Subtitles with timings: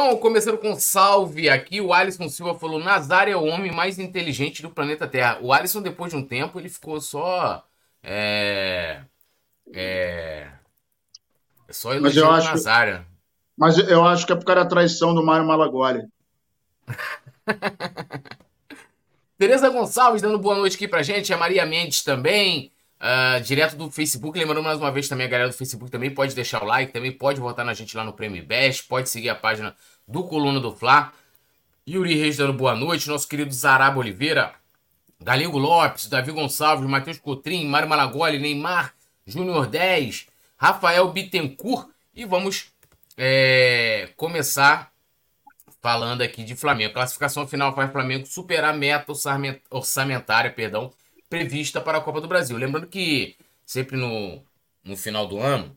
[0.00, 3.98] Então, começando com um salve aqui, o Alisson Silva falou: Nazar é o homem mais
[3.98, 5.40] inteligente do planeta Terra.
[5.42, 7.66] O Alisson, depois de um tempo, ele ficou só.
[8.00, 9.00] É.
[9.74, 10.46] É.
[11.68, 13.04] Só elogiando o Nazário.
[13.56, 16.06] Mas eu acho que é por causa da traição do Mário Malagoli.
[19.36, 22.70] Tereza Gonçalves dando boa noite aqui pra gente, a Maria Mendes também,
[23.00, 24.38] uh, direto do Facebook.
[24.38, 27.12] Lembrando mais uma vez também a galera do Facebook também pode deixar o like, também
[27.12, 29.74] pode votar na gente lá no Prêmio Best, pode seguir a página
[30.06, 31.12] do Coluna do Fla.
[31.88, 34.52] Yuri Reis dando boa noite, nosso querido Zaraba Oliveira,
[35.20, 38.92] Galego Lopes, Davi Gonçalves, Matheus Cotrim, Mário Malagoli, Neymar,
[39.26, 40.26] Júnior 10,
[40.56, 42.70] Rafael Bittencourt e vamos
[43.16, 44.92] é, começar
[45.80, 46.92] falando aqui de Flamengo.
[46.92, 49.12] Classificação final faz Flamengo superar a meta
[49.70, 50.92] orçamentária perdão,
[51.28, 52.56] prevista para a Copa do Brasil.
[52.56, 54.42] Lembrando que sempre no,
[54.84, 55.76] no final do ano,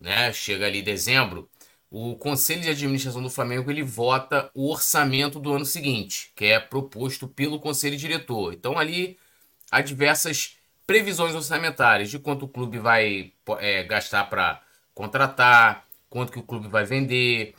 [0.00, 1.48] né, chega ali dezembro,
[1.90, 6.58] o Conselho de Administração do Flamengo ele vota o orçamento do ano seguinte, que é
[6.58, 8.52] proposto pelo Conselho Diretor.
[8.52, 9.18] Então ali
[9.70, 14.60] há diversas previsões orçamentárias de quanto o clube vai é, gastar para
[14.94, 17.54] contratar, quanto que o clube vai vender,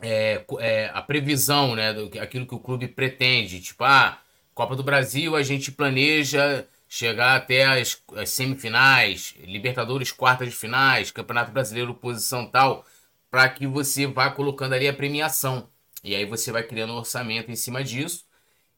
[0.00, 3.60] é, é, a previsão, né, do, aquilo que o clube pretende.
[3.60, 4.20] Tipo, ah,
[4.58, 11.12] Copa do Brasil a gente planeja chegar até as, as semifinais, Libertadores quartas de finais,
[11.12, 12.84] Campeonato Brasileiro posição tal,
[13.30, 15.68] para que você vá colocando ali a premiação.
[16.02, 18.24] E aí você vai criando um orçamento em cima disso.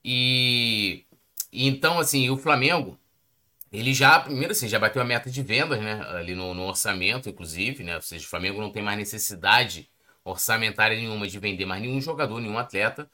[0.05, 1.07] E,
[1.51, 2.99] e então, assim, o Flamengo,
[3.73, 6.05] ele já, primeiro assim, já bateu a meta de vendas, né?
[6.11, 7.97] Ali no, no, orçamento, inclusive, né?
[7.97, 9.89] Ou seja, o Flamengo não tem mais necessidade
[10.23, 13.09] orçamentária nenhuma de vender mais nenhum jogador, nenhum atleta.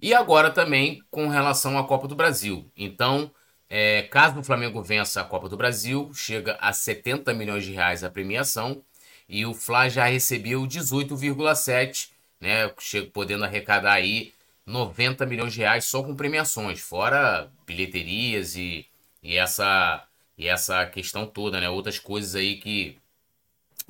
[0.00, 2.70] E agora também com relação à Copa do Brasil.
[2.76, 3.30] Então,
[3.68, 8.04] é, caso o Flamengo vença a Copa do Brasil, chega a 70 milhões de reais
[8.04, 8.82] a premiação.
[9.28, 12.72] E o Fla já recebeu 18,7, né?
[12.78, 14.32] Chega, podendo arrecadar aí
[14.64, 18.86] 90 milhões de reais só com premiações, fora bilheterias e
[19.22, 20.06] e essa
[20.36, 21.68] e essa questão toda, né?
[21.68, 22.96] Outras coisas aí que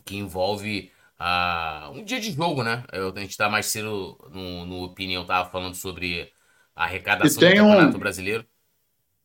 [0.05, 0.91] que envolve
[1.21, 2.85] uh, um dia de jogo, né?
[2.93, 6.31] Eu, a gente tá mais cedo no, no opinião tava falando sobre
[6.75, 8.45] a arrecadação do Campeonato um, Brasileiro.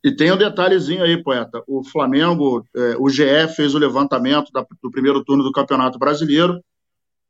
[0.04, 1.64] E tem um detalhezinho aí, poeta.
[1.68, 6.64] O Flamengo, é, o GE fez o levantamento da, do primeiro turno do Campeonato Brasileiro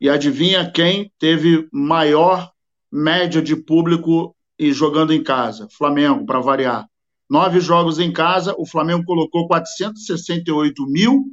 [0.01, 2.51] e adivinha quem teve maior
[2.91, 5.68] média de público e jogando em casa?
[5.78, 6.88] Flamengo, para variar.
[7.30, 11.25] Nove jogos em casa, o Flamengo colocou 468 mil,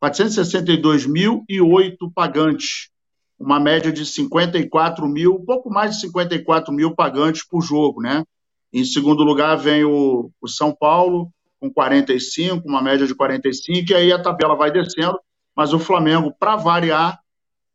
[0.00, 2.90] 462 mil e oito pagantes.
[3.38, 8.24] Uma média de 54 mil, pouco mais de 54 mil pagantes por jogo, né?
[8.72, 13.94] Em segundo lugar vem o, o São Paulo, com 45, uma média de 45, e
[13.94, 15.18] aí a tabela vai descendo,
[15.54, 17.18] mas o Flamengo, para variar,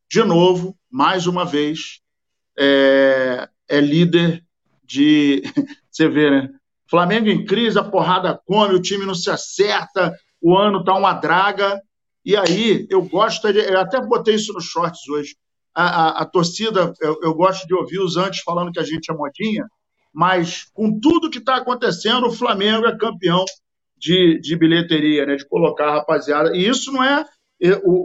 [0.09, 2.00] de novo, mais uma vez,
[2.57, 4.44] é, é líder
[4.84, 5.44] de.
[5.90, 6.50] Você vê, né?
[6.88, 11.13] Flamengo em crise, a porrada come, o time não se acerta, o ano tá uma
[11.13, 11.81] draga.
[12.25, 15.35] E aí, eu gosto, de, eu até botei isso nos shorts hoje.
[15.75, 19.11] A, a, a torcida, eu, eu, gosto de ouvir os antes falando que a gente
[19.11, 19.67] é modinha,
[20.13, 23.44] mas com tudo que está acontecendo, o Flamengo é campeão
[23.97, 25.35] de, de bilheteria, né?
[25.35, 26.56] De colocar a rapaziada.
[26.56, 27.25] E isso não é.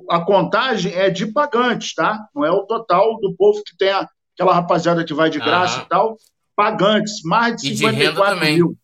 [0.09, 2.27] A contagem é de pagantes, tá?
[2.35, 5.81] Não é o total do povo que tem a, aquela rapaziada que vai de graça
[5.81, 5.85] uhum.
[5.85, 6.17] e tal
[6.59, 8.77] pagantes, mais de 54 e de renda também.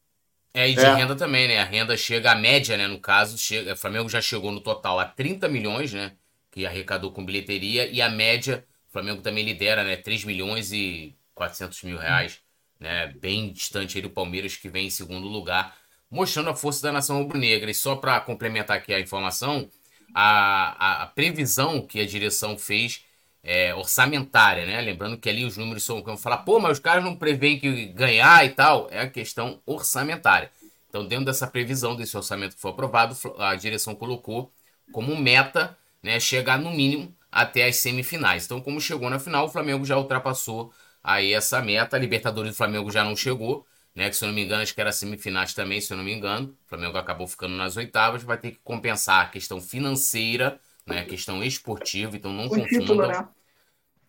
[0.56, 0.94] É, e de é.
[0.94, 1.58] renda também, né?
[1.58, 2.86] A renda chega, a média, né?
[2.86, 6.12] No caso, chega, o Flamengo já chegou no total a 30 milhões, né?
[6.52, 9.96] Que arrecadou com bilheteria, e a média, o Flamengo também lidera, né?
[9.96, 12.38] 3 milhões e 400 mil reais,
[12.78, 13.08] né?
[13.20, 15.76] Bem distante aí do Palmeiras, que vem em segundo lugar,
[16.08, 17.68] mostrando a força da nação rubro-negra.
[17.68, 19.68] E só para complementar aqui a informação,
[20.14, 23.04] a, a, a previsão que a direção fez
[23.44, 24.80] é, orçamentária, né?
[24.80, 27.86] Lembrando que ali os números são, como falar, pô, mas os caras não preveem que
[27.88, 30.50] ganhar e tal, é a questão orçamentária.
[30.88, 34.50] Então, dentro dessa previsão desse orçamento que foi aprovado, a direção colocou
[34.92, 38.44] como meta, né, chegar no mínimo até as semifinais.
[38.46, 40.72] Então, como chegou na final, o Flamengo já ultrapassou
[41.02, 41.96] aí essa meta.
[41.96, 44.08] A Libertadores do Flamengo já não chegou, né?
[44.08, 46.12] Que se eu não me engano, acho que era semifinais também, se eu não me
[46.12, 46.56] engano.
[46.66, 51.04] O Flamengo acabou ficando nas oitavas, vai ter que compensar a questão financeira né?
[51.04, 52.68] Questão esportiva, então não o confunda.
[52.68, 53.28] Título, né?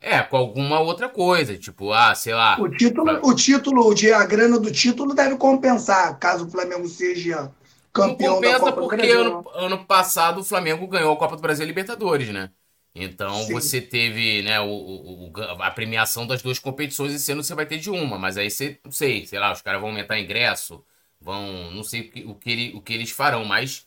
[0.01, 2.57] É, com alguma outra coisa, tipo, ah, sei lá.
[2.59, 3.25] O título, pra...
[3.25, 7.51] o título, a grana do título deve compensar, caso o Flamengo seja
[7.91, 9.21] campeão não compensa da Copa porque do Brasil.
[9.21, 12.51] Ano, ano passado o Flamengo ganhou a Copa do Brasil e Libertadores, né?
[12.93, 13.53] Então Sim.
[13.53, 17.77] você teve né, o, o, a premiação das duas competições e sendo você vai ter
[17.77, 20.83] de uma, mas aí você, não sei, sei lá, os caras vão aumentar ingresso,
[21.19, 23.85] vão, não sei o que, o que, ele, o que eles farão, mas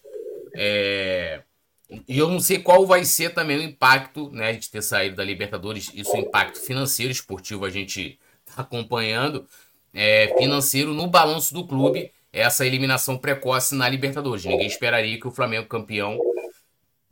[0.54, 1.42] é,
[1.90, 5.24] E eu não sei qual vai ser também o impacto, né, de ter saído da
[5.24, 9.46] Libertadores, isso é impacto financeiro, esportivo, a gente tá acompanhando,
[9.94, 14.44] é, financeiro no balanço do clube, essa eliminação precoce na Libertadores.
[14.44, 16.18] Ninguém esperaria que o Flamengo campeão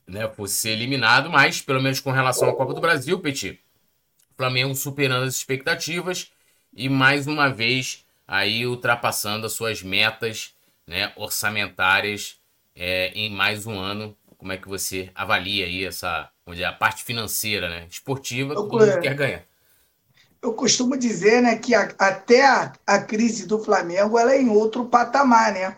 [0.06, 3.58] né, fosse ser eliminado, mas pelo menos com relação à Copa do Brasil, Petit,
[4.36, 6.30] Flamengo superando as expectativas
[6.74, 10.54] e mais uma vez aí ultrapassando as suas metas
[10.86, 12.38] né, orçamentárias
[12.74, 14.16] é, em mais um ano.
[14.38, 17.86] Como é que você avalia aí essa dizer, a parte financeira, né?
[17.90, 19.42] Esportiva, todo mundo quer ganhar.
[20.40, 24.48] Eu costumo dizer né, que a, até a, a crise do Flamengo ela é em
[24.48, 25.76] outro patamar, né?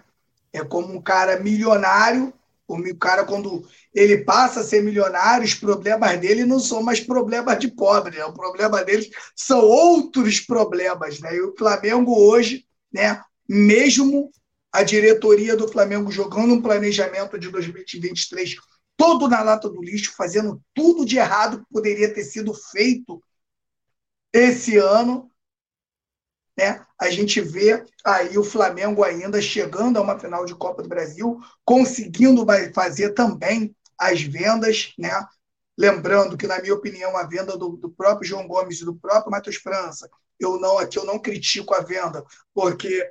[0.52, 2.32] É como um cara milionário
[2.68, 7.58] o cara, quando ele passa a ser milionário, os problemas dele não são mais problemas
[7.58, 8.24] de pobre, né?
[8.26, 11.18] o problema deles são outros problemas.
[11.18, 11.36] Né?
[11.36, 14.30] E o Flamengo hoje, né, mesmo
[14.72, 18.56] a diretoria do Flamengo jogando um planejamento de 2023
[18.96, 23.22] todo na lata do lixo, fazendo tudo de errado que poderia ter sido feito
[24.32, 25.30] esse ano,
[26.58, 26.84] né?
[27.00, 31.38] A gente vê aí o Flamengo ainda chegando a uma final de Copa do Brasil,
[31.64, 32.44] conseguindo
[32.74, 35.24] fazer também as vendas, né?
[35.78, 39.30] Lembrando que, na minha opinião, a venda do, do próprio João Gomes e do próprio
[39.30, 42.24] Matheus França, eu não aqui eu não critico a venda,
[42.54, 43.10] porque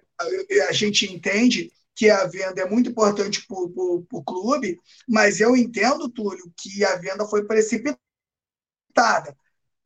[0.69, 6.09] a, gente entende que a venda é muito importante para o clube, mas eu entendo,
[6.09, 7.97] Túlio, que a venda foi precipitada.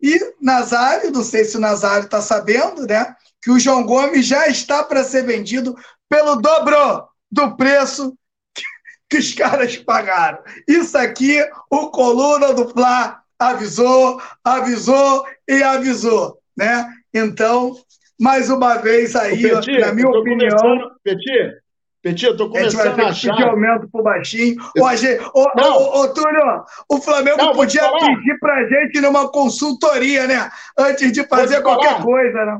[0.01, 3.15] E Nazário, não sei se o Nazário está sabendo, né?
[3.41, 5.75] Que o João Gomes já está para ser vendido
[6.09, 8.17] pelo dobro do preço
[8.53, 8.63] que,
[9.09, 10.43] que os caras pagaram.
[10.67, 11.39] Isso aqui,
[11.69, 17.00] o Coluna do Fla avisou, avisou e avisou, né?
[17.13, 17.75] Então,
[18.19, 20.91] mais uma vez aí, Petit, na minha opinião.
[21.03, 21.61] Petit,
[22.01, 23.35] Petit, eu tô começando a, a achar.
[23.35, 24.55] Que aumento pro baixinho.
[24.77, 30.49] Ô, ô, ô, ô, Túlio, o Flamengo não, podia pedir pra gente numa consultoria, né?
[30.77, 32.03] Antes de fazer qualquer falar.
[32.03, 32.59] coisa, né?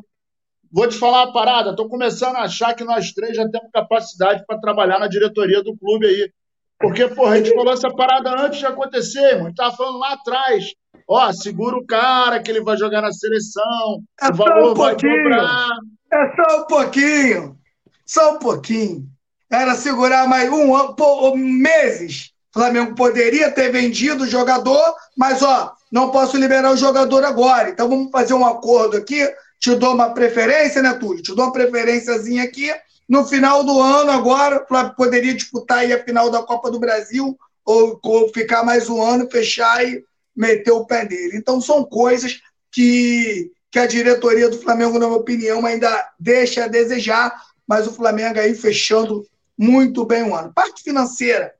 [0.71, 1.75] Vou te falar uma parada.
[1.75, 5.75] Tô começando a achar que nós três já temos capacidade para trabalhar na diretoria do
[5.75, 6.31] clube aí.
[6.80, 9.45] Porque, porra, a gente falou essa parada antes de acontecer, irmão.
[9.45, 10.65] A gente tava falando lá atrás.
[11.13, 14.01] Ó, segura o cara que ele vai jogar na seleção.
[14.21, 15.67] É o valor um vai cobrar.
[16.09, 17.57] É só um pouquinho.
[18.05, 19.11] Só um pouquinho
[19.51, 22.31] era segurar mais um ano, pô, meses.
[22.55, 27.69] O Flamengo poderia ter vendido o jogador, mas ó, não posso liberar o jogador agora.
[27.69, 29.29] Então vamos fazer um acordo aqui.
[29.59, 31.21] Te dou uma preferência, né, Túlio?
[31.21, 32.73] Te dou uma preferênciazinha aqui.
[33.09, 34.65] No final do ano, agora,
[34.95, 39.29] poderia disputar aí a final da Copa do Brasil, ou, ou ficar mais um ano,
[39.29, 40.01] fechar e
[40.35, 41.37] meter o pé nele.
[41.37, 42.39] Então são coisas
[42.71, 47.33] que, que a diretoria do Flamengo, na minha opinião, ainda deixa a desejar,
[47.67, 49.25] mas o Flamengo aí fechando
[49.57, 50.53] muito bem o ano.
[50.53, 51.53] Parte financeira,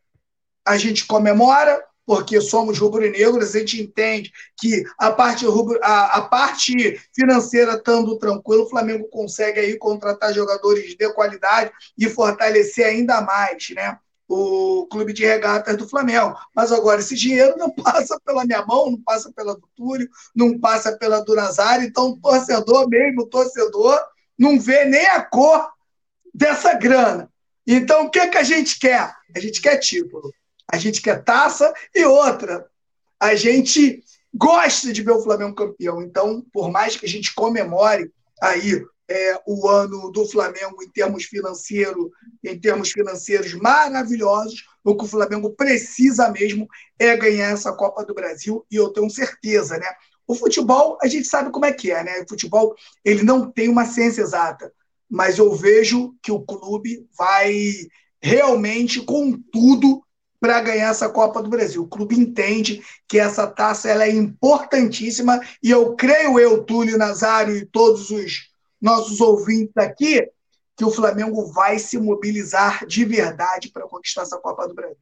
[0.66, 6.22] a gente comemora, porque somos rubro-negros, a gente entende que a parte, rubro, a, a,
[6.24, 13.22] parte financeira estando tranquilo, o Flamengo consegue aí contratar jogadores de qualidade e fortalecer ainda
[13.22, 13.98] mais, né?
[14.34, 16.38] O clube de regatas do Flamengo.
[16.56, 20.58] Mas agora, esse dinheiro não passa pela minha mão, não passa pela do Túlio, não
[20.58, 24.00] passa pela do Nazário, então o torcedor mesmo, o torcedor,
[24.40, 25.70] não vê nem a cor
[26.34, 27.30] dessa grana.
[27.68, 29.14] Então, o que, é que a gente quer?
[29.36, 30.34] A gente quer título,
[30.66, 32.66] a gente quer taça e outra.
[33.20, 34.02] A gente
[34.34, 36.02] gosta de ver o Flamengo campeão.
[36.02, 38.12] Então, por mais que a gente comemore
[38.42, 42.10] aí é, o ano do Flamengo em termos financeiros,
[42.44, 48.14] em termos financeiros maravilhosos, o que o Flamengo precisa mesmo é ganhar essa Copa do
[48.14, 49.88] Brasil e eu tenho certeza, né?
[50.28, 52.22] O futebol, a gente sabe como é que é, né?
[52.22, 54.72] O futebol, ele não tem uma ciência exata
[55.12, 57.54] mas eu vejo que o clube vai
[58.22, 60.02] realmente com tudo
[60.40, 61.84] para ganhar essa Copa do Brasil.
[61.84, 67.58] O clube entende que essa taça ela é importantíssima e eu creio eu, Túlio Nazário
[67.58, 68.51] e todos os
[68.82, 70.28] nossos ouvintes aqui,
[70.76, 74.98] que o Flamengo vai se mobilizar de verdade para conquistar essa Copa do Brasil.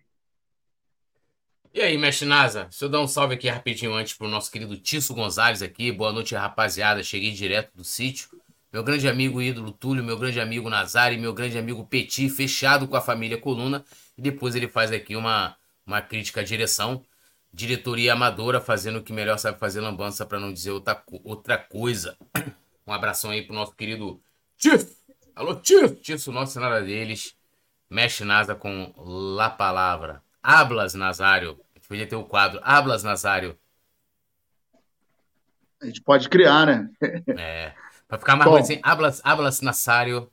[1.74, 4.52] E aí, mestre Nasa, deixa eu dar um salve aqui rapidinho antes para o nosso
[4.52, 5.92] querido Tício Gonzalez aqui.
[5.92, 7.04] Boa noite, rapaziada.
[7.04, 8.30] Cheguei direto do sítio
[8.72, 12.96] meu grande amigo ídolo Túlio, meu grande amigo Nazari, meu grande amigo Petit, fechado com
[12.96, 13.84] a família Coluna.
[14.16, 15.56] E depois ele faz aqui uma,
[15.86, 17.04] uma crítica à direção.
[17.52, 22.16] Diretoria amadora fazendo o que melhor sabe fazer lambança, para não dizer outra, outra coisa.
[22.90, 24.20] Um abração aí pro nosso querido
[24.58, 24.98] Tiff.
[25.36, 25.94] Alô, Tiff.
[25.98, 27.36] Tiff, nosso nada deles.
[27.88, 30.24] Mexe Nasa com La Palavra.
[30.42, 31.60] Hablas, Nazário.
[31.76, 33.56] A gente podia ter o quadro Hablas, Nazário.
[35.80, 36.90] A gente pode criar, né?
[37.38, 37.74] É.
[38.08, 40.32] Para ficar mais bonito assim, hablas, hablas Nazario.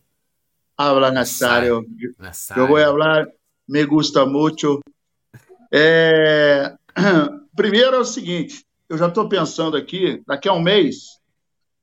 [0.78, 1.10] Habla.
[1.10, 1.86] Nazario.
[2.56, 3.28] Yo voy a hablar,
[3.68, 4.80] me gusta mucho.
[5.70, 6.74] É...
[7.54, 11.20] Primeiro é o seguinte, eu já estou pensando aqui, daqui a um mês,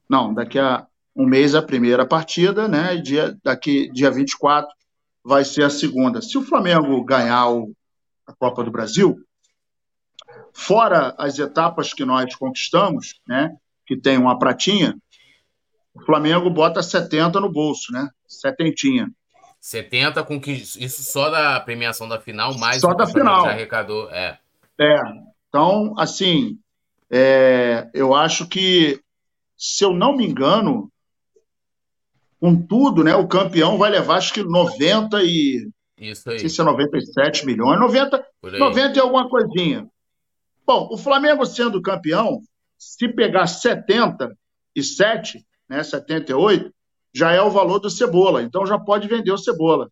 [0.09, 2.95] não, daqui a um mês é a primeira partida, né?
[2.95, 4.67] E dia, daqui, dia 24
[5.23, 6.21] vai ser a segunda.
[6.21, 7.71] Se o Flamengo ganhar o,
[8.25, 9.15] a Copa do Brasil,
[10.51, 13.55] fora as etapas que nós conquistamos, né?
[13.85, 14.95] Que tem uma pratinha,
[15.93, 18.09] o Flamengo bota 70 no bolso, né?
[18.27, 19.11] Setentinha.
[19.61, 23.45] 70 com que isso só da premiação da final, mais só da final.
[23.45, 24.37] arrecadou, é.
[24.79, 24.99] É.
[25.47, 26.59] Então, assim,
[27.09, 28.99] é, eu acho que,
[29.65, 30.91] se eu não me engano,
[32.37, 35.71] com tudo, né, o campeão vai levar acho que 90 e.
[35.97, 36.35] Isso aí.
[36.35, 39.87] Não sei se é 97 milhões, 90, 90 e alguma coisinha.
[40.67, 42.41] Bom, o Flamengo sendo campeão,
[42.77, 46.69] se pegar 77, né, 78,
[47.13, 48.43] já é o valor do Cebola.
[48.43, 49.89] Então já pode vender o Cebola.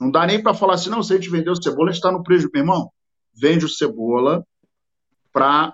[0.00, 2.02] Não dá nem para falar assim, não, se a gente vender o Cebola, a gente
[2.02, 2.50] está no prejuízo.
[2.52, 2.90] Meu irmão,
[3.32, 4.44] vende o Cebola
[5.32, 5.72] para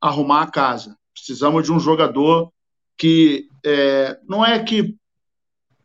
[0.00, 0.96] arrumar a casa.
[1.14, 2.52] Precisamos de um jogador
[2.96, 4.82] que é, não é que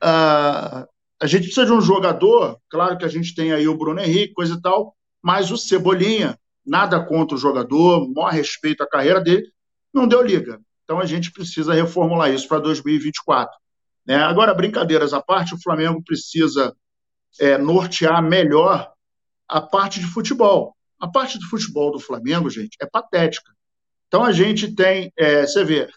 [0.04, 0.88] uh,
[1.20, 4.34] a gente precisa de um jogador, claro que a gente tem aí o Bruno Henrique,
[4.34, 9.50] coisa e tal, mas o Cebolinha, nada contra o jogador, maior respeito à carreira dele,
[9.94, 10.60] não deu liga.
[10.84, 13.58] Então a gente precisa reformular isso para 2024.
[14.06, 14.18] Né?
[14.18, 16.76] Agora, brincadeiras à parte, o Flamengo precisa
[17.40, 18.92] é, nortear melhor
[19.48, 20.76] a parte de futebol.
[21.00, 23.55] A parte do futebol do Flamengo, gente, é patética.
[24.08, 25.90] Então a gente tem, é, você vê,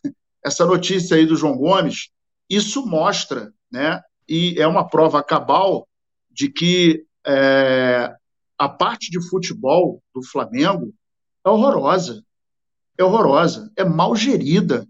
[0.44, 2.10] essa notícia aí do João Gomes,
[2.48, 4.00] isso mostra, né?
[4.28, 5.86] E é uma prova cabal
[6.30, 8.14] de que é,
[8.58, 10.92] a parte de futebol do Flamengo
[11.44, 12.22] é horrorosa.
[12.96, 14.86] É horrorosa, é mal gerida.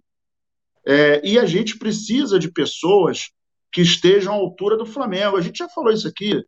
[0.86, 3.30] É, e a gente precisa de pessoas
[3.70, 5.36] que estejam à altura do Flamengo.
[5.36, 6.42] A gente já falou isso aqui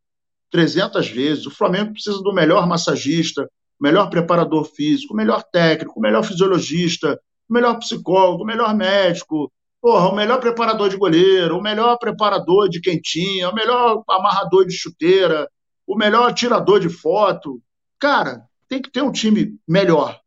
[0.50, 1.46] 300 vezes.
[1.46, 3.48] O Flamengo precisa do melhor massagista,
[3.80, 7.18] melhor preparador físico, melhor técnico, melhor fisiologista,
[7.48, 13.48] melhor psicólogo, melhor médico, porra, o melhor preparador de goleiro, o melhor preparador de quentinha,
[13.48, 15.50] o melhor amarrador de chuteira,
[15.86, 17.60] o melhor tirador de foto.
[17.98, 20.20] Cara, tem que ter um time melhor,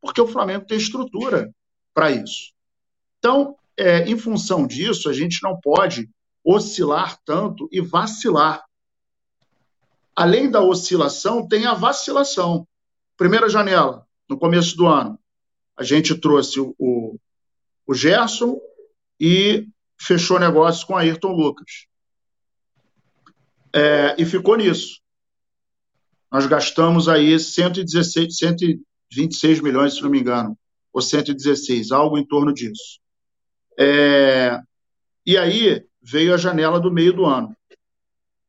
[0.00, 1.50] porque o Flamengo tem estrutura
[1.94, 2.52] para isso.
[3.18, 6.08] Então, é, em função disso, a gente não pode
[6.44, 8.62] oscilar tanto e vacilar.
[10.14, 12.67] Além da oscilação, tem a vacilação.
[13.18, 15.18] Primeira janela, no começo do ano,
[15.76, 17.18] a gente trouxe o,
[17.84, 18.60] o, Gerson
[19.18, 19.66] e
[20.00, 21.88] fechou negócio com Ayrton Lucas.
[23.74, 25.00] É, e ficou nisso.
[26.30, 30.56] Nós gastamos aí 116, 126 milhões, se não me engano,
[30.92, 33.00] ou 116, algo em torno disso.
[33.76, 34.60] É,
[35.26, 37.52] e aí veio a janela do meio do ano.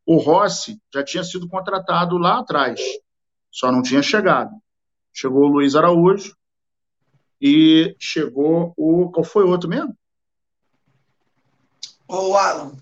[0.06, 2.80] O Rossi já tinha sido contratado lá atrás
[3.52, 4.52] só não tinha chegado.
[5.14, 6.36] Chegou o Luiz Araújo
[7.42, 9.10] e chegou o.
[9.12, 9.98] Qual foi o outro mesmo?
[12.08, 12.76] O Alan.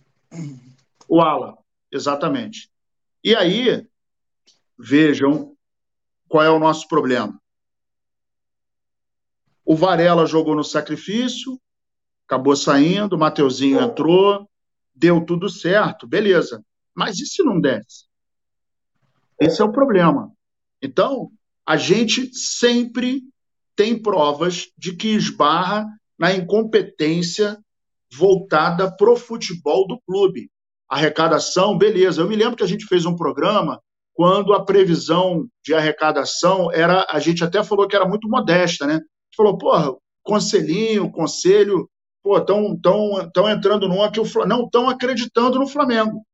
[1.08, 1.58] O Alan,
[1.92, 2.70] exatamente.
[3.24, 3.88] E aí,
[4.78, 5.56] vejam
[6.28, 7.40] qual é o nosso problema.
[9.66, 11.60] O Varela jogou no sacrifício,
[12.26, 14.50] acabou saindo, o Mateuzinho entrou,
[14.96, 16.64] deu tudo certo, beleza.
[16.94, 18.06] Mas e se não desse?
[19.40, 20.32] Esse é o problema.
[20.82, 21.30] Então,
[21.66, 23.22] a gente sempre
[23.76, 25.86] tem provas de que esbarra
[26.18, 27.58] na incompetência
[28.12, 30.50] voltada para o futebol do clube.
[30.90, 32.22] Arrecadação, beleza.
[32.22, 33.82] Eu me lembro que a gente fez um programa
[34.14, 39.00] quando a previsão de arrecadação era, a gente até falou que era muito modesta, né?
[39.36, 39.94] Falou, porra,
[40.24, 41.88] conselhinho, conselho,
[42.24, 46.26] pô, estão tão, tão entrando numa que o não estão acreditando no Flamengo.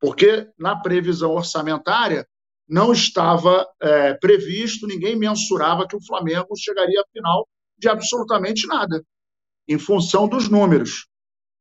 [0.00, 2.26] Porque na previsão orçamentária
[2.68, 7.46] não estava é, previsto, ninguém mensurava que o Flamengo chegaria à final
[7.78, 9.04] de absolutamente nada,
[9.68, 11.06] em função dos números.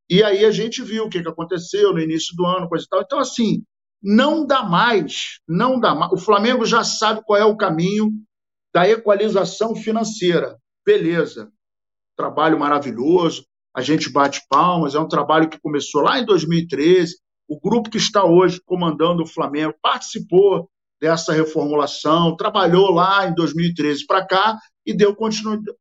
[0.10, 2.88] E aí a gente viu o que, que aconteceu no início do ano, coisa e
[2.88, 3.02] tal.
[3.02, 3.64] Então, assim,
[4.02, 6.12] não dá mais, não dá mais.
[6.12, 8.12] O Flamengo já sabe qual é o caminho
[8.74, 10.58] da equalização financeira.
[10.86, 11.52] Beleza,
[12.16, 13.46] trabalho maravilhoso,
[13.76, 17.18] a gente bate palmas, é um trabalho que começou lá em 2013.
[17.48, 20.70] O grupo que está hoje comandando o Flamengo participou
[21.00, 25.16] dessa reformulação, trabalhou lá em 2013 para cá e deu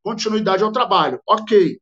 [0.03, 1.21] continuidade ao trabalho.
[1.27, 1.79] Ok.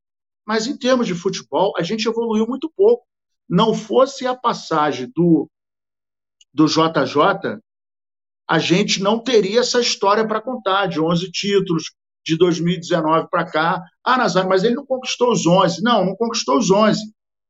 [0.47, 3.05] Mas em termos de futebol, a gente evoluiu muito pouco.
[3.49, 5.49] Não fosse a passagem do,
[6.53, 7.61] do JJ,
[8.49, 11.85] a gente não teria essa história para contar de 11 títulos,
[12.25, 13.83] de 2019 para cá.
[14.05, 15.83] Ah, Nazário, mas ele não conquistou os 11.
[15.83, 17.01] Não, não conquistou os 11.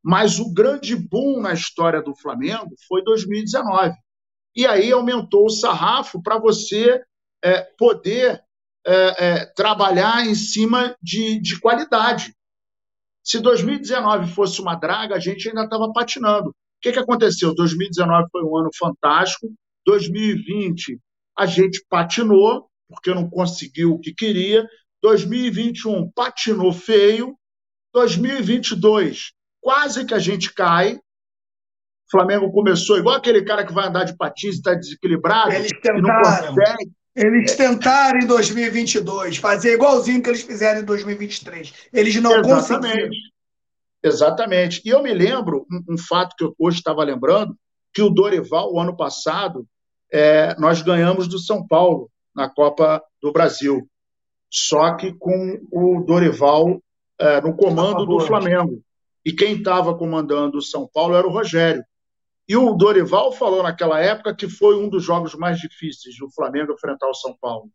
[0.03, 3.95] Mas o grande boom na história do Flamengo foi 2019.
[4.54, 7.02] E aí aumentou o sarrafo para você
[7.42, 8.42] é, poder
[8.87, 8.92] é,
[9.26, 12.35] é, trabalhar em cima de, de qualidade.
[13.25, 16.50] Se 2019 fosse uma draga, a gente ainda estava patinando.
[16.50, 17.54] O que, que aconteceu?
[17.54, 19.52] 2019 foi um ano fantástico.
[19.87, 20.99] 2020
[21.38, 24.68] a gente patinou, porque não conseguiu o que queria.
[25.00, 27.37] 2021 patinou feio.
[27.94, 29.32] 2022
[29.62, 30.99] quase que a gente cai.
[32.12, 35.52] Flamengo começou igual aquele cara que vai andar de patins e está desequilibrado.
[35.52, 36.54] Eles tentaram.
[37.14, 41.73] Eles tentaram em 2022 fazer igualzinho que eles fizeram em 2023.
[41.92, 42.69] Eles não Exatamente.
[42.69, 43.11] conseguiram.
[44.02, 44.83] Exatamente.
[44.85, 47.57] E eu me lembro, um, um fato que eu hoje estava lembrando,
[47.95, 49.66] que o Dorival, o ano passado,
[50.12, 53.87] é, nós ganhamos do São Paulo na Copa do Brasil.
[54.50, 56.83] Só que com o Dorival
[57.19, 58.83] é, no comando do Flamengo.
[59.25, 61.85] E quem estava comandando o São Paulo era o Rogério.
[62.49, 66.72] E o Dorival falou naquela época que foi um dos jogos mais difíceis do Flamengo
[66.72, 67.70] enfrentar o São Paulo.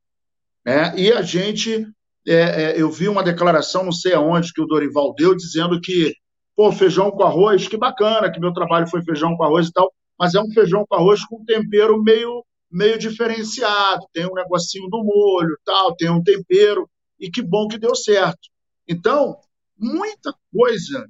[0.65, 0.93] Né?
[0.97, 1.87] E a gente,
[2.27, 6.13] é, é, eu vi uma declaração, não sei aonde, que o Dorival deu, dizendo que,
[6.55, 9.91] pô, feijão com arroz, que bacana, que meu trabalho foi feijão com arroz e tal,
[10.19, 15.03] mas é um feijão com arroz com tempero meio, meio diferenciado, tem um negocinho do
[15.03, 18.49] molho, tal, tem um tempero, e que bom que deu certo.
[18.85, 19.37] Então,
[19.77, 21.07] muita coisa,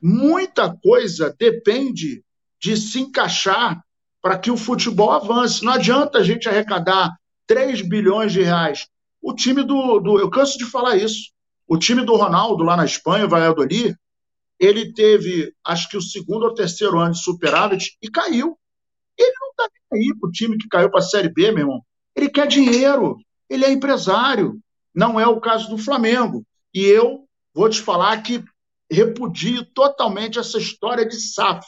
[0.00, 2.22] muita coisa depende
[2.60, 3.82] de se encaixar
[4.20, 5.64] para que o futebol avance.
[5.64, 8.86] Não adianta a gente arrecadar 3 bilhões de reais.
[9.20, 10.18] O time do, do.
[10.18, 11.30] Eu canso de falar isso.
[11.66, 13.94] O time do Ronaldo, lá na Espanha, o Valladolid,
[14.58, 18.58] ele teve, acho que o segundo ou terceiro ano de superávit e caiu.
[19.16, 21.60] Ele não está nem aí para o time que caiu para a Série B, meu
[21.60, 21.82] irmão.
[22.16, 23.16] Ele quer dinheiro,
[23.48, 24.58] ele é empresário.
[24.94, 26.44] Não é o caso do Flamengo.
[26.74, 27.24] E eu
[27.54, 28.42] vou te falar que
[28.90, 31.64] repudio totalmente essa história de SAF.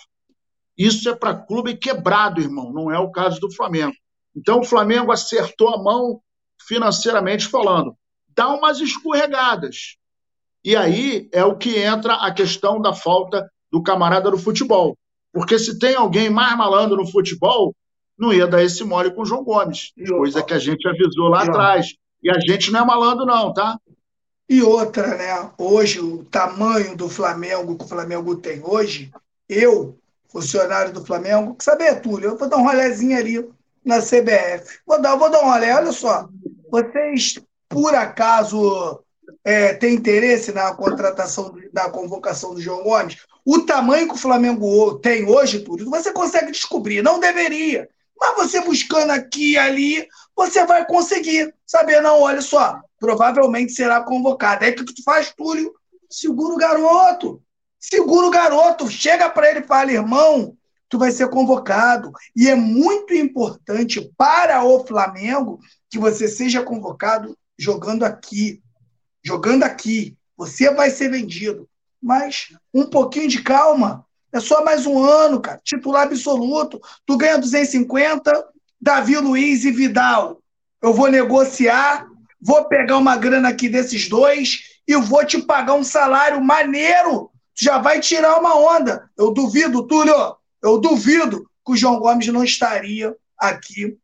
[0.80, 3.92] Isso é para clube quebrado, irmão, não é o caso do Flamengo.
[4.34, 6.22] Então o Flamengo acertou a mão
[6.66, 7.94] financeiramente falando.
[8.34, 9.99] Dá umas escorregadas.
[10.64, 14.97] E aí é o que entra a questão da falta do camarada do futebol.
[15.30, 17.76] Porque se tem alguém mais malandro no futebol,
[18.19, 19.93] não ia dar esse mole com o João Gomes.
[20.08, 21.95] Coisa que a gente avisou lá atrás.
[22.23, 23.78] E a gente não é malandro, não, tá?
[24.49, 25.50] E outra, né?
[25.58, 29.12] Hoje, o tamanho do Flamengo que o Flamengo tem hoje,
[29.47, 30.00] eu,
[30.30, 33.49] funcionário do Flamengo, que saber, Túlio, eu vou dar um rolezinho ali
[33.84, 34.78] na CBF.
[34.86, 36.28] Vou dar, vou dar um rolê, olha só.
[36.71, 37.38] Vocês,
[37.69, 39.02] por acaso,
[39.45, 43.16] é, têm interesse na contratação, da convocação do João Gomes?
[43.45, 47.02] O tamanho que o Flamengo tem hoje, Túlio, você consegue descobrir.
[47.02, 47.88] Não deveria.
[48.19, 54.02] Mas você buscando aqui e ali, você vai conseguir saber, não, olha só, provavelmente será
[54.02, 54.64] convocado.
[54.64, 55.73] Aí o que tu faz, Túlio?
[56.08, 57.43] Segura o garoto.
[57.80, 58.88] Segura o garoto.
[58.90, 60.56] Chega para ele e fala, irmão,
[60.88, 62.12] tu vai ser convocado.
[62.36, 68.62] E é muito importante para o Flamengo que você seja convocado jogando aqui.
[69.25, 70.16] Jogando aqui.
[70.36, 71.66] Você vai ser vendido.
[72.02, 74.04] Mas um pouquinho de calma.
[74.32, 75.60] É só mais um ano, cara.
[75.64, 76.80] Titular absoluto.
[77.06, 78.32] Tu ganha 250,
[78.80, 80.40] Davi Luiz e Vidal.
[80.82, 82.06] Eu vou negociar,
[82.40, 87.29] vou pegar uma grana aqui desses dois e vou te pagar um salário maneiro.
[87.58, 89.08] Já vai tirar uma onda.
[89.17, 93.99] Eu duvido, Túlio, eu duvido que o João Gomes não estaria aqui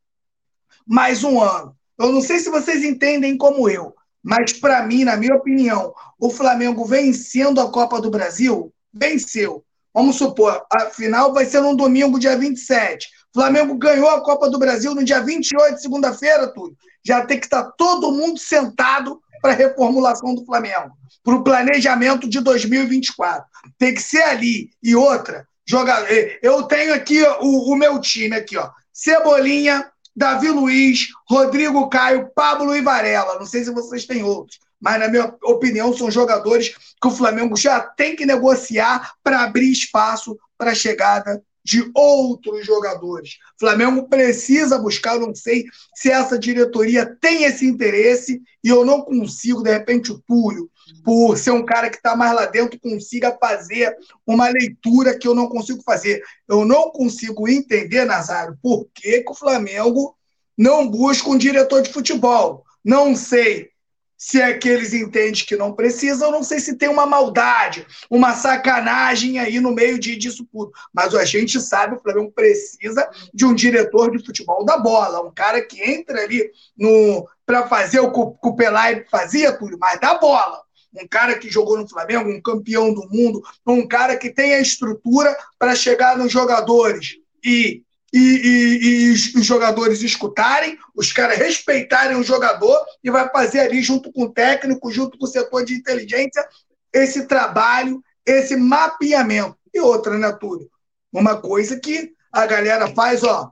[0.86, 1.76] mais um ano.
[1.98, 6.30] Eu não sei se vocês entendem como eu, mas para mim, na minha opinião, o
[6.30, 9.64] Flamengo vencendo a Copa do Brasil, venceu.
[9.94, 13.08] Vamos supor, a final vai ser no domingo, dia 27.
[13.32, 16.76] Flamengo ganhou a Copa do Brasil no dia 28, segunda-feira, tudo.
[17.04, 22.28] Já tem que estar todo mundo sentado para a reformulação do Flamengo, para o planejamento
[22.28, 23.44] de 2024.
[23.78, 24.70] Tem que ser ali.
[24.82, 26.04] E outra, jogar.
[26.42, 28.70] Eu tenho aqui o, o meu time aqui, ó.
[28.92, 33.38] Cebolinha, Davi Luiz, Rodrigo Caio, Pablo e Varela.
[33.38, 36.68] Não sei se vocês têm outros, mas na minha opinião são jogadores
[37.00, 42.64] que o Flamengo já tem que negociar para abrir espaço para a chegada de outros
[42.64, 43.38] jogadores.
[43.58, 45.64] Flamengo precisa buscar, não sei
[45.96, 50.70] se essa diretoria tem esse interesse e eu não consigo, de repente, o Túlio,
[51.04, 53.92] por ser um cara que está mais lá dentro, consiga fazer
[54.24, 56.22] uma leitura que eu não consigo fazer.
[56.48, 60.16] Eu não consigo entender, Nazário, por que, que o Flamengo
[60.56, 62.64] não busca um diretor de futebol.
[62.84, 63.70] Não sei
[64.16, 68.34] se é que eles entendem que não precisam, não sei se tem uma maldade, uma
[68.34, 70.72] sacanagem aí no meio de, disso tudo.
[70.92, 75.32] Mas a gente sabe, o Flamengo precisa de um diretor de futebol da bola, um
[75.32, 80.18] cara que entra ali no para fazer o que o Pelai fazia, tudo, mas da
[80.18, 80.60] bola.
[80.94, 84.60] Um cara que jogou no Flamengo, um campeão do mundo, um cara que tem a
[84.60, 87.84] estrutura para chegar nos jogadores e
[88.16, 93.82] e, e, e, os jogadores escutarem, os caras respeitarem o jogador e vai fazer ali,
[93.82, 96.48] junto com o técnico, junto com o setor de inteligência,
[96.92, 99.56] esse trabalho, esse mapeamento.
[99.74, 100.70] E outra, né, Túlio?
[101.12, 103.50] Uma coisa que a galera faz, ó,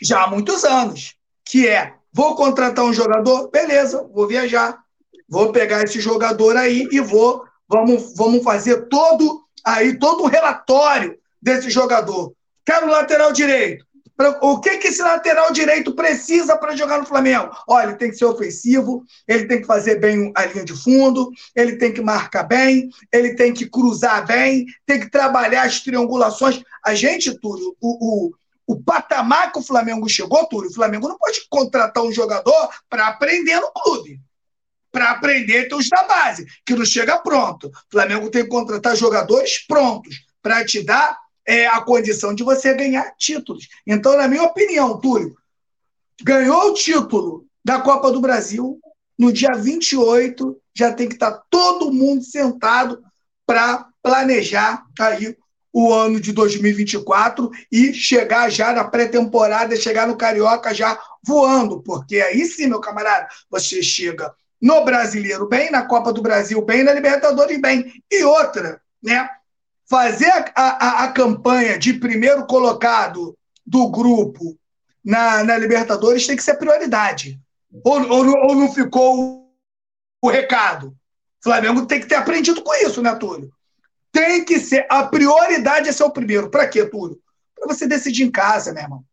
[0.00, 4.78] já há muitos anos, que é, vou contratar um jogador, beleza, vou viajar,
[5.28, 11.18] vou pegar esse jogador aí e vou, vamos, vamos fazer todo aí todo um relatório
[11.40, 12.32] desse jogador.
[12.64, 13.84] Quero lateral direito.
[14.40, 17.50] O que, que esse lateral direito precisa para jogar no Flamengo?
[17.66, 21.30] Olha, ele tem que ser ofensivo, ele tem que fazer bem a linha de fundo,
[21.56, 26.62] ele tem que marcar bem, ele tem que cruzar bem, tem que trabalhar as triangulações.
[26.84, 28.32] A gente, Túlio, o, o,
[28.66, 33.08] o patamar que o Flamengo chegou, Túlio, o Flamengo não pode contratar um jogador para
[33.08, 34.20] aprender no clube.
[34.92, 37.68] Para aprender tem os da base, que não chega pronto.
[37.68, 42.74] O Flamengo tem que contratar jogadores prontos para te dar é, a condição de você
[42.74, 43.68] ganhar títulos.
[43.86, 45.36] Então, na minha opinião, Túlio,
[46.22, 48.80] ganhou o título da Copa do Brasil,
[49.18, 53.02] no dia 28 já tem que estar todo mundo sentado
[53.46, 55.36] para planejar aí
[55.72, 62.20] o ano de 2024 e chegar já na pré-temporada, chegar no Carioca já voando, porque
[62.20, 66.92] aí sim, meu camarada, você chega no Brasileiro bem, na Copa do Brasil bem, na
[66.92, 67.92] Libertadores bem.
[68.10, 69.28] E outra, né?
[69.92, 74.58] Fazer a, a, a campanha de primeiro colocado do grupo
[75.04, 77.38] na, na Libertadores tem que ser prioridade.
[77.84, 79.48] Ou, ou, ou não ficou o,
[80.22, 80.88] o recado?
[80.88, 83.52] O Flamengo tem que ter aprendido com isso, né, Túlio?
[84.10, 84.86] Tem que ser.
[84.88, 86.48] A prioridade é ser o primeiro.
[86.48, 87.20] Para quê, Túlio?
[87.54, 89.04] Para você decidir em casa, meu irmão.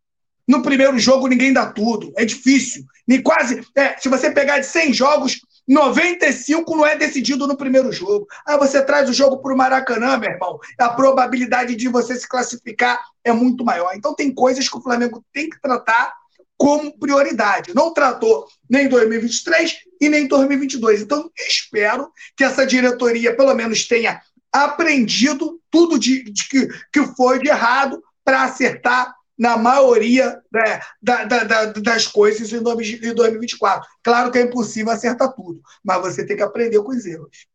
[0.48, 2.10] No primeiro jogo ninguém dá tudo.
[2.16, 2.86] É difícil.
[3.06, 3.62] Nem quase.
[3.76, 8.26] É, se você pegar de 100 jogos, 95 não é decidido no primeiro jogo.
[8.44, 10.58] Aí você traz o jogo para o Maracanã, meu irmão.
[10.76, 13.92] A probabilidade de você se classificar é muito maior.
[13.94, 16.12] Então tem coisas que o Flamengo tem que tratar
[16.58, 17.72] como prioridade.
[17.72, 21.02] Não tratou nem em 2023 e nem em 2022.
[21.02, 24.20] Então espero que essa diretoria pelo menos tenha
[24.52, 31.24] aprendido tudo de, de que, que foi de errado para acertar na maioria né, da,
[31.24, 33.88] da, da, das coisas em 2024.
[34.02, 37.46] Claro que é impossível acertar tudo, mas você tem que aprender com os erros.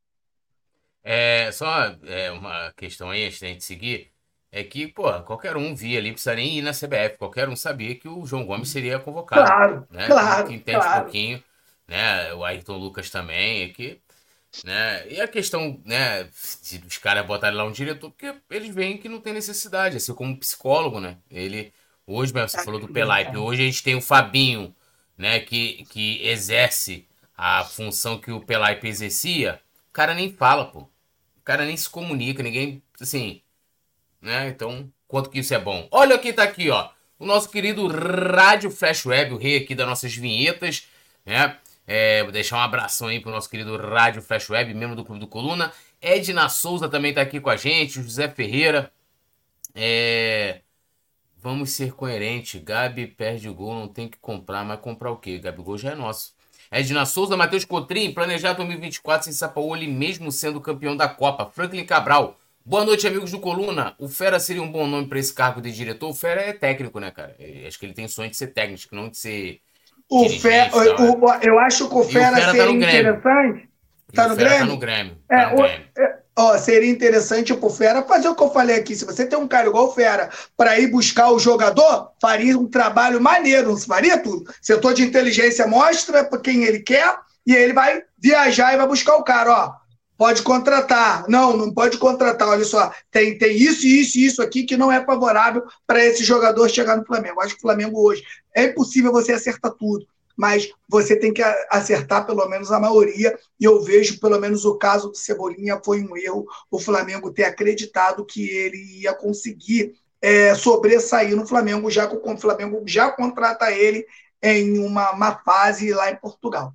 [1.04, 4.12] É, só é, uma questão aí, antes da gente seguir,
[4.52, 7.56] é que, pô, qualquer um via ali, não precisa nem ir na CBF, qualquer um
[7.56, 9.46] sabia que o João Gomes seria convocado.
[9.46, 10.08] Claro, né?
[10.08, 10.48] claro.
[10.48, 11.00] Que entende claro.
[11.00, 11.44] um pouquinho,
[11.88, 12.34] né?
[12.34, 14.02] O Ayrton Lucas também, é que
[14.64, 15.08] né?
[15.10, 16.30] E a questão, né,
[16.64, 20.14] de, dos caras botarem lá um diretor, porque eles veem que não tem necessidade, assim
[20.14, 21.18] como psicólogo, né?
[21.30, 21.74] Ele,
[22.06, 24.76] hoje, você falou do Pelaipe, hoje a gente tem o Fabinho,
[25.18, 30.80] né, que, que exerce a função que o Pelaipe exercia, o cara nem fala, pô.
[30.80, 33.42] O cara nem se comunica, ninguém, assim,
[34.22, 34.48] né?
[34.50, 35.88] Então, quanto que isso é bom.
[35.92, 36.90] Olha quem tá aqui, ó.
[37.20, 40.88] O nosso querido Rádio Flash Web, o rei aqui das nossas vinhetas,
[41.26, 41.58] né?
[41.88, 45.20] É, vou deixar um abração aí pro nosso querido Rádio Flash Web, membro do Clube
[45.20, 45.72] do Coluna.
[46.02, 48.92] Edna Souza também tá aqui com a gente, José Ferreira.
[49.74, 50.62] É,
[51.38, 52.62] vamos ser coerentes.
[52.64, 55.38] Gabi perde o gol, não tem que comprar, mas comprar o quê?
[55.38, 56.34] Gabi Gol já é nosso.
[56.72, 61.46] Edna Souza, Matheus Cotrim, planejar 2024 sem Sapaoli, mesmo sendo campeão da Copa.
[61.46, 63.96] Franklin Cabral, boa noite, amigos do Coluna.
[64.00, 66.10] O Fera seria um bom nome para esse cargo de diretor?
[66.10, 67.36] O Fera é técnico, né, cara?
[67.68, 69.62] Acho que ele tem sonho de ser técnico, não de ser
[70.10, 73.70] o Fé, o, o, eu acho que o Fera, Fera seria tá interessante.
[74.14, 74.60] Tá no, Grêmio?
[74.60, 75.18] tá no Grêmio?
[75.28, 75.86] Tá é, no Grêmio.
[75.98, 78.96] É, ó, seria interessante pro Fera fazer o que eu falei aqui.
[78.96, 82.68] Se você tem um cara igual o Fera para ir buscar o jogador, faria um
[82.68, 84.50] trabalho maneiro, não se faria tudo.
[84.62, 89.16] Setor de inteligência mostra para quem ele quer e ele vai viajar e vai buscar
[89.16, 89.86] o cara, ó
[90.18, 91.26] pode contratar.
[91.28, 92.48] Não, não pode contratar.
[92.48, 96.24] Olha só, tem, tem isso, isso e isso aqui que não é favorável para esse
[96.24, 97.42] jogador chegar no Flamengo.
[97.42, 98.24] Acho que o Flamengo hoje
[98.56, 103.38] é impossível você acertar tudo, mas você tem que acertar pelo menos a maioria.
[103.60, 107.44] E eu vejo, pelo menos, o caso do Cebolinha foi um erro o Flamengo ter
[107.44, 113.72] acreditado que ele ia conseguir é, sobressair no Flamengo, já que o Flamengo já contrata
[113.72, 114.06] ele
[114.42, 116.74] em uma, uma fase lá em Portugal.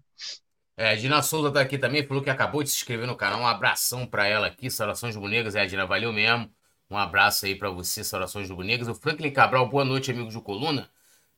[0.76, 3.40] É, a Dina Souza tá aqui também, falou que acabou de se inscrever no canal.
[3.40, 5.54] Um abração para ela aqui, Saudações Bonegas.
[5.54, 6.50] É, Dina, valeu mesmo.
[6.90, 8.88] Um abraço aí para você, Saudações Bonegas.
[8.88, 10.90] O Franklin Cabral, boa noite, amigos do Coluna.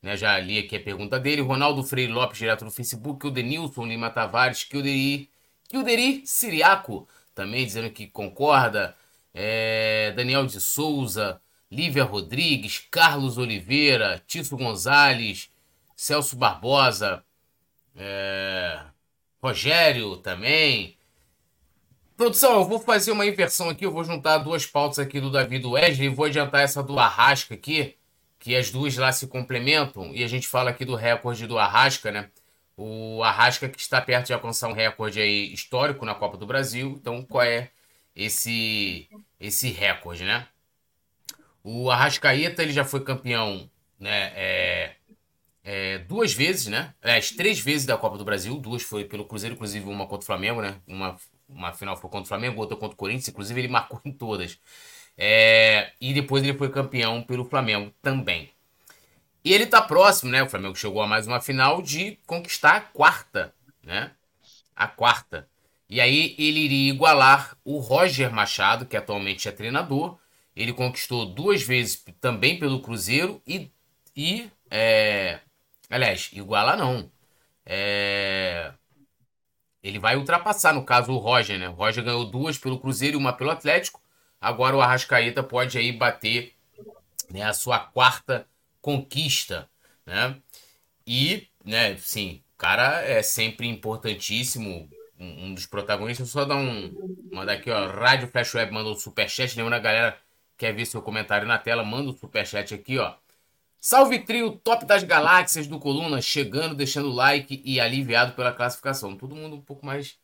[0.03, 1.41] Né, já li aqui a pergunta dele.
[1.41, 3.25] Ronaldo Freire Lopes, direto do Facebook.
[3.25, 5.29] O Denilson Lima Tavares, Kilderi,
[5.69, 8.95] Kilderi Siriaco, também dizendo que concorda.
[9.33, 15.49] É, Daniel de Souza, Lívia Rodrigues, Carlos Oliveira, Tício Gonzalez,
[15.95, 17.23] Celso Barbosa.
[17.95, 18.81] É,
[19.41, 20.97] Rogério também.
[22.15, 25.59] Produção, eu vou fazer uma inversão aqui, eu vou juntar duas pautas aqui do Davi
[25.59, 27.97] do Wesley e vou adiantar essa do Arrasca aqui,
[28.43, 32.11] que as duas lá se complementam, e a gente fala aqui do recorde do Arrasca,
[32.11, 32.29] né?
[32.75, 36.97] O Arrasca que está perto de alcançar um recorde aí histórico na Copa do Brasil.
[36.99, 37.71] Então, qual é
[38.13, 40.45] esse esse recorde, né?
[41.63, 44.33] O Arrascaeta ele já foi campeão, né?
[44.35, 44.95] É,
[45.63, 46.93] é, duas vezes, né?
[47.01, 48.59] Aliás, três vezes da Copa do Brasil.
[48.59, 50.75] Duas foi pelo Cruzeiro, inclusive uma contra o Flamengo, né?
[50.85, 51.15] Uma,
[51.47, 53.29] uma final foi contra o Flamengo, outra contra o Corinthians.
[53.29, 54.59] Inclusive, ele marcou em todas.
[55.17, 58.49] É, e depois ele foi campeão pelo Flamengo também.
[59.43, 60.43] E ele tá próximo, né?
[60.43, 64.11] O Flamengo chegou a mais uma final de conquistar a quarta, né?
[64.75, 65.47] A quarta.
[65.89, 70.17] E aí ele iria igualar o Roger Machado, que atualmente é treinador.
[70.55, 73.71] Ele conquistou duas vezes também pelo Cruzeiro e,
[74.15, 75.39] e é,
[75.93, 77.11] Aliás, iguala não.
[77.65, 78.73] É...
[79.83, 81.69] Ele vai ultrapassar, no caso, o Roger, né?
[81.69, 84.01] O Roger ganhou duas pelo Cruzeiro e uma pelo Atlético.
[84.43, 86.53] Agora o Arrascaeta pode aí bater
[87.31, 88.45] né, a sua quarta
[88.81, 89.69] conquista,
[90.05, 90.35] né?
[91.07, 96.29] E, né, sim, o cara é sempre importantíssimo, um, um dos protagonistas.
[96.29, 96.93] Só dar um.
[97.31, 97.87] Mandar aqui, ó.
[97.87, 99.55] Rádio Flash Web mandou um superchat.
[99.55, 100.17] Lembra a galera
[100.57, 101.81] quer ver seu comentário na tela?
[101.81, 103.13] Manda o um superchat aqui, ó.
[103.79, 109.15] Salve trio top das galáxias do Coluna, chegando, deixando o like e aliviado pela classificação.
[109.15, 110.17] Todo mundo um pouco mais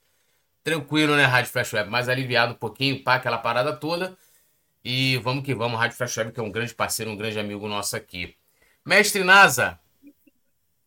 [0.64, 1.90] tranquilo, né, Rádio Flash Web?
[1.90, 4.18] Mais aliviado um pouquinho, pá, aquela parada toda.
[4.84, 7.68] E vamos que vamos, Rádio Flash Web, que é um grande parceiro, um grande amigo
[7.68, 8.36] nosso aqui.
[8.86, 9.80] Mestre Nasa,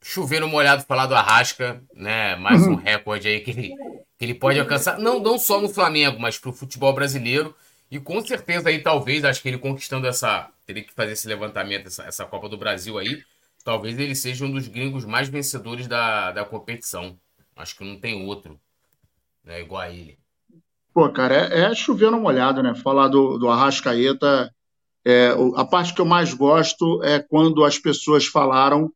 [0.03, 2.35] choveiro molhado falar do Arrasca, né?
[2.37, 2.77] Mais um uhum.
[2.77, 3.75] recorde aí que ele,
[4.19, 7.55] que ele pode alcançar, não, não só no Flamengo, mas para o futebol brasileiro.
[7.91, 10.49] E com certeza aí, talvez, acho que ele conquistando essa.
[10.65, 13.23] Teria que fazer esse levantamento, essa, essa Copa do Brasil aí.
[13.65, 17.19] Talvez ele seja um dos gringos mais vencedores da, da competição.
[17.55, 18.59] Acho que não tem outro
[19.45, 20.19] né, igual a ele.
[20.95, 22.75] Pô, cara, é, é chovendo uma olhada, né?
[22.75, 24.55] Falar do, do Arrascaeta.
[25.05, 28.93] É, a parte que eu mais gosto é quando as pessoas falaram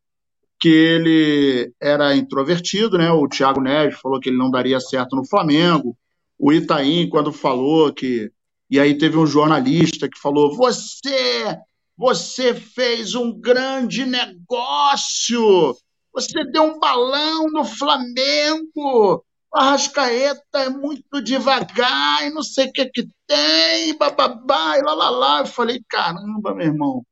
[0.59, 3.11] que ele era introvertido, né?
[3.11, 5.97] O Thiago Neves falou que ele não daria certo no Flamengo.
[6.39, 8.31] O Itaim, quando falou que
[8.69, 11.57] e aí teve um jornalista que falou: Você,
[11.97, 15.77] você fez um grande negócio,
[16.13, 19.25] você deu um balão no Flamengo,
[19.57, 25.11] Arrascaeta é muito devagar e não sei o que que tem, bababá, e lá, lá,
[25.11, 25.41] lá.
[25.41, 27.03] Eu falei: Caramba, meu irmão.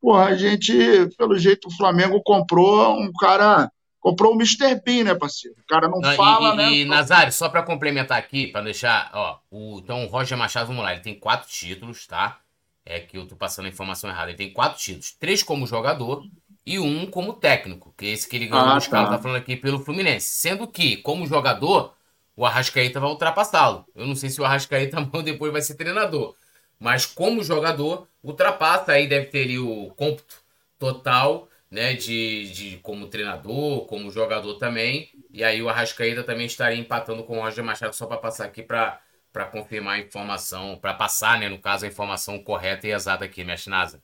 [0.00, 0.72] Porra, a gente,
[1.16, 3.70] pelo jeito, o Flamengo comprou um cara
[4.04, 4.82] comprou o Mr.
[4.84, 5.56] Bean, né, parceiro?
[5.58, 6.72] O cara não, não fala, e, né?
[6.72, 10.84] E, Nazário, só para complementar aqui, para deixar, ó, o, então o Roger Machado, vamos
[10.84, 12.38] lá, ele tem quatro títulos, tá?
[12.84, 14.30] É que eu tô passando a informação errada.
[14.30, 16.22] Ele tem quatro títulos, três como jogador
[16.66, 19.06] e um como técnico, que é esse que ele ganhou, ah, os tá.
[19.06, 20.26] tá falando aqui pelo Fluminense.
[20.26, 21.94] Sendo que, como jogador,
[22.36, 23.84] o Arrascaeta vai ultrapassá-lo.
[23.94, 26.34] Eu não sei se o Arrascaeta depois vai ser treinador,
[26.78, 30.42] mas como jogador, ultrapassa, aí deve ter ali o cômputo
[30.78, 35.10] total né, de, de como treinador, como jogador também.
[35.30, 38.62] E aí o Arrascaeta também estaria empatando com o Roger Machado só para passar aqui
[38.62, 39.00] para
[39.32, 43.42] para confirmar a informação, para passar, né, no caso, a informação correta e exata aqui,
[43.42, 44.00] mestre Nasa.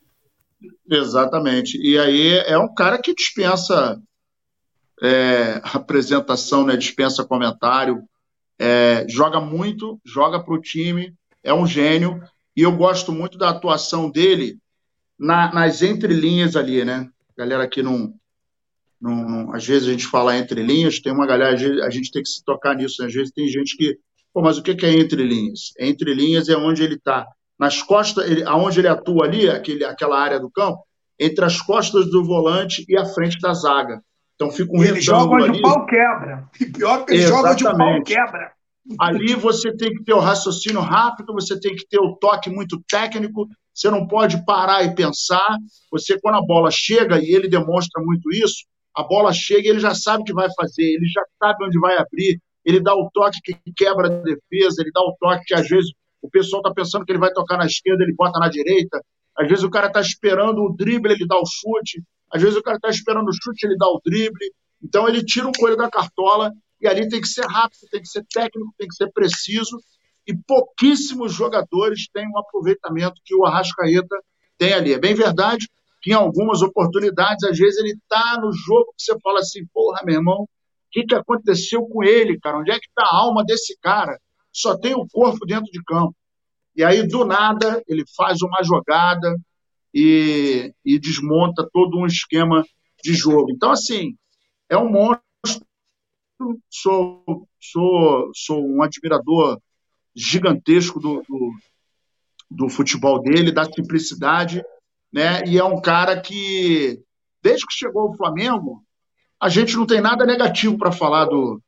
[0.90, 1.78] Exatamente.
[1.78, 4.00] E aí é um cara que dispensa
[5.02, 8.02] é, apresentação, né, dispensa comentário,
[8.58, 12.22] é, joga muito, joga para o time, é um gênio.
[12.56, 14.58] E eu gosto muito da atuação dele
[15.18, 17.08] na, nas entrelinhas ali, né?
[17.40, 18.12] galera aqui não,
[19.00, 21.54] não, Às vezes a gente fala entre linhas, tem uma galera,
[21.86, 23.00] a gente tem que se tocar nisso.
[23.00, 23.08] Né?
[23.08, 23.98] Às vezes tem gente que.
[24.32, 25.72] Pô, mas o que é entre linhas?
[25.78, 27.26] Entre linhas é onde ele está.
[27.60, 30.82] Nas costas, ele, aonde ele atua ali, aquele, aquela área do campo,
[31.18, 34.00] entre as costas do volante e a frente da zaga.
[34.34, 36.48] Então fica um Ele joga de pau quebra.
[36.58, 37.60] E pior que ele Exatamente.
[37.60, 38.52] joga de pau quebra.
[38.98, 42.82] Ali você tem que ter o raciocínio rápido, você tem que ter o toque muito
[42.88, 45.58] técnico, você não pode parar e pensar.
[45.92, 48.64] Você, quando a bola chega, e ele demonstra muito isso,
[48.96, 51.78] a bola chega e ele já sabe o que vai fazer, ele já sabe onde
[51.78, 55.54] vai abrir, ele dá o toque que quebra a defesa, ele dá o toque que
[55.54, 55.92] às vezes
[56.22, 59.00] o pessoal está pensando que ele vai tocar na esquerda, ele bota na direita.
[59.36, 62.02] Às vezes o cara está esperando o drible, ele dá o chute.
[62.32, 64.52] Às vezes o cara está esperando o chute, ele dá o drible.
[64.82, 68.08] Então ele tira o coelho da cartola e ali tem que ser rápido, tem que
[68.08, 69.76] ser técnico, tem que ser preciso
[70.26, 74.16] e pouquíssimos jogadores têm um aproveitamento que o Arrascaeta
[74.56, 74.92] tem ali.
[74.92, 75.68] É bem verdade
[76.02, 80.00] que em algumas oportunidades, às vezes, ele está no jogo que você fala assim, porra,
[80.04, 80.48] meu irmão, o
[80.90, 82.58] que, que aconteceu com ele, cara?
[82.58, 84.18] Onde é que está a alma desse cara?
[84.52, 86.14] Só tem o corpo dentro de campo.
[86.74, 89.36] E aí, do nada, ele faz uma jogada
[89.92, 92.64] e, e desmonta todo um esquema
[93.02, 93.50] de jogo.
[93.50, 94.16] Então, assim,
[94.68, 95.24] é um monstro.
[96.70, 99.60] Sou, sou, sou um admirador
[100.14, 101.52] gigantesco do, do,
[102.50, 104.62] do futebol dele, da simplicidade
[105.12, 105.42] né?
[105.46, 107.02] E é um cara que,
[107.42, 108.84] desde que chegou ao Flamengo,
[109.40, 111.60] a gente não tem nada negativo para falar do,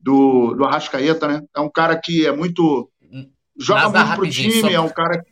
[0.00, 1.42] do, do Arrascaeta, né?
[1.54, 2.90] É um cara que é muito.
[3.56, 4.70] Joga Nada muito pro time, só...
[4.70, 5.24] é um cara.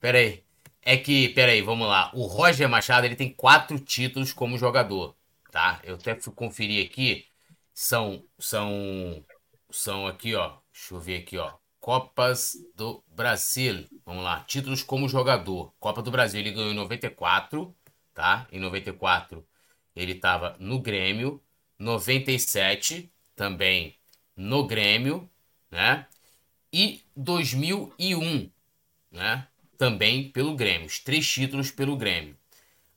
[0.00, 0.44] Peraí.
[0.82, 2.12] É que, peraí, vamos lá.
[2.14, 5.16] O Roger Machado ele tem quatro títulos como jogador,
[5.50, 5.80] tá?
[5.82, 7.24] Eu até fui conferir aqui.
[7.74, 9.24] São, são,
[9.68, 10.58] são aqui, ó.
[10.72, 11.52] Deixa eu ver aqui, ó.
[11.80, 13.84] Copas do Brasil.
[14.04, 14.44] Vamos lá.
[14.46, 15.74] Títulos como jogador.
[15.80, 17.74] Copa do Brasil ele ganhou em 94,
[18.14, 18.46] tá?
[18.52, 19.44] Em 94
[19.94, 21.42] ele estava no Grêmio.
[21.78, 23.94] 97 também
[24.34, 25.30] no Grêmio,
[25.70, 26.06] né?
[26.72, 28.50] E 2001,
[29.12, 29.46] né?
[29.78, 32.36] Também pelo Grêmio, os três títulos pelo Grêmio.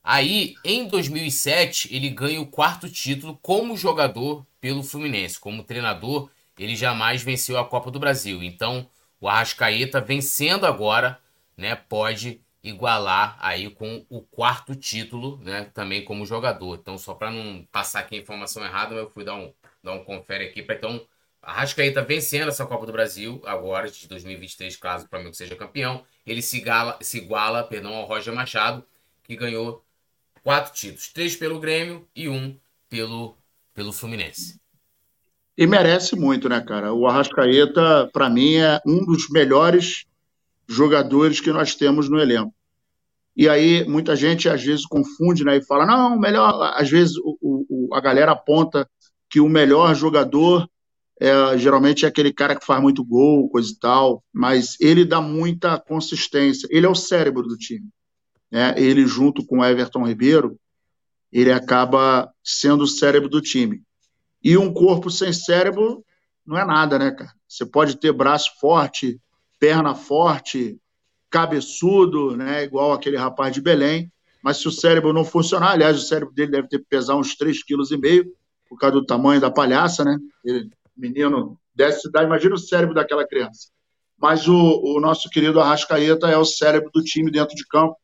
[0.01, 5.39] Aí, em 2007, ele ganha o quarto título como jogador pelo Fluminense.
[5.39, 8.41] Como treinador, ele jamais venceu a Copa do Brasil.
[8.41, 11.19] Então, o Arrascaeta vencendo agora,
[11.55, 16.75] né, pode igualar aí com o quarto título, né, também como jogador.
[16.75, 20.45] Então, só para não passar aqui a informação errada, eu fui dar um, um confere
[20.45, 21.05] aqui para então
[21.41, 26.41] Arrascaeta vencendo essa Copa do Brasil agora de 2023, caso o Flamengo seja campeão, ele
[26.41, 28.83] se, iguala, se iguala perdão, ao Roger Machado,
[29.23, 29.83] que ganhou
[30.43, 32.57] quatro títulos, três pelo Grêmio e um
[32.89, 33.37] pelo,
[33.73, 34.59] pelo Fluminense.
[35.57, 36.93] E merece muito, né, cara?
[36.93, 40.05] O Arrascaeta, para mim, é um dos melhores
[40.67, 42.53] jogadores que nós temos no elenco.
[43.35, 46.73] E aí, muita gente às vezes confunde né, e fala: não, melhor.
[46.75, 48.89] Às vezes o, o, a galera aponta
[49.29, 50.67] que o melhor jogador
[51.19, 55.19] é, geralmente é aquele cara que faz muito gol, coisa e tal, mas ele dá
[55.19, 56.67] muita consistência.
[56.71, 57.89] Ele é o cérebro do time.
[58.49, 58.73] Né?
[58.77, 60.57] Ele, junto com o Everton Ribeiro,
[61.31, 63.83] ele acaba sendo o cérebro do time.
[64.43, 66.03] E um corpo sem cérebro
[66.45, 67.31] não é nada, né, cara?
[67.47, 69.19] Você pode ter braço forte,
[69.59, 70.79] perna forte,
[71.29, 74.11] cabeçudo, né, igual aquele rapaz de Belém,
[74.41, 77.35] mas se o cérebro não funcionar, aliás, o cérebro dele deve ter que pesar uns
[77.35, 78.31] 3,5 kg,
[78.69, 80.17] por causa do tamanho da palhaça, né?
[80.45, 83.69] Ele, menino dessa idade, imagina o cérebro daquela criança.
[84.17, 87.95] Mas o, o nosso querido Arrascaeta é o cérebro do time dentro de campo.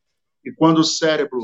[0.43, 1.39] E quando o cérebro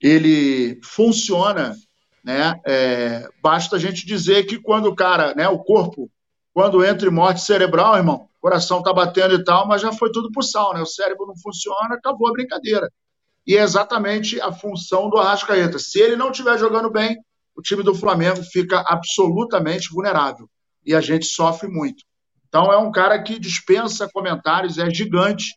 [0.00, 1.76] ele funciona,
[2.22, 6.10] né, é, basta a gente dizer que quando o cara, né, o corpo,
[6.52, 10.10] quando entra em morte cerebral, irmão, o coração tá batendo e tal, mas já foi
[10.10, 10.80] tudo pro sal, né?
[10.80, 12.90] O cérebro não funciona, acabou a brincadeira.
[13.46, 15.78] E é exatamente a função do Arrascaeta.
[15.78, 17.18] Se ele não estiver jogando bem,
[17.56, 20.48] o time do Flamengo fica absolutamente vulnerável
[20.84, 22.04] e a gente sofre muito.
[22.48, 25.54] Então é um cara que dispensa comentários, é gigante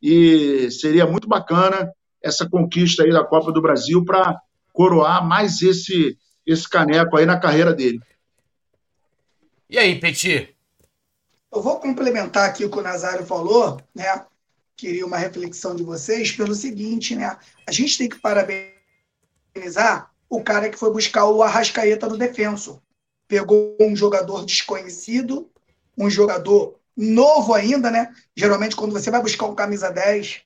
[0.00, 1.90] e seria muito bacana
[2.22, 4.36] essa conquista aí da Copa do Brasil para
[4.72, 8.00] coroar mais esse esse caneco aí na carreira dele.
[9.68, 10.56] E aí, Petit?
[11.52, 14.24] Eu vou complementar aqui o que o Nazário falou, né?
[14.74, 17.36] Queria uma reflexão de vocês pelo seguinte, né?
[17.66, 22.82] A gente tem que parabenizar o cara que foi buscar o Arrascaeta no defenso.
[23.26, 25.50] Pegou um jogador desconhecido,
[25.96, 28.12] um jogador novo ainda, né?
[28.36, 30.42] Geralmente, quando você vai buscar um camisa 10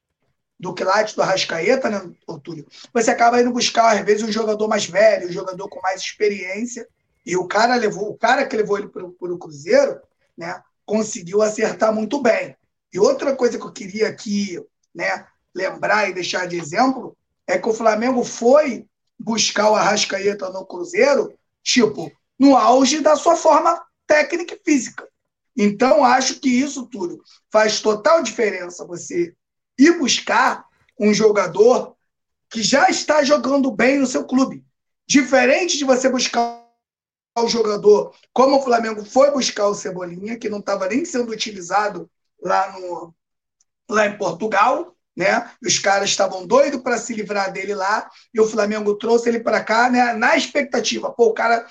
[0.59, 2.11] do quilate do Arrascaeta, né,
[2.43, 2.67] Túlio?
[2.93, 6.87] Você acaba indo buscar, às vezes, um jogador mais velho, um jogador com mais experiência.
[7.25, 10.01] E o cara levou, o cara que levou ele para o Cruzeiro,
[10.37, 12.57] né, conseguiu acertar muito bem.
[12.93, 14.61] E outra coisa que eu queria aqui,
[14.95, 17.17] né, lembrar e deixar de exemplo
[17.47, 18.87] é que o Flamengo foi
[19.23, 21.33] buscar o Arrascaeta no Cruzeiro,
[21.63, 25.09] tipo, no auge da sua forma técnica e física.
[25.57, 29.35] Então, acho que isso, Túlio, faz total diferença você
[29.79, 30.65] ir buscar
[30.99, 31.95] um jogador
[32.51, 34.65] que já está jogando bem no seu clube.
[35.07, 36.63] Diferente de você buscar
[37.39, 42.11] o jogador como o Flamengo foi buscar o Cebolinha, que não estava nem sendo utilizado
[42.43, 43.15] lá, no,
[43.89, 45.51] lá em Portugal, né?
[45.65, 49.63] Os caras estavam doidos para se livrar dele lá e o Flamengo trouxe ele para
[49.63, 50.13] cá, né?
[50.15, 51.67] Na expectativa, pô, o cara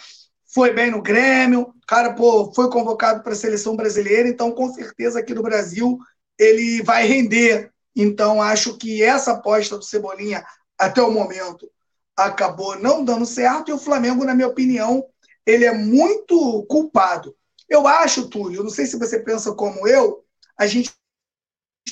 [0.54, 4.72] foi bem no Grêmio, o cara pô, foi convocado para a seleção brasileira, então com
[4.74, 5.98] certeza aqui no Brasil
[6.38, 7.72] ele vai render.
[7.96, 10.46] Então acho que essa aposta do Cebolinha
[10.78, 11.70] até o momento
[12.16, 15.04] acabou não dando certo e o Flamengo, na minha opinião,
[15.46, 17.36] ele é muito culpado.
[17.68, 20.24] Eu acho, Túlio, não sei se você pensa como eu,
[20.58, 20.92] a gente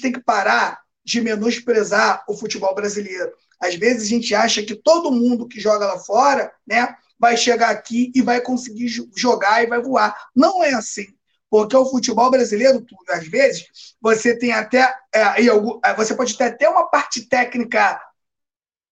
[0.01, 3.31] tem que parar de menosprezar o futebol brasileiro.
[3.59, 7.69] Às vezes a gente acha que todo mundo que joga lá fora, né, vai chegar
[7.69, 10.15] aqui e vai conseguir jogar e vai voar.
[10.35, 11.07] Não é assim.
[11.49, 14.93] Porque o futebol brasileiro, às vezes, você tem até.
[15.13, 17.99] É, é, você pode ter até uma parte técnica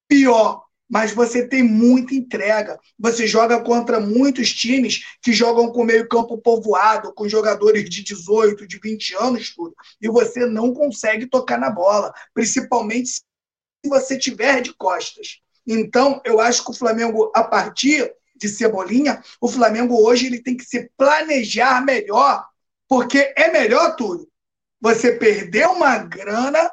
[0.07, 2.79] pior, mas você tem muita entrega.
[2.97, 8.79] Você joga contra muitos times que jogam com meio-campo povoado, com jogadores de 18, de
[8.79, 13.21] 20 anos, tudo, e você não consegue tocar na bola, principalmente se
[13.85, 15.39] você tiver de costas.
[15.65, 20.55] Então, eu acho que o Flamengo, a partir de Cebolinha, o Flamengo hoje ele tem
[20.55, 22.45] que se planejar melhor,
[22.87, 24.29] porque é melhor tudo.
[24.79, 26.71] Você perder uma grana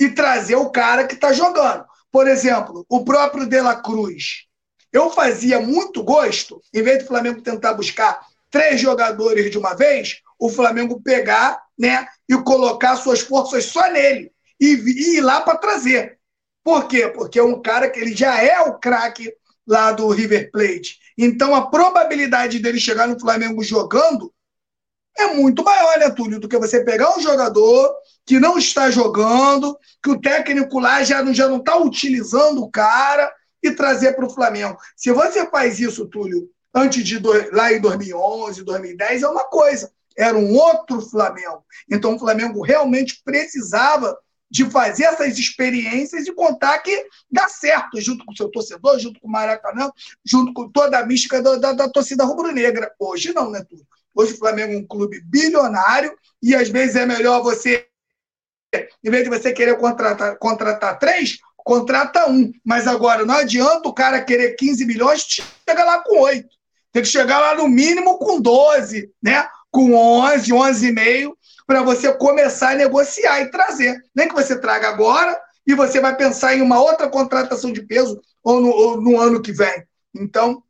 [0.00, 1.84] e trazer o cara que está jogando.
[2.14, 4.44] Por exemplo, o próprio De La Cruz.
[4.92, 10.20] Eu fazia muito gosto, em vez do Flamengo tentar buscar três jogadores de uma vez,
[10.38, 15.58] o Flamengo pegar né, e colocar suas forças só nele e, e ir lá para
[15.58, 16.20] trazer.
[16.62, 17.08] Por quê?
[17.08, 19.34] Porque é um cara que ele já é o craque
[19.66, 21.00] lá do River Plate.
[21.18, 24.32] Então a probabilidade dele chegar no Flamengo jogando
[25.18, 27.92] é muito maior, né, Túlio, do que você pegar um jogador
[28.26, 33.70] que não está jogando, que o técnico lá já não está utilizando o cara e
[33.70, 34.78] trazer para o Flamengo.
[34.96, 37.20] Se você faz isso, Túlio, antes de
[37.52, 39.90] lá em 2011, 2010, é uma coisa.
[40.16, 41.64] Era um outro Flamengo.
[41.90, 44.16] Então o Flamengo realmente precisava
[44.50, 49.18] de fazer essas experiências e contar que dá certo, junto com o seu torcedor, junto
[49.18, 49.90] com o Maracanã,
[50.24, 52.92] junto com toda a mística da, da, da torcida rubro-negra.
[52.98, 53.84] Hoje não, né, Túlio?
[54.14, 57.88] Hoje o Flamengo é um clube bilionário e às vezes é melhor você,
[59.02, 62.52] em vez de você querer contratar, contratar três, contrata um.
[62.64, 66.48] Mas agora não adianta o cara querer 15 milhões, chega lá com oito.
[66.92, 69.48] Tem que chegar lá no mínimo com 12, né?
[69.74, 71.32] com 11, 11,5,
[71.66, 74.00] para você começar a negociar e trazer.
[74.14, 78.20] Nem que você traga agora e você vai pensar em uma outra contratação de peso
[78.40, 79.84] ou no, ou no ano que vem.
[80.14, 80.62] Então,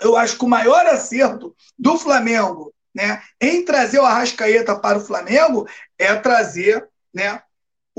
[0.00, 5.04] eu acho que o maior acerto do Flamengo né, em trazer o Arrascaeta para o
[5.04, 5.68] Flamengo
[5.98, 7.42] é trazer né,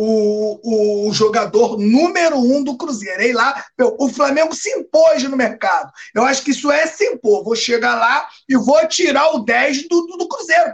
[0.02, 3.22] o, o jogador número um do Cruzeiro.
[3.22, 5.92] E lá, o Flamengo se impôs no mercado.
[6.16, 7.44] Eu acho que isso é se impor.
[7.44, 10.74] Vou chegar lá e vou tirar o 10 do, do, do Cruzeiro.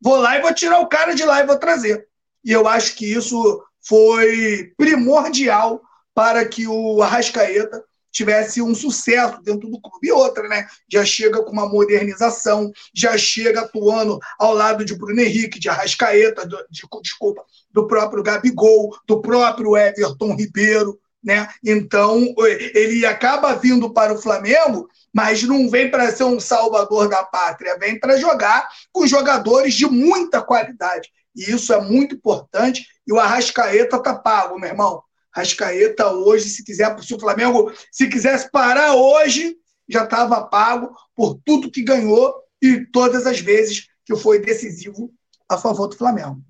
[0.00, 2.08] Vou lá e vou tirar o cara de lá e vou trazer.
[2.42, 5.82] E eu acho que isso foi primordial
[6.14, 10.08] para que o Arrascaeta tivesse um sucesso dentro do clube.
[10.08, 10.66] E outra, né?
[10.88, 16.46] Já chega com uma modernização, já chega atuando ao lado de Bruno Henrique, de Arrascaeta,
[16.46, 17.42] de, de, desculpa,
[17.72, 21.48] do próprio Gabigol, do próprio Everton Ribeiro, né?
[21.64, 22.34] Então,
[22.74, 27.78] ele acaba vindo para o Flamengo, mas não vem para ser um salvador da pátria,
[27.78, 31.08] vem para jogar com jogadores de muita qualidade.
[31.34, 32.86] E isso é muito importante.
[33.06, 35.02] E o Arrascaeta tá pago, meu irmão.
[35.34, 39.56] Rascaeta hoje, se quiser, se o Flamengo, se quisesse parar hoje,
[39.88, 45.12] já estava pago por tudo que ganhou e todas as vezes que foi decisivo
[45.48, 46.42] a favor do Flamengo.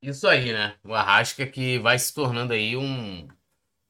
[0.00, 0.76] Isso aí, né?
[0.84, 3.26] O Arrasca que vai se tornando aí um,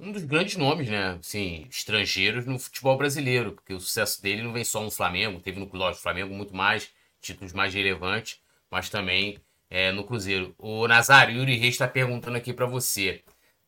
[0.00, 1.18] um dos grandes nomes, né?
[1.20, 5.61] Assim, estrangeiros no futebol brasileiro, porque o sucesso dele não vem só no Flamengo, teve
[5.61, 6.90] no lógico, Flamengo muito mais,
[7.20, 8.40] títulos mais relevantes,
[8.70, 9.38] mas também
[9.68, 10.54] é, no Cruzeiro.
[10.59, 13.22] O Nazário, Yuri Reis está perguntando aqui para você.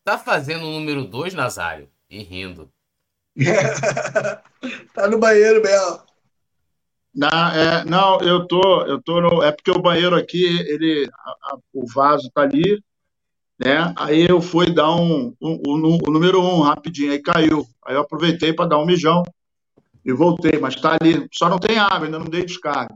[0.04, 1.88] Tá fazendo o número 2, Nazário?
[2.08, 2.70] E rindo.
[4.94, 6.00] tá no banheiro mesmo.
[7.14, 11.30] Não, é, não, eu tô, eu tô no, é porque o banheiro aqui, ele, a,
[11.30, 12.82] a, o vaso tá ali,
[13.58, 13.92] né?
[13.96, 17.66] Aí eu fui dar um, um, um, o número um rapidinho, aí caiu.
[17.84, 19.22] Aí eu aproveitei para dar um mijão
[20.04, 21.28] e voltei, mas tá ali.
[21.32, 22.94] Só não tem água, ainda não dei descarga.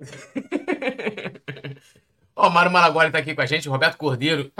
[2.34, 4.50] Ó, o Mário Malagoli tá aqui com a gente, Roberto Cordeiro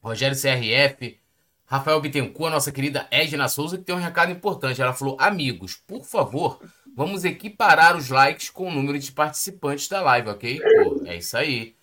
[0.00, 1.18] Rogério CRF,
[1.66, 4.80] Rafael Bittencourt, a nossa querida Edna Souza, que tem um recado importante.
[4.80, 6.60] Ela falou: Amigos, por favor,
[6.96, 10.60] vamos equiparar os likes com o número de participantes da live, ok?
[10.60, 11.76] Pô, é isso aí.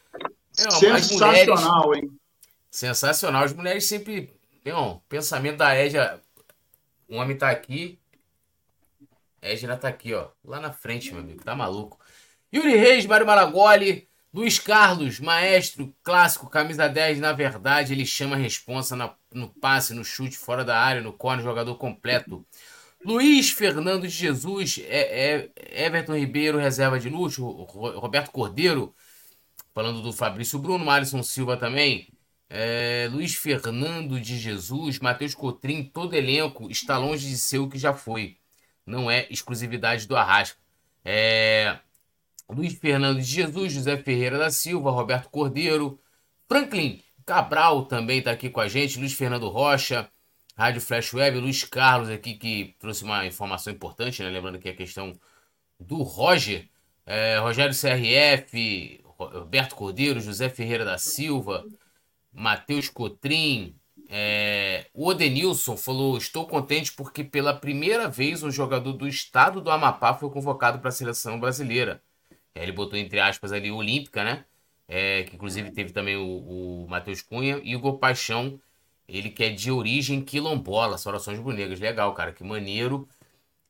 [0.51, 2.03] Sensacional, mulheres...
[2.03, 2.19] hein?
[2.71, 3.43] Sensacional.
[3.43, 4.33] As mulheres sempre.
[4.63, 6.19] Tem um pensamento da Edna.
[7.07, 7.99] O homem tá aqui.
[9.41, 10.29] Edna tá aqui, ó.
[10.43, 11.43] Lá na frente, meu amigo.
[11.43, 11.99] Tá maluco.
[12.51, 14.07] Yuri Reis, Mário Maragoli.
[14.35, 18.93] Luiz Carlos, maestro clássico, camisa 10, na verdade, ele chama a responsa
[19.33, 22.45] no passe, no chute, fora da área, no corner, jogador completo.
[23.05, 28.93] Luiz Fernando de Jesus, é, é, Everton Ribeiro, reserva de luxo, Roberto Cordeiro,
[29.73, 32.09] falando do Fabrício Bruno, Alisson Silva também,
[32.49, 37.77] é, Luiz Fernando de Jesus, Matheus Cotrim, todo elenco está longe de ser o que
[37.77, 38.35] já foi.
[38.85, 40.59] Não é exclusividade do Arrasca.
[41.05, 41.79] É,
[42.49, 45.99] Luiz Fernando de Jesus, José Ferreira da Silva, Roberto Cordeiro,
[46.47, 50.09] Franklin Cabral também está aqui com a gente, Luiz Fernando Rocha,
[50.55, 54.29] Rádio Flash Web, Luiz Carlos aqui que trouxe uma informação importante, né?
[54.29, 55.13] lembrando que a questão
[55.79, 56.69] do Roger,
[57.05, 61.65] é, Rogério CRF, Roberto Cordeiro, José Ferreira da Silva,
[62.31, 63.75] Matheus Cotrim,
[64.07, 69.71] é, o Odenilson falou: Estou contente porque pela primeira vez um jogador do estado do
[69.71, 72.01] Amapá foi convocado para a seleção brasileira.
[72.55, 74.45] É, ele botou entre aspas ali Olímpica, né?
[74.87, 78.59] É, que inclusive teve também o, o Matheus Cunha e o Gol Paixão,
[79.07, 81.79] ele que é de origem quilombola, Saudações Brunegas.
[81.79, 83.07] Legal, cara, que maneiro.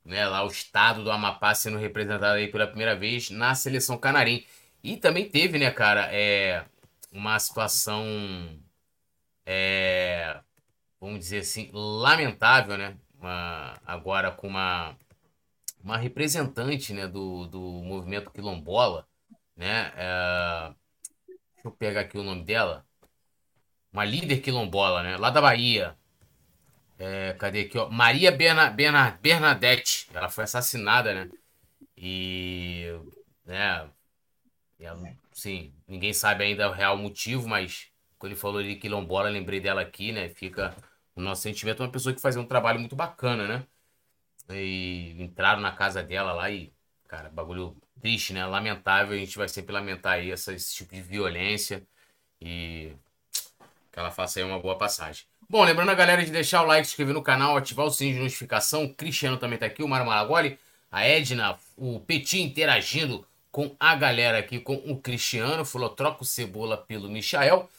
[0.06, 4.46] Né, lá o estado do Amapá sendo representado aí pela primeira vez na seleção canarim.
[4.84, 6.64] E também teve, né, cara, é,
[7.12, 8.06] uma situação,
[9.46, 10.40] é,
[11.00, 12.98] vamos dizer assim, lamentável, né?
[13.20, 14.96] Uma, agora com uma,
[15.86, 19.08] uma representante né, do, do movimento quilombola,
[19.56, 19.94] né?
[19.96, 20.74] É,
[21.28, 22.86] deixa eu pegar aqui o nome dela
[23.94, 25.16] uma líder quilombola, né?
[25.16, 25.96] Lá da Bahia.
[27.00, 27.90] É, cadê aqui, ó?
[27.90, 30.10] Maria Berna, Berna, Bernadette.
[30.14, 31.32] Ela foi assassinada, né?
[31.96, 32.88] E.
[33.46, 33.90] Né?
[34.80, 39.62] Ela, sim, ninguém sabe ainda o real motivo, mas quando ele falou de quilombola, lembrei
[39.62, 40.28] dela aqui, né?
[40.30, 40.76] Fica
[41.16, 41.82] o nosso sentimento.
[41.82, 43.66] Uma pessoa que fazia um trabalho muito bacana, né?
[44.50, 46.72] E entraram na casa dela lá e,
[47.08, 48.46] cara, bagulho triste, né?
[48.46, 49.16] Lamentável.
[49.16, 51.84] A gente vai sempre lamentar aí essa, esse tipo de violência.
[52.42, 52.94] E
[53.92, 55.24] que ela faça aí uma boa passagem.
[55.50, 58.16] Bom, lembrando a galera de deixar o like, se inscrever no canal, ativar o sininho
[58.16, 58.84] de notificação.
[58.84, 60.60] O Cristiano também tá aqui, o Mário Maragoli,
[60.92, 65.64] a Edna, o Petit interagindo com a galera aqui, com o Cristiano.
[65.64, 67.70] Falou, troca o Cebola pelo Michael.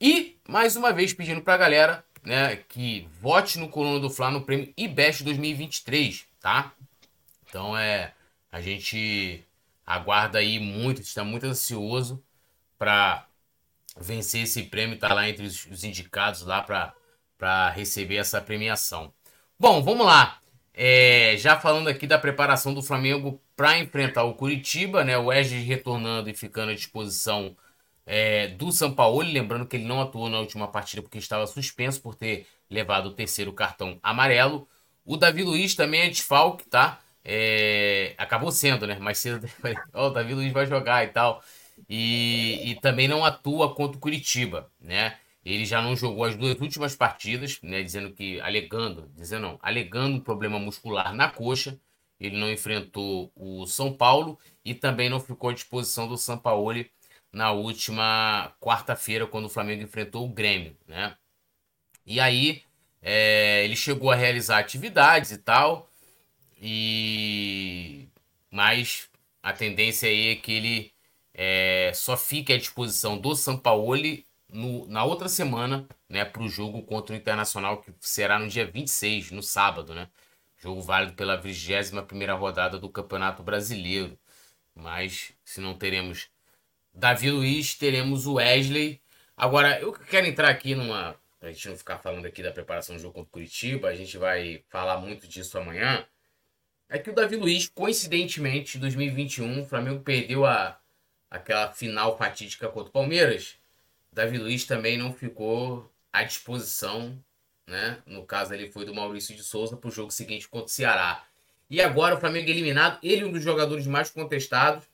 [0.00, 4.42] E, mais uma vez, pedindo pra galera né, que vote no Coluna do Fla no
[4.42, 6.72] prêmio IBEST 2023, tá?
[7.48, 8.12] Então, é...
[8.52, 9.44] A gente
[9.86, 12.22] aguarda aí muito, está muito ansioso
[12.78, 13.26] para
[13.96, 16.62] vencer esse prêmio, tá lá entre os, indicados lá
[17.38, 19.12] para receber essa premiação.
[19.58, 20.40] Bom, vamos lá.
[20.74, 25.16] É, já falando aqui da preparação do Flamengo para enfrentar o Curitiba, né?
[25.18, 27.56] O Wesley retornando e ficando à disposição
[28.06, 29.20] é, do São Paulo.
[29.20, 33.14] Lembrando que ele não atuou na última partida porque estava suspenso por ter levado o
[33.14, 34.68] terceiro cartão amarelo.
[35.04, 37.00] O Davi Luiz também é desfalque, tá?
[37.24, 38.98] É, acabou sendo, né?
[38.98, 39.48] Mais cedo,
[39.94, 41.42] oh, o Davi Luiz vai jogar e tal
[41.88, 45.18] e, e também não atua contra o Curitiba, né?
[45.44, 47.82] Ele já não jogou as duas últimas partidas, né?
[47.82, 51.78] Dizendo que, alegando, dizendo não, alegando um problema muscular na coxa,
[52.18, 56.64] ele não enfrentou o São Paulo e também não ficou à disposição do São Paulo
[57.32, 61.16] na última quarta-feira, quando o Flamengo enfrentou o Grêmio, né?
[62.06, 62.64] E aí
[63.02, 65.90] é, ele chegou a realizar atividades e tal,
[66.60, 68.08] e
[68.50, 69.08] mas
[69.42, 70.92] a tendência aí é que ele
[71.34, 76.82] é, só fique à disposição do Sampaoli no, na outra semana, né, para o jogo
[76.82, 80.08] contra o Internacional, que será no dia 26, no sábado, né?
[80.58, 84.18] Jogo válido pela 21 primeira rodada do Campeonato Brasileiro.
[84.74, 86.28] Mas se não teremos
[86.92, 89.00] Davi Luiz, teremos o Wesley.
[89.36, 91.16] Agora, eu quero entrar aqui numa.
[91.40, 94.18] A gente não ficar falando aqui da preparação do jogo contra o Curitiba, a gente
[94.18, 96.06] vai falar muito disso amanhã.
[96.88, 100.78] É que o Davi Luiz, coincidentemente, em 2021, o Flamengo perdeu a
[101.30, 103.56] aquela final fatídica contra o Palmeiras,
[104.12, 107.16] Davi Luiz também não ficou à disposição,
[107.66, 107.98] né?
[108.04, 111.24] No caso ele foi do Maurício de Souza para o jogo seguinte contra o Ceará.
[111.68, 114.84] E agora o Flamengo eliminado, ele um dos jogadores mais contestados,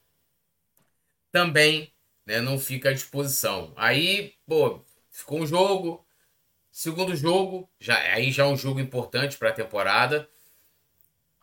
[1.37, 1.93] também
[2.25, 3.71] né, não fica à disposição.
[3.77, 6.03] Aí, pô, ficou um jogo,
[6.73, 10.27] segundo jogo, já aí já é um jogo importante para a temporada.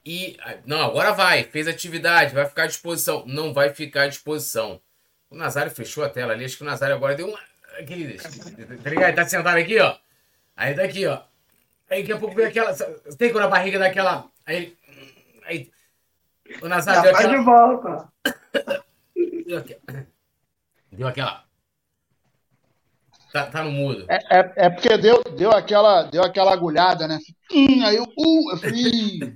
[0.04, 0.36] E
[0.66, 3.24] não, agora vai, fez atividade, vai ficar à disposição.
[3.28, 4.82] Não vai ficar à disposição.
[5.30, 7.40] O Nazário fechou a tela ali, acho que o Nazário agora deu uma.
[7.78, 9.16] Aquele, tá ligado?
[9.16, 9.96] Tá sentado aqui, ó.
[10.56, 11.22] Aí daqui, ó.
[11.88, 12.74] Aí daqui a pouco vem aquela.
[13.16, 14.28] Tem quando a barriga daquela.
[14.44, 14.76] Aí.
[15.46, 15.72] Aí.
[16.64, 17.38] O Nazário deu aquela.
[17.38, 18.12] de volta.
[19.46, 20.08] Deu aquela.
[20.92, 21.44] Deu aquela.
[23.32, 24.06] Tá, tá no mudo.
[24.10, 27.18] É, é, é, porque deu, deu, aquela, deu aquela agulhada, né?
[27.52, 29.20] Hum, aí eu, uh, eu fui.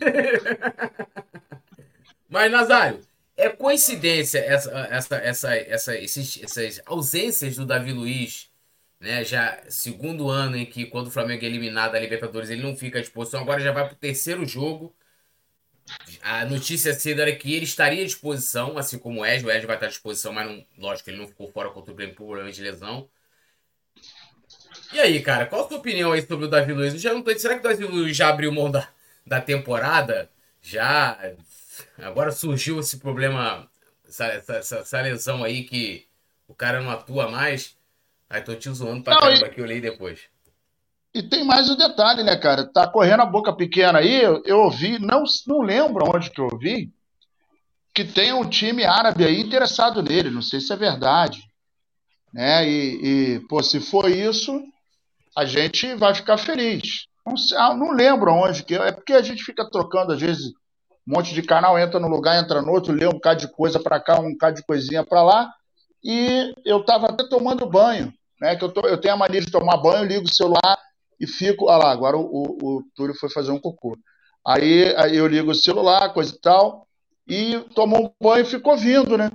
[2.30, 3.02] Mas, Nazário,
[3.36, 8.52] é coincidência essa, essa, essa, essa, esses, essas ausências do Davi Luiz,
[9.00, 9.24] né?
[9.24, 13.00] Já segundo ano em que, quando o Flamengo é eliminado da Libertadores, ele não fica
[13.00, 14.96] à disposição, agora já vai para o terceiro jogo.
[16.22, 19.46] A notícia cedo era que ele estaria à disposição, assim como o Ed.
[19.46, 21.96] O Ed vai estar à disposição, mas não, lógico, ele não ficou fora contra o
[21.96, 23.10] Grêmio por problema de lesão.
[24.94, 27.00] E aí, cara, qual a sua opinião aí sobre o Davi Luiz?
[27.02, 27.38] já não tô...
[27.38, 28.88] Será que o Davi Luiz já abriu mão da,
[29.26, 30.30] da temporada?
[30.62, 31.18] Já.
[31.98, 33.70] Agora surgiu esse problema,
[34.08, 36.08] essa, essa, essa lesão aí que
[36.48, 37.78] o cara não atua mais.
[38.30, 40.22] Aí tô te zoando pra não, caramba que eu li depois.
[41.18, 42.64] E tem mais um detalhe, né, cara?
[42.64, 44.22] Tá correndo a boca pequena aí.
[44.22, 46.94] Eu, eu ouvi, não, não lembro onde que eu ouvi,
[47.92, 50.30] que tem um time árabe aí interessado nele.
[50.30, 51.42] Não sei se é verdade.
[52.32, 52.70] Né?
[52.70, 54.62] E, e pô, se for isso,
[55.36, 57.08] a gente vai ficar feliz.
[57.26, 60.46] Não, ah, não lembro aonde que é, é porque a gente fica trocando, às vezes,
[61.08, 63.80] um monte de canal, entra num lugar, entra no outro, lê um bocado de coisa
[63.80, 65.52] para cá, um bocado de coisinha para lá,
[66.04, 68.56] e eu estava até tomando banho, né?
[68.56, 70.78] Que eu, tô, eu tenho a mania de tomar banho, ligo o celular,
[71.20, 71.66] e fico.
[71.66, 73.98] Olha lá, agora o, o, o Túlio foi fazer um cocô.
[74.46, 76.88] Aí, aí eu ligo o celular, coisa e tal,
[77.28, 79.30] e tomou um banho e ficou vindo, né?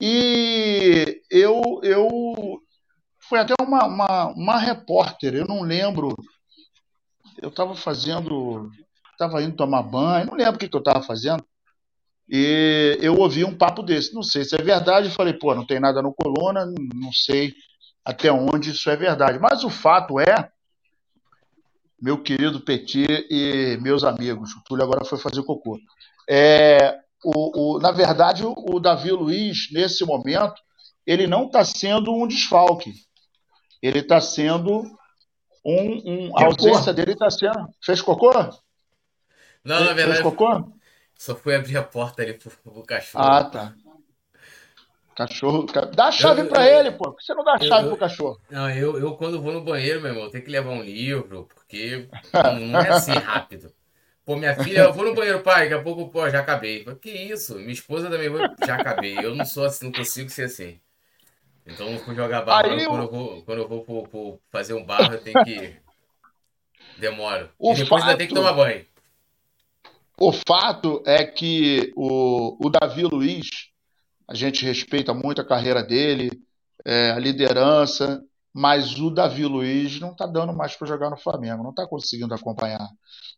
[0.00, 2.60] E eu, eu
[3.28, 6.16] foi até uma, uma, uma repórter, eu não lembro.
[7.40, 8.70] Eu estava fazendo.
[9.12, 11.44] Estava indo tomar banho, não lembro o que, que eu estava fazendo.
[12.28, 14.14] E eu ouvi um papo desse.
[14.14, 15.10] Não sei se é verdade.
[15.10, 17.54] Falei, pô, não tem nada no coluna, não sei
[18.04, 19.38] até onde isso é verdade.
[19.38, 20.50] Mas o fato é,
[22.00, 25.78] meu querido Petit e meus amigos, o Túlio agora foi fazer cocô.
[26.28, 30.54] É, o, o, na verdade, o, Davi Luiz, nesse momento,
[31.06, 32.92] ele não está sendo um desfalque.
[33.82, 34.82] Ele está sendo
[35.64, 37.68] um, um a ausência dele está sendo.
[37.82, 38.32] Fez cocô?
[39.64, 40.20] Não, na verdade.
[40.20, 40.72] Fez cocô?
[41.16, 43.24] Só fui abrir a porta ali pro, pro cachorro.
[43.24, 43.74] Ah, tá.
[45.18, 45.66] Cachorro.
[45.96, 47.10] Dá a chave para ele, pô.
[47.10, 48.40] Por que você não dá a chave eu, pro cachorro?
[48.48, 52.08] Não, eu, eu quando vou no banheiro, meu irmão, tenho que levar um livro, porque
[52.32, 53.72] não, é assim rápido.
[54.24, 56.84] Pô, minha filha, eu vou no banheiro, pai, daqui a pouco, pô, já acabei.
[56.84, 57.56] Falei, que isso?
[57.56, 58.30] Minha esposa também,
[58.64, 59.18] já acabei.
[59.18, 60.78] Eu não sou assim, não consigo ser assim.
[61.66, 63.10] Então, eu vou jogar barro, Aí, quando, eu...
[63.10, 65.74] vou, quando eu vou pro, pro fazer um barro, eu tenho que.
[66.96, 67.50] Demoro.
[67.58, 68.10] O e depois fato...
[68.10, 68.84] ainda tem que tomar banho.
[70.20, 73.48] O fato é que o, o Davi Luiz,
[74.28, 76.30] a gente respeita muito a carreira dele,
[76.84, 78.22] é, a liderança,
[78.52, 82.34] mas o Davi Luiz não está dando mais para jogar no Flamengo, não está conseguindo
[82.34, 82.88] acompanhar.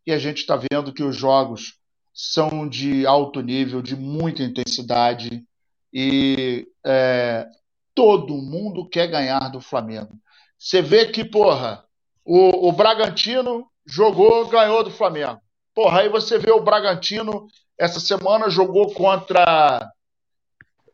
[0.06, 1.78] E a gente está vendo que os jogos
[2.12, 5.44] são de alto nível, de muita intensidade,
[5.92, 7.46] e é,
[7.94, 10.18] todo mundo quer ganhar do Flamengo.
[10.58, 11.84] Você vê que, porra,
[12.24, 15.40] o, o Bragantino jogou, ganhou do Flamengo.
[15.74, 17.46] Porra, aí você vê o Bragantino
[17.78, 19.90] essa semana jogou contra.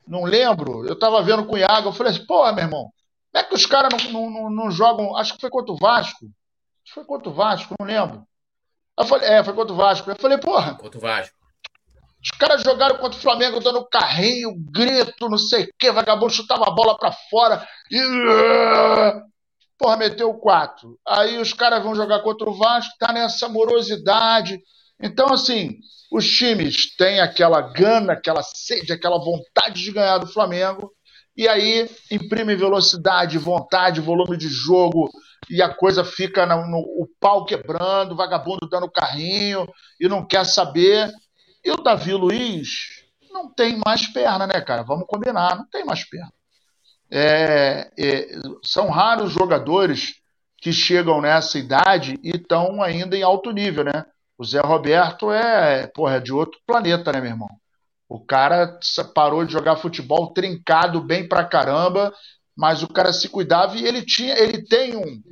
[0.07, 2.91] Não lembro, eu tava vendo com o Iago, eu falei assim, porra, meu irmão,
[3.33, 5.17] como é que os caras não, não, não, jogam?
[5.17, 6.27] Acho que foi contra o Vasco.
[6.27, 8.23] Acho que foi contra o Vasco, não lembro.
[8.99, 10.11] Eu falei, é, foi contra o Vasco.
[10.11, 10.75] Eu falei, porra.
[10.77, 11.37] Contra o Vasco.
[12.23, 16.67] Os caras jogaram contra o Flamengo dando carrinho, grito, não sei o quê, vagabundo chutava
[16.67, 18.01] a bola para fora e.
[19.79, 20.99] Porra, meteu quatro.
[21.07, 24.59] Aí os caras vão jogar contra o Vasco, tá nessa morosidade.
[25.01, 25.79] Então, assim,
[26.11, 30.93] os times têm aquela gana, aquela sede, aquela vontade de ganhar do Flamengo,
[31.37, 35.11] e aí imprime velocidade, vontade, volume de jogo,
[35.51, 39.67] e a coisa fica no, no o pau quebrando, vagabundo dando carrinho,
[40.01, 41.13] e não quer saber.
[41.65, 44.83] E o Davi Luiz não tem mais perna, né, cara?
[44.83, 46.33] Vamos combinar, não tem mais perna.
[47.11, 48.29] É, é,
[48.65, 50.15] são raros jogadores
[50.59, 54.05] que chegam nessa idade e estão ainda em alto nível, né?
[54.39, 57.49] O Zé Roberto é, porra, é de outro planeta, né, meu irmão?
[58.09, 58.79] O cara
[59.15, 62.13] parou de jogar futebol trincado bem pra caramba,
[62.55, 65.23] mas o cara se cuidava e ele tinha, ele tem um.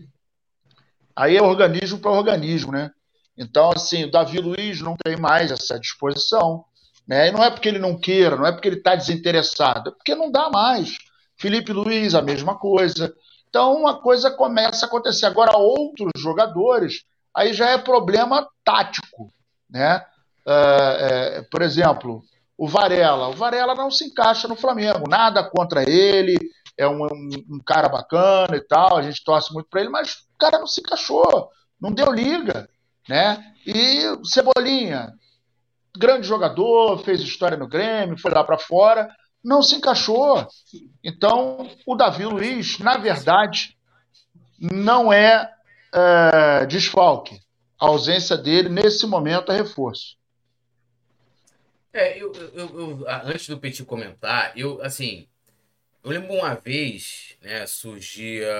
[1.15, 2.91] Aí é organismo para organismo, né?
[3.37, 6.65] Então, assim, o Davi Luiz não tem mais essa disposição.
[7.07, 7.29] Né?
[7.29, 10.15] E não é porque ele não queira, não é porque ele está desinteressado, é porque
[10.15, 10.97] não dá mais.
[11.37, 13.15] Felipe Luiz, a mesma coisa.
[13.49, 15.27] Então, uma coisa começa a acontecer.
[15.27, 17.05] Agora, outros jogadores,
[17.35, 19.33] aí já é problema tático.
[19.69, 20.05] Né?
[20.47, 22.23] É, é, por exemplo,
[22.57, 23.29] o Varela.
[23.29, 25.09] O Varela não se encaixa no Flamengo.
[25.09, 26.39] Nada contra ele,
[26.77, 30.13] é um, um, um cara bacana e tal, a gente torce muito para ele, mas
[30.35, 31.49] o cara não se encaixou,
[31.81, 32.69] não deu liga.
[33.09, 33.53] Né?
[33.67, 35.13] E Cebolinha,
[35.97, 39.09] grande jogador, fez história no Grêmio, foi lá para fora,
[39.43, 40.47] não se encaixou.
[41.03, 43.77] Então, o Davi Luiz, na verdade,
[44.59, 45.54] não é,
[45.95, 47.41] é desfalque.
[47.79, 50.17] A ausência dele, nesse momento, é reforço.
[51.93, 55.29] É, eu, eu, eu, antes do Petit comentar, eu, assim,
[56.03, 58.51] eu lembro uma vez, né, surgia,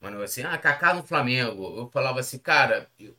[0.00, 1.76] mano, assim, ah, Kaká no Flamengo.
[1.78, 3.14] Eu falava assim, cara, eu,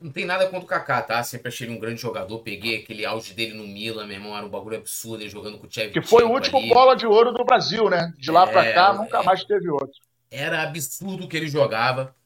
[0.00, 1.22] não tem nada contra o Kaká, tá?
[1.22, 2.38] Sempre achei ele um grande jogador.
[2.38, 5.66] Peguei aquele auge dele no Milan, meu irmão, era um bagulho absurdo, ele jogando com
[5.66, 5.92] o Chevy.
[5.92, 6.68] Que foi o último ali.
[6.68, 8.12] bola de ouro do Brasil, né?
[8.16, 10.00] De lá é, pra cá, nunca é, mais teve outro.
[10.32, 12.16] Era absurdo que ele jogava.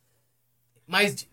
[0.87, 1.29] Mas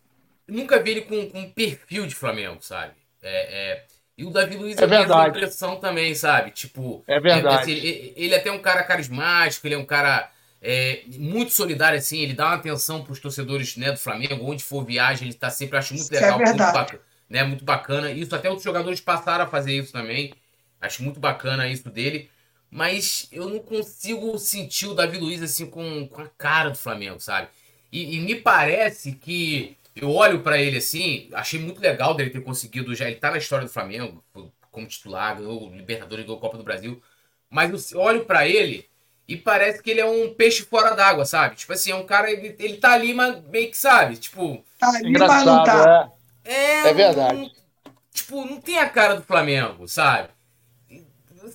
[0.47, 2.93] nunca vi ele com, com um perfil de Flamengo, sabe?
[3.21, 3.85] É, é...
[4.17, 5.29] E o Davi Luiz é verdade.
[5.29, 6.51] impressão também, sabe?
[6.51, 7.63] Tipo, é verdade.
[7.63, 11.97] Assim, ele, ele é até um cara carismático, ele é um cara é, muito solidário,
[11.97, 15.35] assim, ele dá uma atenção para os torcedores né, do Flamengo, onde for viagem, ele
[15.35, 16.99] está sempre, acho muito é legal, é muito, bacana,
[17.29, 18.11] né, muito bacana.
[18.11, 20.33] Isso até outros jogadores passaram a fazer isso também.
[20.79, 22.29] Acho muito bacana isso dele.
[22.73, 27.19] Mas eu não consigo sentir o Davi Luiz assim com, com a cara do Flamengo,
[27.19, 27.47] sabe?
[27.91, 32.41] E, e me parece que eu olho para ele assim, achei muito legal dele ter
[32.41, 33.05] conseguido já.
[33.05, 34.23] Ele tá na história do Flamengo
[34.71, 36.99] como titular, ganhou o Libertadores, ganhou a Copa do Brasil.
[37.47, 38.89] Mas eu olho para ele
[39.27, 41.55] e parece que ele é um peixe fora d'água, sabe?
[41.55, 44.65] Tipo assim, é um cara, ele, ele tá ali, mas meio que sabe, tipo...
[44.79, 46.11] Tá ali, mas não tá.
[46.43, 47.35] É, é, é verdade.
[47.35, 47.51] Não,
[48.11, 50.29] tipo, não tem a cara do Flamengo, sabe?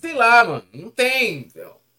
[0.00, 1.48] Sei lá, mano, não tem,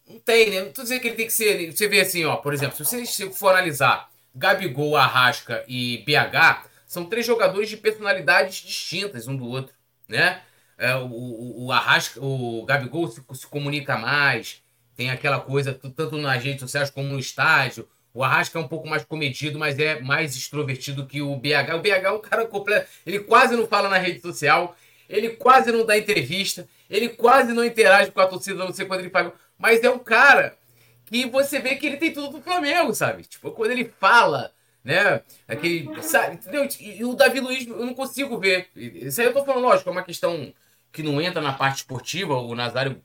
[0.07, 0.61] não tem, né?
[0.61, 3.05] Não tô dizendo que ele tem que ser, você vê assim, ó, por exemplo, se
[3.05, 9.45] você for analisar Gabigol, Arrasca e BH, são três jogadores de personalidades distintas um do
[9.45, 9.73] outro,
[10.07, 10.41] né?
[10.77, 14.61] É, o, o, o Arrasca, o Gabigol se, se comunica mais,
[14.95, 17.87] tem aquela coisa, tanto nas redes sociais como no estádio.
[18.13, 21.75] O Arrasca é um pouco mais comedido, mas é mais extrovertido que o BH.
[21.75, 22.89] O BH é um cara completo.
[23.05, 24.75] Ele quase não fala na rede social,
[25.09, 28.99] ele quase não dá entrevista, ele quase não interage com a torcida, não sei quando
[28.99, 29.33] ele fala.
[29.57, 30.55] Mas é um cara
[31.05, 33.23] que você vê que ele tem tudo do Flamengo, sabe?
[33.23, 34.53] Tipo, quando ele fala,
[34.83, 35.21] né?
[35.47, 36.67] Aquele, sabe, entendeu?
[36.79, 38.69] E o Davi Luiz eu não consigo ver.
[38.75, 40.53] Isso aí eu tô falando, lógico, é uma questão
[40.91, 42.35] que não entra na parte esportiva.
[42.35, 43.01] O Nazário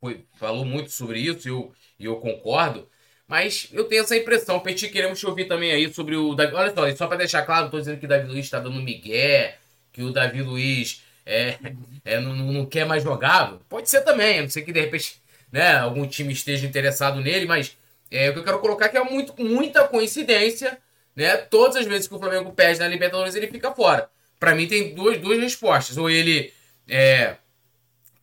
[0.00, 2.88] foi, falou muito sobre isso e eu, eu concordo.
[3.28, 4.60] Mas eu tenho essa impressão.
[4.60, 6.54] Petit, queremos te ouvir também aí sobre o Davi.
[6.54, 8.80] Olha só, só para deixar claro, não tô dizendo que o Davi Luiz está dando
[8.82, 9.58] migué,
[9.92, 11.58] que o Davi Luiz é,
[12.04, 13.58] é, não, não quer mais jogar.
[13.68, 17.46] Pode ser também, a não sei que de repente né, algum time esteja interessado nele,
[17.46, 17.76] mas
[18.10, 20.78] é, o que eu quero colocar é que é muito, muita coincidência,
[21.14, 21.36] né?
[21.36, 24.08] Todas as vezes que o Flamengo perde na Libertadores, ele fica fora.
[24.38, 25.96] Para mim tem duas, duas respostas.
[25.96, 26.52] Ou ele
[26.88, 27.36] é,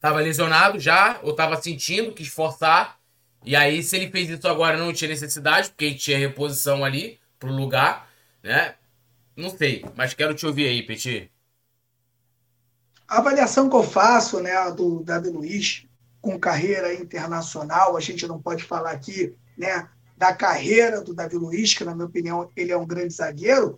[0.02, 3.00] Tava lesionado já, ou tava sentindo, quis forçar.
[3.46, 7.52] E aí, se ele fez isso agora, não tinha necessidade, porque tinha reposição ali pro
[7.52, 8.74] lugar, né?
[9.36, 11.30] Não sei, mas quero te ouvir aí, Petit.
[13.12, 15.86] A avaliação que eu faço, né, do Davi Luiz,
[16.22, 19.86] com carreira internacional, a gente não pode falar aqui, né,
[20.16, 23.78] da carreira do Davi Luiz, que na minha opinião ele é um grande zagueiro,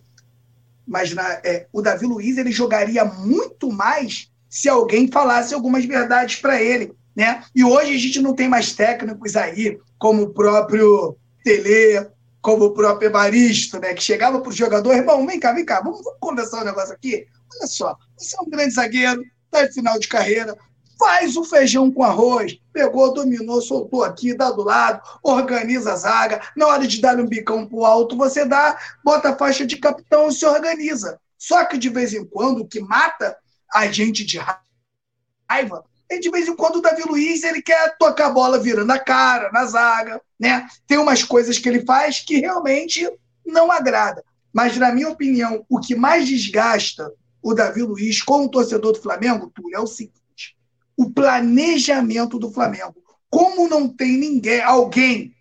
[0.86, 6.36] mas na, é, o Davi Luiz ele jogaria muito mais se alguém falasse algumas verdades
[6.36, 6.93] para ele.
[7.15, 7.43] Né?
[7.55, 12.07] E hoje a gente não tem mais técnicos aí, como o próprio Tele,
[12.39, 13.95] como o próprio Evaristo, né?
[13.95, 16.93] que chegava para o jogador, irmão, vem cá, vem cá, vamos, vamos conversar um negócio
[16.93, 17.25] aqui?
[17.60, 20.58] Olha só, você é um grande zagueiro, está em final de carreira,
[20.97, 26.41] faz o feijão com arroz, pegou, dominou, soltou aqui, dá do lado, organiza a zaga,
[26.56, 30.30] na hora de dar um bicão pro alto, você dá, bota a faixa de capitão
[30.30, 31.20] e se organiza.
[31.38, 33.38] Só que de vez em quando o que mata
[33.74, 38.28] a gente de raiva, e de vez em quando o Davi Luiz ele quer tocar
[38.28, 40.68] a bola virando a cara, na zaga, né?
[40.86, 43.10] Tem umas coisas que ele faz que realmente
[43.45, 44.24] não agrada.
[44.54, 47.12] Mas, na minha opinião, o que mais desgasta
[47.44, 50.58] o Davi Luiz como torcedor do Flamengo, Túlio, é o seguinte:
[50.98, 52.96] o planejamento do Flamengo.
[53.30, 55.36] Como não tem ninguém, alguém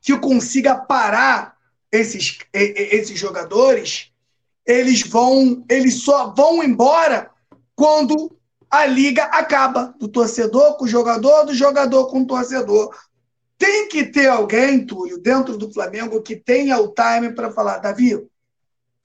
[0.00, 1.56] que consiga parar
[1.90, 4.12] esses, esses jogadores,
[4.64, 7.30] eles vão, eles só vão embora
[7.74, 8.36] quando
[8.70, 12.94] a liga acaba, do torcedor com o jogador, do jogador com o torcedor.
[13.58, 18.26] Tem que ter alguém, Túlio, dentro do Flamengo que tenha o time para falar, Davi,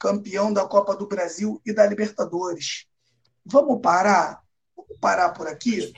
[0.02, 2.88] campeão da Copa do Brasil e da Libertadores.
[3.45, 4.41] Vamos parar?
[4.76, 5.93] Vamos parar por aqui?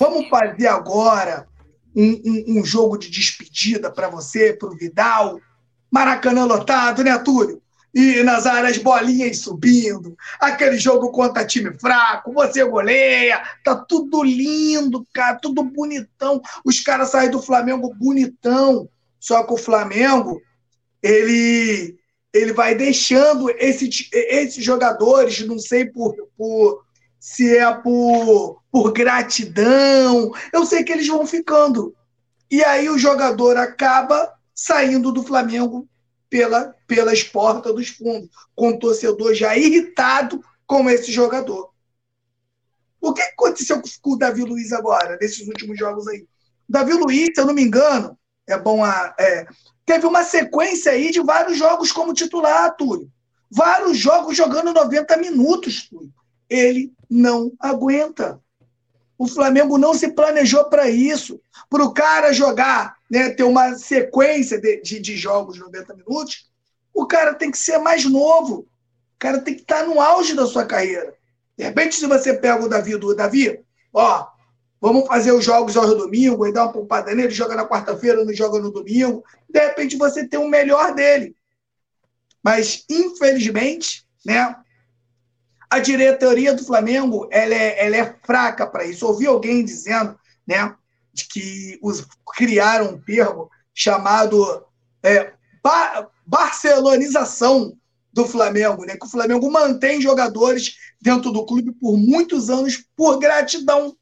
[0.00, 1.48] Vamos fazer agora
[1.94, 5.40] um, um, um jogo de despedida para você, para o Vidal.
[5.88, 7.62] Maracanã lotado, né, Túlio?
[7.94, 15.06] e nas áreas bolinhas subindo, aquele jogo contra time fraco, você goleia, tá tudo lindo,
[15.14, 16.42] cara, tudo bonitão.
[16.62, 18.86] Os caras saem do Flamengo bonitão.
[19.18, 20.42] Só que o Flamengo,
[21.02, 21.96] ele
[22.36, 26.84] ele vai deixando esses, esses jogadores, não sei por, por
[27.18, 31.94] se é por, por gratidão, eu sei que eles vão ficando.
[32.50, 35.88] E aí o jogador acaba saindo do Flamengo
[36.30, 41.70] pela, pelas portas dos fundos, com o torcedor já irritado com esse jogador.
[43.00, 46.26] O que aconteceu com o Davi Luiz agora, nesses últimos jogos aí?
[46.68, 48.15] Davi Luiz, se eu não me engano,
[48.46, 49.46] é bom a, é,
[49.84, 53.10] teve uma sequência aí de vários jogos como titular, Túlio.
[53.50, 56.12] Vários jogos jogando 90 minutos, Túlio.
[56.48, 58.40] Ele não aguenta.
[59.18, 61.40] O Flamengo não se planejou para isso.
[61.70, 66.50] Para o cara jogar, né, ter uma sequência de, de, de jogos 90 minutos,
[66.92, 68.66] o cara tem que ser mais novo.
[69.16, 71.14] O cara tem que estar tá no auge da sua carreira.
[71.56, 73.58] De repente, se você pega o Davi do Davi,
[73.92, 74.26] ó,
[74.80, 78.32] vamos fazer os jogos ao domingo, e dar uma poupada nele, joga na quarta-feira, não
[78.32, 79.24] joga no domingo.
[79.48, 81.34] De repente, você tem o melhor dele.
[82.42, 84.54] Mas, infelizmente, né,
[85.68, 89.06] a diretoria do Flamengo ela é, ela é fraca para isso.
[89.06, 90.74] Ouvi alguém dizendo né,
[91.12, 92.06] de que os,
[92.36, 94.64] criaram um termo chamado
[95.02, 97.76] é, bar, barcelonização
[98.12, 98.96] do Flamengo, né?
[98.96, 103.94] que o Flamengo mantém jogadores dentro do clube por muitos anos por gratidão.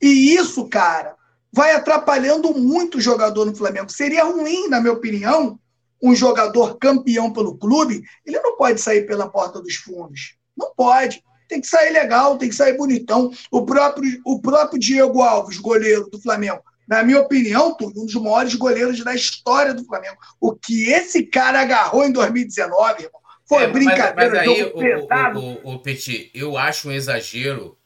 [0.00, 1.14] E isso, cara,
[1.52, 3.90] vai atrapalhando muito o jogador no Flamengo.
[3.90, 5.58] Seria ruim, na minha opinião,
[6.02, 10.36] um jogador campeão pelo clube, ele não pode sair pela porta dos fundos.
[10.56, 11.22] Não pode.
[11.48, 13.30] Tem que sair legal, tem que sair bonitão.
[13.50, 18.54] O próprio, o próprio Diego Alves, goleiro do Flamengo, na minha opinião, um dos maiores
[18.54, 20.16] goleiros da história do Flamengo.
[20.40, 24.14] O que esse cara agarrou em 2019, irmão, foi é, brincadeira.
[24.14, 27.76] Mas, mas aí, o, o, o, o, Petit, eu acho um exagero,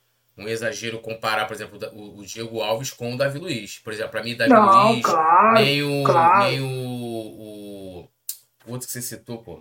[0.41, 3.79] um exagero comparar, por exemplo, o, o Diego Alves com o Davi Luiz.
[3.79, 6.45] Por exemplo, para mim, Davi Não, Luiz, claro, nem o, claro.
[6.45, 8.09] nem o,
[8.67, 9.61] o outro que você citou, pô.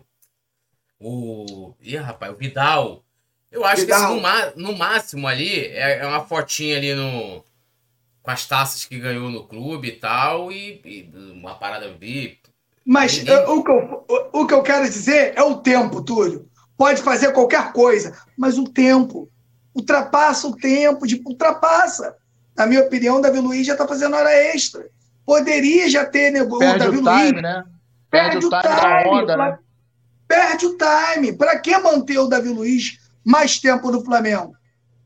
[0.99, 1.73] O.
[1.81, 3.03] Ih, rapaz, o Vidal.
[3.51, 4.19] Eu acho Vidal.
[4.19, 7.43] que assim, no, no, máximo ali é, é uma fotinha ali no.
[8.21, 12.37] Com as taças que ganhou no clube e tal, e, e uma parada ali.
[12.85, 13.37] Mas Ninguém...
[13.47, 16.49] o, que eu, o, o que eu quero dizer é o tempo, Túlio.
[16.77, 19.29] Pode fazer qualquer coisa, mas o tempo.
[19.75, 22.15] Ultrapassa o tempo, de, ultrapassa.
[22.55, 24.87] Na minha opinião, o Davi Luiz já está fazendo hora extra.
[25.25, 26.59] Poderia já ter negócio.
[26.59, 27.41] Perde o, Davi o time, Luiz.
[27.41, 27.63] né?
[28.09, 29.59] Perde, Perde o time, time da onda, né?
[30.27, 31.33] Perde o time.
[31.33, 34.53] Para que manter o Davi Luiz mais tempo no Flamengo?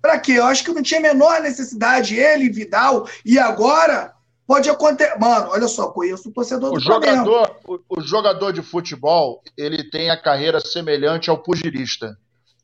[0.01, 0.33] Para quê?
[0.33, 2.15] Eu acho que não tinha a menor necessidade.
[2.15, 4.13] Ele, Vidal, e agora
[4.45, 5.17] pode acontecer.
[5.17, 7.83] Mano, olha só, conheço o torcedor o do jogador, Flamengo.
[7.89, 12.17] O, o jogador de futebol, ele tem a carreira semelhante ao pugilista.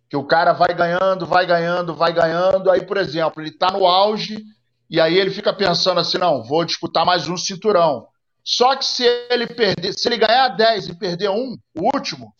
[0.09, 2.71] Que o cara vai ganhando, vai ganhando, vai ganhando.
[2.71, 4.43] Aí, por exemplo, ele está no auge
[4.89, 8.07] e aí ele fica pensando assim: não, vou disputar mais um cinturão.
[8.43, 12.33] Só que se ele perder, se ele ganhar 10 e perder um, o último,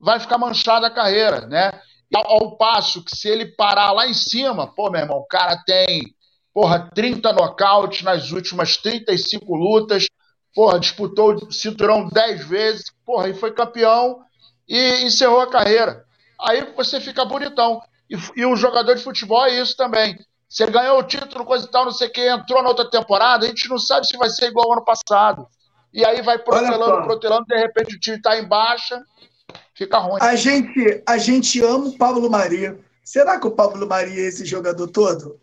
[0.00, 1.70] vai ficar manchada a carreira, né?
[2.14, 5.62] Ao, ao, passo que se ele parar lá em cima, pô, meu irmão, o cara
[5.64, 6.02] tem,
[6.54, 10.06] porra, 30 nocautes nas últimas 35 lutas,
[10.54, 14.20] porra, disputou o cinturão 10 vezes, porra, e foi campeão
[14.68, 16.04] e encerrou a carreira.
[16.42, 17.80] Aí você fica bonitão.
[18.10, 20.18] E, e o jogador de futebol é isso também.
[20.48, 23.46] Você ganhou o título, coisa e tal, não sei o que, entrou na outra temporada,
[23.46, 25.46] a gente não sabe se vai ser igual ao ano passado.
[25.94, 29.02] E aí vai protelando, protelando, de repente o time está em baixa,
[29.74, 30.18] fica ruim.
[30.20, 32.78] A gente, a gente ama o Pablo Maria.
[33.02, 35.40] Será que o Pablo Maria é esse jogador todo?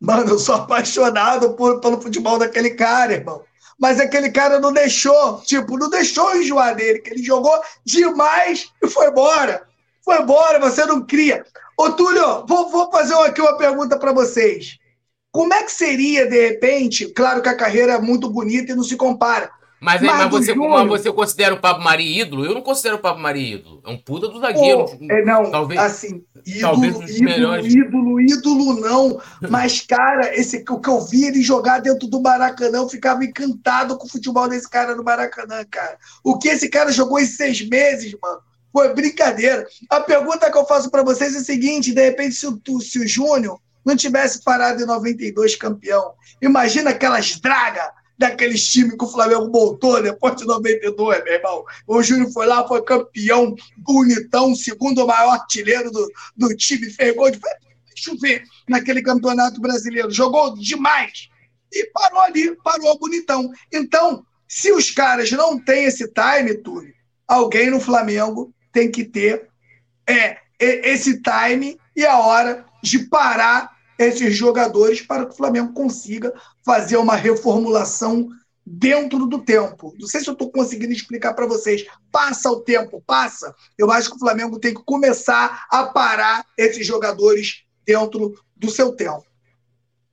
[0.00, 3.42] Mano, eu sou apaixonado por, pelo futebol daquele cara, irmão.
[3.78, 8.88] Mas aquele cara não deixou, tipo, não deixou enjoar dele, que ele jogou demais e
[8.88, 9.66] foi embora.
[10.04, 11.44] Foi embora, você não cria.
[11.78, 14.78] Ô, Túlio, vou, vou fazer aqui uma pergunta para vocês.
[15.32, 18.84] Como é que seria, de repente, claro que a carreira é muito bonita e não
[18.84, 19.50] se compara,
[19.84, 22.46] mas, mas, mas, você, mas você considera o Pablo Mari ídolo?
[22.46, 23.82] Eu não considero o Pablo Mari ídolo.
[23.84, 24.86] É um puta do zagueiro.
[24.88, 27.74] Oh, é, não, talvez, assim, ídolo, talvez um dos ídolo, melhores.
[27.74, 29.20] ídolo, ídolo não.
[29.50, 33.98] Mas, cara, esse, o que eu vi ele jogar dentro do Maracanã, eu ficava encantado
[33.98, 35.98] com o futebol desse cara no Maracanã, cara.
[36.24, 38.40] O que esse cara jogou em seis meses, mano,
[38.74, 39.64] foi brincadeira.
[39.88, 42.98] A pergunta que eu faço para vocês é a seguinte: de repente, se o, se
[42.98, 49.08] o Júnior não tivesse parado em 92 campeão, imagina aquelas dragas daqueles times que o
[49.08, 51.64] Flamengo montou depois de 92, meu irmão.
[51.86, 57.30] O Júnior foi lá, foi campeão, bonitão, segundo maior artilheiro do, do time, fez gol
[57.30, 57.38] de
[57.94, 60.10] chover naquele campeonato brasileiro.
[60.10, 61.28] Jogou demais.
[61.72, 63.50] E parou ali, parou bonitão.
[63.72, 66.94] Então, se os caras não têm esse time, Túlio,
[67.26, 69.48] alguém no Flamengo tem que ter
[70.06, 76.34] é, esse time e a hora de parar esses jogadores para que o Flamengo consiga
[76.64, 78.28] fazer uma reformulação
[78.66, 79.94] dentro do tempo.
[79.98, 81.86] Não sei se eu estou conseguindo explicar para vocês.
[82.10, 83.54] Passa o tempo, passa.
[83.78, 88.94] Eu acho que o Flamengo tem que começar a parar esses jogadores dentro do seu
[88.96, 89.24] tempo.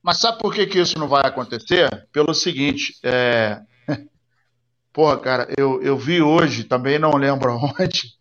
[0.03, 2.07] Mas sabe por que, que isso não vai acontecer?
[2.12, 3.62] Pelo seguinte, é...
[4.91, 8.20] Porra, cara, eu, eu vi hoje, também não lembro onde,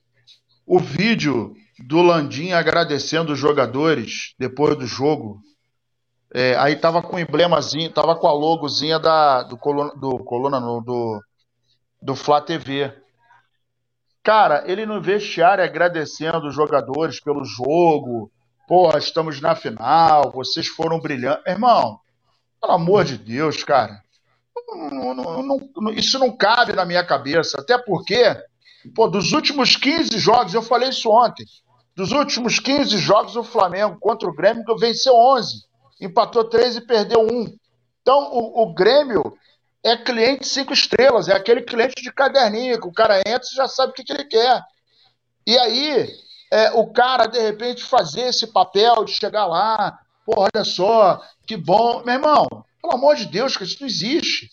[0.70, 5.42] o vídeo do Landim agradecendo os jogadores depois do jogo
[6.32, 10.60] é, aí tava com o emblemazinho, tava com a logozinha da, do coluna, do, coluna
[10.60, 11.20] do,
[12.00, 12.94] do Flá TV.
[14.22, 18.30] Cara, ele no vestiário agradecendo os jogadores pelo jogo.
[18.68, 21.42] Porra, estamos na final, vocês foram brilhantes.
[21.48, 21.98] Irmão,
[22.60, 24.00] pelo amor de Deus, cara.
[24.68, 27.60] Não, não, não, isso não cabe na minha cabeça.
[27.60, 28.22] Até porque,
[28.94, 31.44] pô, dos últimos 15 jogos, eu falei isso ontem.
[31.94, 35.70] Dos últimos 15 jogos, o Flamengo contra o Grêmio venceu 11
[36.00, 37.46] empatou três e perdeu um.
[38.00, 39.36] Então, o, o Grêmio
[39.84, 43.68] é cliente cinco estrelas, é aquele cliente de caderninho, que o cara entra e já
[43.68, 44.62] sabe o que, que ele quer.
[45.46, 46.08] E aí,
[46.50, 51.56] é, o cara, de repente, fazer esse papel de chegar lá, pô, olha só, que
[51.56, 52.02] bom.
[52.04, 52.46] Meu irmão,
[52.80, 54.50] pelo amor de Deus, que isso não existe.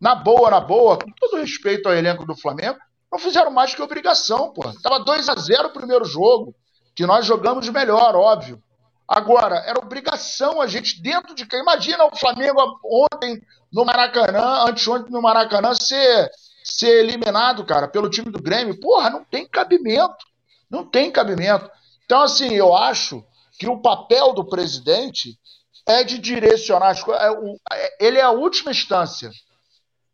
[0.00, 2.78] Na boa, na boa, com todo respeito ao elenco do Flamengo,
[3.12, 4.62] não fizeram mais que obrigação, pô.
[4.82, 6.54] Tava 2 a 0 o primeiro jogo,
[6.96, 8.60] que nós jogamos melhor, óbvio.
[9.06, 11.46] Agora, era obrigação a gente, dentro de.
[11.52, 16.30] Imagina o Flamengo ontem no Maracanã, anteontem no Maracanã, ser,
[16.64, 18.80] ser eliminado, cara, pelo time do Grêmio.
[18.80, 20.24] Porra, não tem cabimento.
[20.70, 21.70] Não tem cabimento.
[22.06, 23.22] Então, assim, eu acho
[23.58, 25.38] que o papel do presidente
[25.86, 27.22] é de direcionar as coisas.
[27.22, 29.30] É é, ele é a última instância.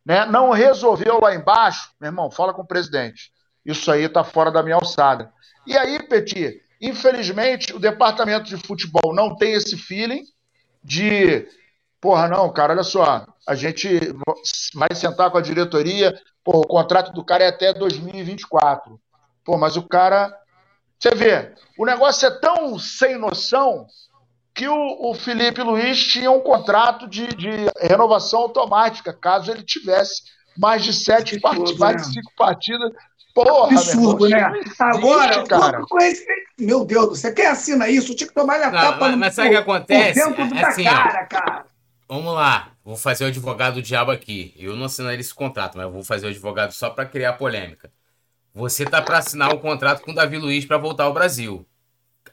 [0.09, 0.24] Né?
[0.24, 3.30] Não resolveu lá embaixo, meu irmão, fala com o presidente.
[3.62, 5.30] Isso aí está fora da minha alçada.
[5.66, 10.24] E aí, Petit, infelizmente, o departamento de futebol não tem esse feeling
[10.82, 11.46] de,
[12.00, 13.86] porra, não, cara, olha só, a gente
[14.74, 18.98] vai sentar com a diretoria, pô, o contrato do cara é até 2024.
[19.44, 20.34] Pô, mas o cara.
[20.98, 23.86] Você vê, o negócio é tão sem noção
[24.59, 27.48] que o, o Felipe Luiz tinha um contrato de, de
[27.80, 30.24] renovação automática, caso ele tivesse
[30.59, 32.92] mais de sete partidas, mais de cinco partidas.
[33.32, 34.59] Porra, Absurdo, irmão, né?
[34.59, 35.80] Existe, Agora, cara.
[36.59, 38.16] Meu Deus, você quer assinar isso?
[38.16, 40.18] Tinha que tomar a tapa mas, no Mas sabe o que acontece?
[40.18, 41.64] É, assim, cara, cara.
[42.09, 44.52] Vamos lá, vou fazer o advogado do diabo aqui.
[44.59, 47.92] Eu não assinaria esse contrato, mas vou fazer o advogado só para criar polêmica.
[48.52, 51.64] Você tá para assinar um contrato com o Davi Luiz para voltar ao Brasil.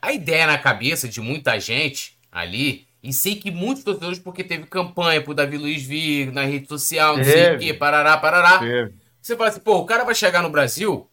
[0.02, 2.86] A ideia na cabeça de muita gente ali.
[3.02, 7.16] E sei que muitos torcedores, porque teve campanha pro Davi Luiz vir na rede social,
[7.16, 8.60] não sei o quê, parará, parará.
[8.60, 8.94] Teve.
[9.22, 11.10] Você fala assim, pô, o cara vai chegar no Brasil,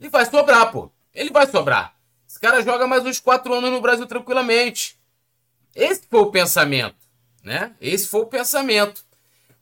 [0.00, 0.90] ele vai sobrar, pô.
[1.14, 1.94] Ele vai sobrar.
[2.28, 4.96] Esse cara joga mais uns quatro anos no Brasil tranquilamente.
[5.74, 6.96] Esse foi o pensamento,
[7.44, 7.72] né?
[7.80, 9.04] Esse foi o pensamento.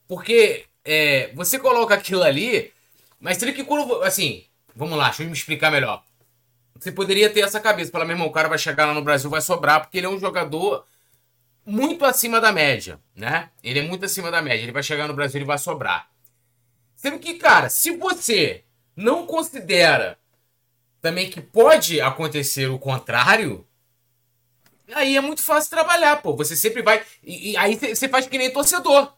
[0.09, 2.73] Porque é, você coloca aquilo ali,
[3.21, 4.03] mas teria que quando.
[4.03, 4.45] Assim,
[4.75, 6.03] vamos lá, deixa eu me explicar melhor.
[6.79, 9.31] Você poderia ter essa cabeça, falar, meu irmão, o cara vai chegar lá no Brasil,
[9.31, 10.85] vai sobrar, porque ele é um jogador
[11.67, 13.51] muito acima da média, né?
[13.63, 14.63] Ele é muito acima da média.
[14.63, 16.09] Ele vai chegar no Brasil e vai sobrar.
[16.95, 18.65] Sendo que, cara, se você
[18.97, 20.19] não considera
[21.01, 23.67] também que pode acontecer o contrário,
[24.93, 26.35] aí é muito fácil trabalhar, pô.
[26.37, 27.03] Você sempre vai.
[27.23, 29.13] E, e aí você faz que nem torcedor.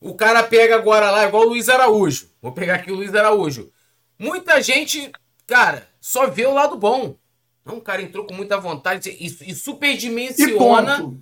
[0.00, 2.30] O cara pega agora lá, igual o Luiz Araújo.
[2.40, 3.70] Vou pegar aqui o Luiz Araújo.
[4.18, 5.10] Muita gente,
[5.46, 7.16] cara, só vê o lado bom.
[7.64, 11.12] Não, o cara entrou com muita vontade e, e superdimensiona.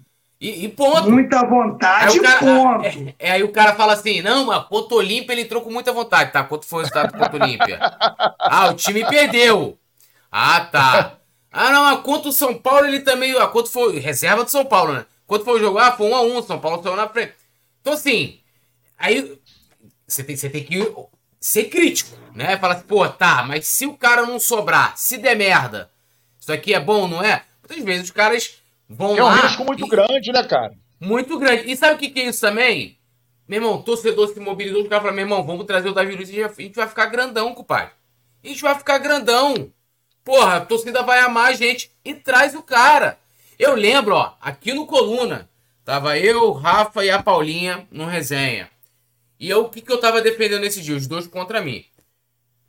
[0.41, 1.11] E e, ponto.
[1.11, 2.85] Muita vontade, cara, ponto.
[2.85, 5.93] É, é, aí o cara fala assim: não, mas Ponto Olímpia ele entrou com muita
[5.93, 6.33] vontade.
[6.33, 7.79] Tá, quanto foi o resultado do Ponto Olímpia?
[8.39, 9.77] ah, o time perdeu.
[10.31, 11.15] Ah, tá.
[11.51, 13.37] Ah, não, mas quanto o São Paulo ele também.
[13.37, 13.99] Ah, quanto foi.
[13.99, 15.07] Reserva do São Paulo, né?
[15.27, 15.79] Quanto foi o jogo?
[15.79, 17.35] Ah, foi 1 um a 1 um, São Paulo saiu na frente.
[17.81, 18.39] Então, assim,
[18.97, 19.39] aí
[20.07, 20.95] você tem, você tem que
[21.41, 22.57] ser crítico, né?
[22.59, 25.91] Falar assim, pô, tá, mas se o cara não sobrar, se der merda,
[26.41, 27.43] isso aqui é bom, não é?
[27.61, 28.59] Muitas vezes os caras
[28.89, 29.89] Vão é um lá risco muito e...
[29.89, 30.73] grande, né, cara?
[30.99, 31.71] Muito grande.
[31.71, 32.99] E sabe o que, que é isso também?
[33.47, 36.29] Meu irmão, torcedor se mobilizou, o cara falou, meu irmão, vamos trazer o Davi Luiz
[36.31, 37.93] e a gente vai ficar grandão, compadre.
[38.45, 39.73] A gente vai ficar grandão.
[40.25, 43.19] Porra, a torcida vai amar a gente e traz o cara.
[43.59, 45.49] Eu lembro, ó, aqui no Coluna,
[45.85, 48.71] tava eu, Rafa e a Paulinha no resenha.
[49.41, 50.97] E eu, o que, que eu tava defendendo nesse dia?
[50.97, 51.85] Os dois contra mim.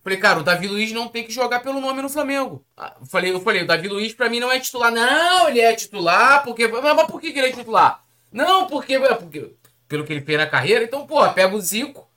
[0.09, 2.65] Falei, cara, o Davi Luiz não tem que jogar pelo nome no Flamengo.
[2.75, 4.91] Ah, falei, eu falei, o Davi Luiz pra mim não é titular.
[4.91, 6.67] Não, ele é titular, porque.
[6.67, 8.03] Mas por que, ele é titular?
[8.31, 9.51] Não, porque, porque.
[9.87, 10.83] Pelo que ele fez na carreira.
[10.83, 12.09] Então, pô, pega o Zico,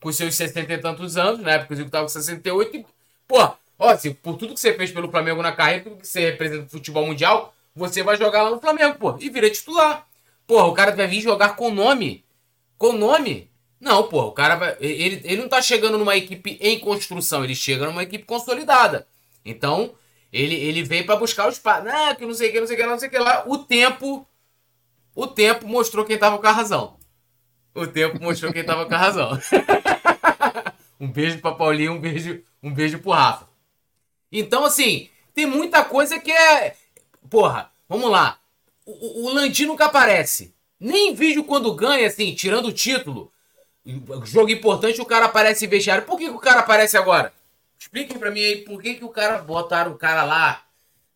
[0.00, 2.86] com seus 60 e tantos anos, na época o Zico tava com 68, e,
[3.26, 6.26] pô, ó, assim, por tudo que você fez pelo Flamengo na carreira, tudo que você
[6.26, 10.06] representa no futebol mundial, você vai jogar lá no Flamengo, pô, e vira titular.
[10.46, 12.24] Porra, o cara vai vir jogar com nome.
[12.78, 13.49] Com nome.
[13.80, 14.76] Não, pô, o cara vai.
[14.78, 19.08] Ele, ele não tá chegando numa equipe em construção, ele chega numa equipe consolidada.
[19.42, 19.94] Então,
[20.30, 21.88] ele, ele vem para buscar o espaço.
[21.88, 23.44] Ah, que não sei o que, não sei o que, não sei o que lá.
[23.46, 24.26] O tempo.
[25.14, 26.98] O tempo mostrou quem tava com a razão.
[27.74, 29.30] O tempo mostrou quem tava com a razão.
[31.00, 33.48] um beijo pra Paulinho, um beijo, um beijo pro Rafa.
[34.30, 36.76] Então, assim, tem muita coisa que é.
[37.28, 38.38] Porra, vamos lá.
[38.84, 39.34] O, o,
[39.66, 40.54] nunca aparece.
[40.78, 43.32] Nem vídeo quando ganha, assim, tirando o título
[44.24, 46.04] Jogo importante, o cara aparece em vestiário.
[46.04, 47.32] Por que, que o cara aparece agora?
[47.78, 50.64] Expliquem pra mim aí por que, que o cara botaram o cara lá,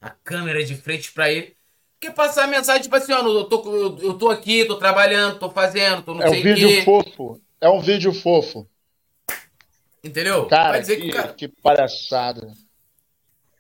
[0.01, 1.55] a câmera de frente pra ele.
[2.01, 5.51] Porque passar a mensagem, tipo assim, ó, eu tô, eu, tô aqui, tô trabalhando, tô
[5.51, 6.49] fazendo, tô não é sei o quê.
[6.49, 7.41] É um vídeo fofo.
[7.61, 8.69] É um vídeo fofo.
[10.03, 10.47] Entendeu?
[10.47, 11.33] Cara, que, que, cara...
[11.33, 12.53] que palhaçada.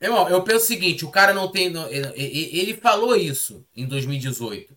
[0.00, 1.72] Irmão, eu penso o seguinte, o cara não tem.
[2.14, 4.73] Ele falou isso em 2018.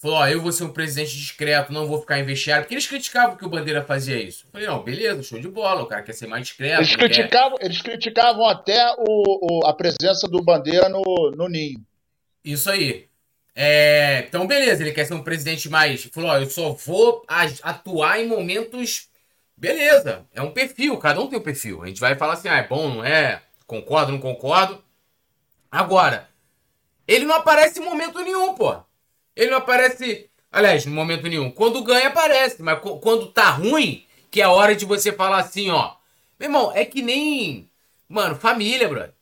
[0.00, 2.62] Falou, ó, eu vou ser um presidente discreto, não vou ficar em vestiário.
[2.62, 4.44] Porque eles criticavam que o Bandeira fazia isso.
[4.46, 6.80] Eu falei, não, beleza, show de bola, o cara quer ser mais discreto.
[6.80, 7.64] Eles, criticavam, quer...
[7.64, 11.84] eles criticavam até o, o, a presença do Bandeira no, no ninho.
[12.44, 13.08] Isso aí.
[13.56, 16.04] É, então, beleza, ele quer ser um presidente mais.
[16.04, 17.24] Falou, ó, eu só vou
[17.60, 19.08] atuar em momentos.
[19.56, 21.82] Beleza, é um perfil, cada um tem um perfil.
[21.82, 23.42] A gente vai falar assim, ah, é bom, não é?
[23.66, 24.80] Concordo, não concordo.
[25.68, 26.28] Agora,
[27.08, 28.76] Ele não aparece em momento nenhum, pô.
[29.38, 30.28] Ele não aparece.
[30.50, 31.48] Aliás, em momento nenhum.
[31.48, 32.60] Quando ganha, aparece.
[32.60, 35.92] Mas quando tá ruim, que é a hora de você falar assim, ó.
[36.40, 37.70] Meu irmão, é que nem.
[38.08, 39.14] Mano, família, brother.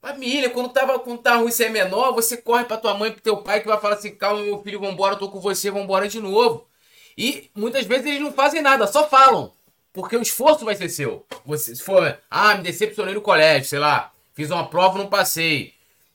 [0.00, 3.20] Família, quando, tava, quando tá ruim, você é menor, você corre pra tua mãe, pro
[3.20, 6.06] teu pai, que vai falar assim: calma, meu filho, vambora, eu tô com você, vambora
[6.06, 6.68] de novo.
[7.16, 9.52] E muitas vezes eles não fazem nada, só falam.
[9.92, 11.26] Porque o esforço vai ser seu.
[11.44, 15.74] Você, se for, ah, me decepcionei no colégio, sei lá, fiz uma prova, não passei.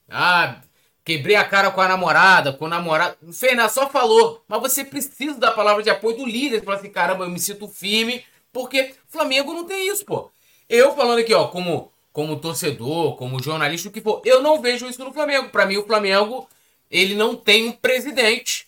[0.09, 0.61] Ah,
[1.04, 3.18] quebrei a cara com a namorada, com o namorado.
[3.22, 4.43] Não fez nada, só falou.
[4.47, 6.64] Mas você precisa da palavra de apoio do líder.
[6.64, 8.24] Falar assim, caramba, eu me sinto firme.
[8.51, 10.32] Porque Flamengo não tem isso, pô.
[10.70, 14.22] Eu falando aqui, ó, como como torcedor, como jornalista, o que for.
[14.24, 15.49] Eu não vejo isso no Flamengo.
[15.49, 16.47] Para mim, o Flamengo
[16.89, 18.68] ele não tem um presidente,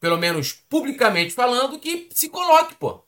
[0.00, 3.02] pelo menos publicamente falando, que se coloque, pô.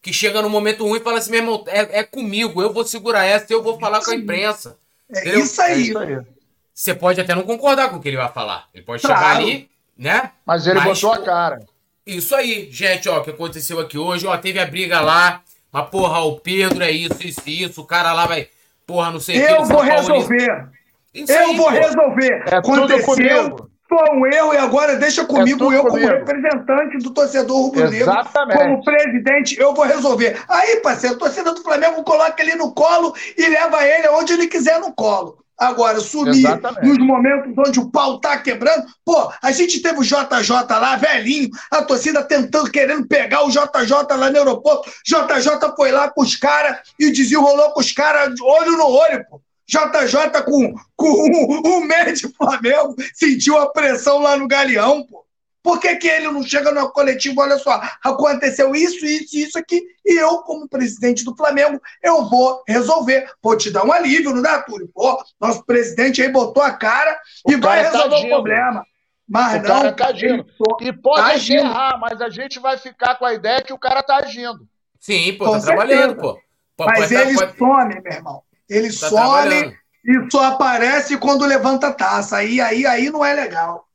[0.00, 2.84] Que chega no momento ruim e fala assim, meu irmão, é, é comigo, eu vou
[2.84, 4.78] segurar essa, eu vou falar com a imprensa.
[5.10, 5.72] É isso aí.
[5.72, 6.33] É isso aí.
[6.74, 8.66] Você pode até não concordar com o que ele vai falar.
[8.74, 9.20] Ele pode claro.
[9.20, 10.32] chegar ali, né?
[10.44, 11.60] Mas ele Mas, botou a cara.
[12.04, 15.40] Isso aí, gente, ó, o que aconteceu aqui hoje, ó, teve a briga lá,
[15.72, 18.48] mas porra, o Pedro é isso, isso, isso, o cara lá vai
[18.86, 20.68] Porra, não sei Eu vou resolver.
[21.12, 22.44] Isso eu aí, vou resolver.
[22.50, 23.70] É Aconteceu.
[23.86, 28.10] Foi um erro e agora deixa comigo, é eu como representante do torcedor rubro-negro,
[28.52, 30.42] como presidente, eu vou resolver.
[30.48, 34.48] Aí, parceiro, o torcedor do Flamengo coloca ele no colo e leva ele aonde ele
[34.48, 35.43] quiser no colo.
[35.58, 36.86] Agora, sumir Exatamente.
[36.86, 38.86] nos momentos onde o pau tá quebrando.
[39.04, 44.16] Pô, a gente teve o JJ lá, velhinho, a torcida tentando, querendo pegar o JJ
[44.16, 44.90] lá no aeroporto.
[45.06, 49.40] JJ foi lá com os caras e desenrolou com os caras olho no olho, pô.
[49.66, 55.24] JJ com, com o, o médio Flamengo sentiu a pressão lá no Galeão, pô.
[55.64, 57.40] Por que, que ele não chega no coletivo?
[57.40, 62.62] Olha só, aconteceu isso, isso, isso aqui, e eu, como presidente do Flamengo, eu vou
[62.68, 63.32] resolver.
[63.42, 64.90] Vou te dar um alívio, não dá, Túlio?
[64.94, 68.86] Pô, nosso presidente aí botou a cara o e vai tá resolver tá o problema.
[69.26, 70.46] Mas o não, cara tá agindo.
[70.82, 71.60] E pode agindo.
[71.60, 74.68] errar, mas a gente vai ficar com a ideia que o cara tá agindo.
[75.00, 75.86] Sim, pô, com tá certeza.
[75.86, 76.38] trabalhando, pô.
[76.76, 77.56] pô mas pode, ele pode...
[77.56, 78.42] some, meu irmão.
[78.68, 82.36] Ele tá some e só aparece quando levanta a taça.
[82.36, 83.88] Aí, aí, aí não é legal.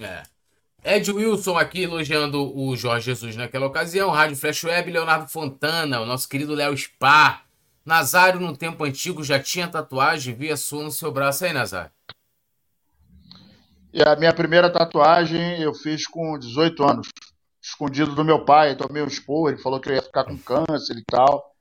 [0.00, 0.22] É.
[0.84, 4.10] Ed Wilson aqui elogiando o Jorge Jesus naquela ocasião.
[4.10, 7.42] Rádio Flash Web, Leonardo Fontana, o nosso querido Léo Spa.
[7.84, 11.90] Nazário, no tempo antigo, já tinha tatuagem, via sua no seu braço aí, Nazário.
[13.92, 17.08] E a minha primeira tatuagem eu fiz com 18 anos,
[17.60, 18.76] escondido do meu pai.
[18.76, 21.54] Tomei um expor, ele falou que eu ia ficar com câncer e tal.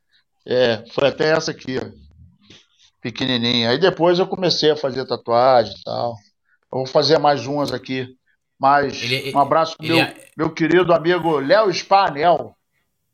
[0.45, 1.89] É, foi até essa aqui, ó,
[3.01, 3.69] pequenininha.
[3.69, 6.15] Aí depois eu comecei a fazer tatuagem e tal.
[6.71, 8.16] Eu vou fazer mais umas aqui
[8.59, 10.15] mas ele, um abraço pro meu, é...
[10.35, 12.55] meu querido amigo Léo Spanel.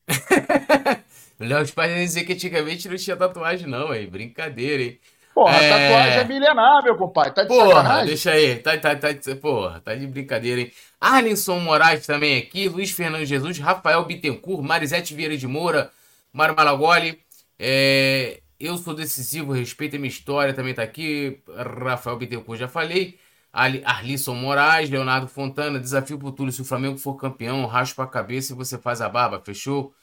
[1.39, 4.07] Léo Spanel dizer que antigamente não tinha tatuagem, não, hein?
[4.07, 4.99] Brincadeira, hein?
[5.33, 5.69] Porra, é...
[5.69, 7.33] tatuagem é milenar, meu compadre.
[7.33, 8.05] Tá de porra, sacanagem.
[8.05, 8.55] deixa aí.
[8.57, 9.09] Tá, tá, tá,
[9.41, 10.71] porra, tá de brincadeira, hein?
[11.01, 15.91] Arlinson Moraes também aqui, Luiz Fernando Jesus, Rafael Bittencourt, Marisete Vieira de Moura,
[16.31, 17.19] Mário Malagoli.
[17.59, 18.39] É...
[18.59, 21.41] Eu sou decisivo, respeita a minha história, também tá aqui.
[21.83, 23.19] Rafael Bittencourt, já falei.
[23.53, 28.51] Arlisson Moraes, Leonardo Fontana, desafio pro Túlio, se o Flamengo for campeão, raspa a cabeça
[28.51, 29.93] e você faz a barba, fechou?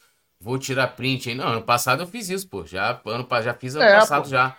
[0.40, 1.36] Vou tirar print, hein?
[1.36, 2.64] Não, ano passado eu fiz isso, pô.
[2.64, 4.28] Já, ano, já fiz ano é, passado pô.
[4.28, 4.56] já.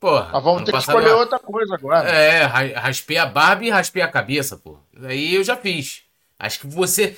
[0.00, 0.30] Porra.
[0.32, 2.08] Mas vamos ter que escolher outra coisa agora.
[2.08, 4.78] É, raspei a barba e raspei a cabeça, pô.
[5.02, 6.02] Aí eu já fiz.
[6.38, 7.16] Acho que você.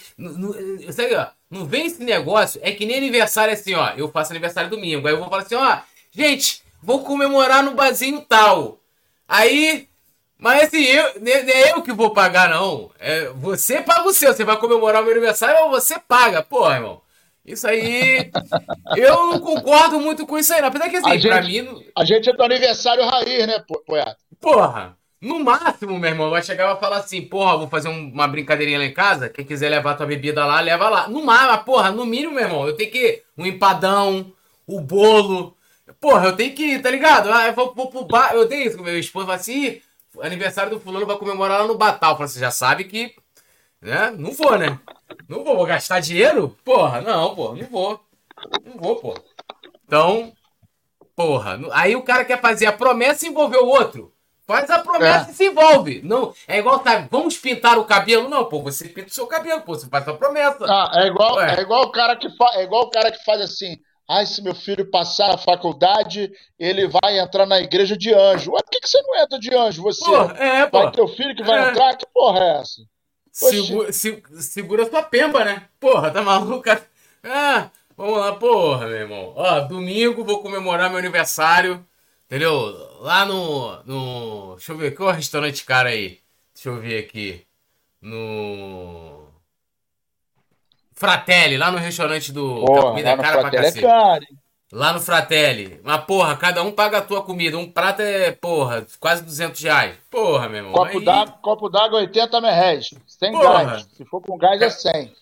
[0.90, 2.60] Sabe, ó, não vem esse negócio.
[2.62, 3.90] É que nem aniversário assim, ó.
[3.90, 5.06] Eu faço aniversário domingo.
[5.06, 5.78] Aí eu vou falar assim, ó.
[6.10, 8.80] Gente, vou comemorar no barzinho tal.
[9.28, 9.88] Aí
[10.42, 12.90] mas assim, eu, não é eu que vou pagar, não.
[12.98, 14.34] É, você paga o seu.
[14.34, 16.42] Você vai comemorar o meu aniversário, mas você paga.
[16.42, 17.00] Pô, irmão.
[17.46, 18.28] Isso aí.
[18.96, 20.66] eu não concordo muito com isso aí, não.
[20.66, 21.86] Apesar que assim, a pra gente, mim.
[21.96, 24.16] A gente é do aniversário raiz, né, Poeta?
[24.40, 24.98] Porra.
[25.20, 28.26] No máximo, meu irmão, vai chegar e vai falar assim, porra, vou fazer um, uma
[28.26, 29.28] brincadeirinha lá em casa.
[29.28, 31.06] Quem quiser levar tua bebida lá, leva lá.
[31.06, 33.22] No máximo, porra, no mínimo, meu irmão, eu tenho que.
[33.38, 34.32] Um empadão,
[34.66, 35.56] o bolo.
[36.00, 37.32] Porra, eu tenho que ir, tá ligado?
[37.32, 38.34] Ah, eu vou, vou pro bar.
[38.34, 39.80] Eu tenho isso com meu esposo, assim
[40.20, 42.16] aniversário do fulano vai comemorar lá no Batal.
[42.16, 43.14] Você já sabe que,
[43.80, 44.10] né?
[44.16, 44.78] Não vou, né?
[45.28, 46.56] Não vou, vou gastar dinheiro?
[46.64, 48.00] Porra, não, pô, não vou.
[48.64, 49.14] Não vou, pô.
[49.86, 50.32] Então,
[51.14, 54.12] porra, aí o cara quer fazer a promessa e envolver o outro.
[54.44, 55.30] Faz a promessa é.
[55.30, 56.02] e se envolve.
[56.02, 58.28] Não, é igual, sabe, vamos pintar o cabelo?
[58.28, 60.66] Não, pô, você pinta o seu cabelo, pô, você faz a promessa.
[60.68, 62.50] Ah, é igual, é igual o cara que fa...
[62.54, 63.78] é igual o cara que faz assim,
[64.08, 68.52] ah, se meu filho passar na faculdade, ele vai entrar na igreja de anjo.
[68.52, 69.82] Ué, por que, que você não entra de anjo?
[69.82, 71.70] Você porra, é, vai teu filho que vai é.
[71.70, 71.96] entrar?
[71.96, 72.82] Que porra é essa?
[73.32, 75.68] Segura, se, segura sua pemba, né?
[75.80, 76.68] Porra, tá maluco?
[77.24, 79.32] Ah, vamos lá, porra, meu irmão.
[79.36, 81.86] Ó, domingo vou comemorar meu aniversário,
[82.26, 82.50] entendeu?
[83.00, 83.80] Lá no.
[83.84, 86.18] no deixa eu ver, qual é o restaurante cara aí?
[86.52, 87.46] Deixa eu ver aqui.
[88.00, 89.11] No.
[91.02, 92.64] Fratelli, lá no restaurante do.
[92.64, 94.38] Porra, comida lá no cara Fratelli é caro, hein?
[94.72, 95.80] Lá no Fratelli.
[95.82, 97.58] Mas, porra, cada um paga a tua comida.
[97.58, 99.96] Um prato é, porra, quase 200 reais.
[100.08, 100.72] Porra, meu irmão.
[100.72, 101.04] Copo aí...
[101.04, 102.94] d'água, copo d'água 80 merréis.
[103.08, 103.64] Sem porra.
[103.64, 103.88] gás.
[103.96, 105.12] Se for com gás é 100.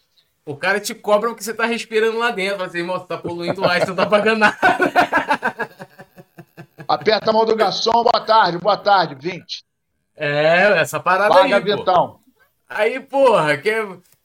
[0.44, 2.58] O cara te cobra o que você tá respirando lá dentro.
[2.58, 4.58] Fala assim, irmão, você tá poluindo lá, você não tá pagando nada.
[6.86, 9.64] Aperta a mão do garçom, boa tarde, boa tarde, 20.
[10.14, 12.20] É, essa parada Paga aí, vintão.
[12.68, 13.70] Aí, porra, que,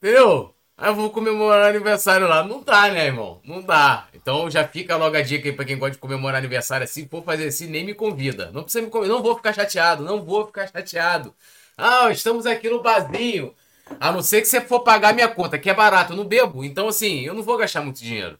[0.02, 0.55] entendeu?
[0.78, 2.44] Aí eu vou comemorar aniversário lá.
[2.44, 3.40] Não dá, né, irmão?
[3.44, 4.08] Não dá.
[4.12, 7.08] Então já fica logo a dica aí pra quem gosta de comemorar aniversário assim.
[7.08, 8.50] For fazer assim, nem me convida.
[8.52, 9.14] Não precisa me convidar.
[9.14, 10.04] Não vou ficar chateado.
[10.04, 11.34] Não vou ficar chateado.
[11.78, 13.54] Ah, estamos aqui no barzinho.
[14.00, 16.12] A não ser que você for pagar minha conta, que é barato.
[16.12, 16.64] Eu não bebo.
[16.64, 18.38] Então, assim, eu não vou gastar muito dinheiro.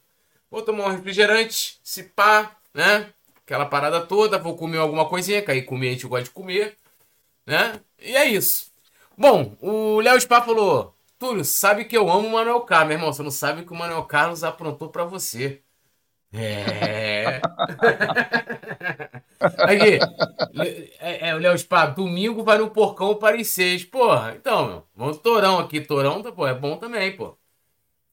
[0.51, 3.09] Vou tomar um refrigerante, se pá, né?
[3.45, 4.37] Aquela parada toda.
[4.37, 6.77] Vou comer alguma coisinha, que aí comer a gente gosta de comer.
[7.45, 7.79] Né?
[7.99, 8.71] E é isso.
[9.17, 13.11] Bom, o Léo Spa falou: Túlio, sabe que eu amo o Manuel Carlos, meu irmão.
[13.11, 15.61] Você não sabe que o Manuel Carlos aprontou para você.
[16.33, 17.41] É.
[19.39, 19.99] Aqui.
[20.99, 23.85] É, é, o Léo Spa, domingo vai no Porcão Paris 6.
[23.85, 25.81] Porra, então, meu, vamos Torão aqui.
[25.81, 27.37] Torão pô, é bom também, pô.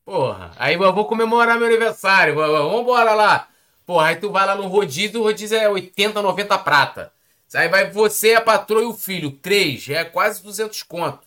[0.05, 2.35] Porra, aí eu vou comemorar meu aniversário.
[2.35, 3.49] Vamos embora lá.
[3.87, 7.13] Porra, aí tu vai lá no rodízio, o rodízio é 80, 90 prata.
[7.55, 9.31] Aí vai você, a patroa e o filho.
[9.31, 11.27] Três, é quase 200 conto.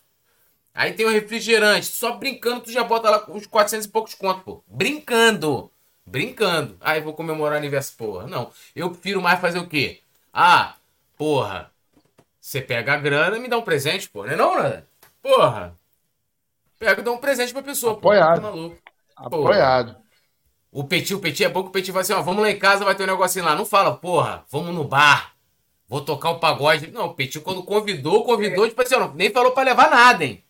[0.78, 1.86] Aí tem o refrigerante.
[1.86, 4.64] Só brincando, tu já bota lá uns 400 e poucos conto, pô.
[4.64, 5.72] Brincando.
[6.06, 6.76] Brincando.
[6.80, 7.98] Aí vou comemorar aniversário.
[7.98, 8.52] Porra, não.
[8.76, 10.02] Eu prefiro mais fazer o quê?
[10.32, 10.76] Ah,
[11.16, 11.72] porra.
[12.40, 14.24] Você pega a grana e me dá um presente, pô.
[14.24, 14.84] Não é não, né?
[15.20, 15.76] Porra.
[16.78, 17.94] Pega e dá um presente pra pessoa.
[17.94, 18.40] Apoiado.
[18.40, 18.78] Pô, tá maluco.
[19.16, 19.96] Apoiado.
[20.70, 22.58] O Petit, o Petit é bom que o Petit vai assim, ó, vamos lá em
[22.58, 23.56] casa, vai ter um negocinho lá.
[23.56, 25.34] Não fala, porra, vamos no bar.
[25.88, 26.92] Vou tocar o pagode.
[26.92, 28.68] Não, o Petit, quando convidou, convidou, é.
[28.68, 30.44] tipo assim, ó, nem falou pra levar nada, hein?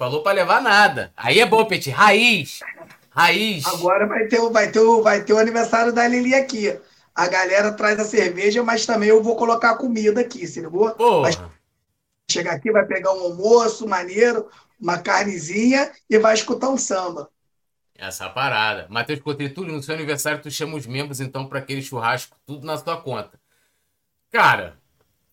[0.00, 1.12] Falou pra levar nada.
[1.14, 1.90] Aí é bom, Petit.
[1.90, 2.60] Raiz.
[3.10, 3.66] Raiz.
[3.66, 6.74] Agora vai ter, vai ter, vai ter o aniversário da Lili aqui.
[7.14, 10.96] A galera traz a cerveja, mas também eu vou colocar a comida aqui, se ligou?
[11.20, 11.32] Vai
[12.30, 14.48] chegar aqui, vai pegar um almoço maneiro,
[14.80, 17.28] uma carnezinha e vai escutar um samba.
[17.94, 18.86] Essa parada.
[18.88, 22.78] Matheus Cotritulo, no seu aniversário, tu chama os membros, então, para aquele churrasco, tudo na
[22.78, 23.38] sua conta.
[24.32, 24.78] Cara,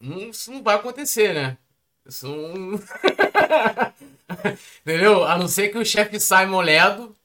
[0.01, 1.57] isso não vai acontecer, né?
[2.07, 2.79] Isso não.
[4.85, 5.23] Entendeu?
[5.23, 7.15] A não ser que o chefe Simon Ledo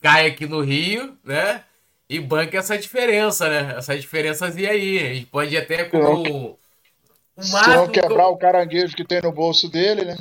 [0.00, 1.62] caia aqui no Rio, né?
[2.08, 3.74] E banque essa diferença, né?
[3.78, 4.98] Essa diferençazinha aí.
[4.98, 6.58] A gente pode até com o.
[7.36, 10.16] máximo, Se não quebrar o caranguejo que tem no bolso dele, né?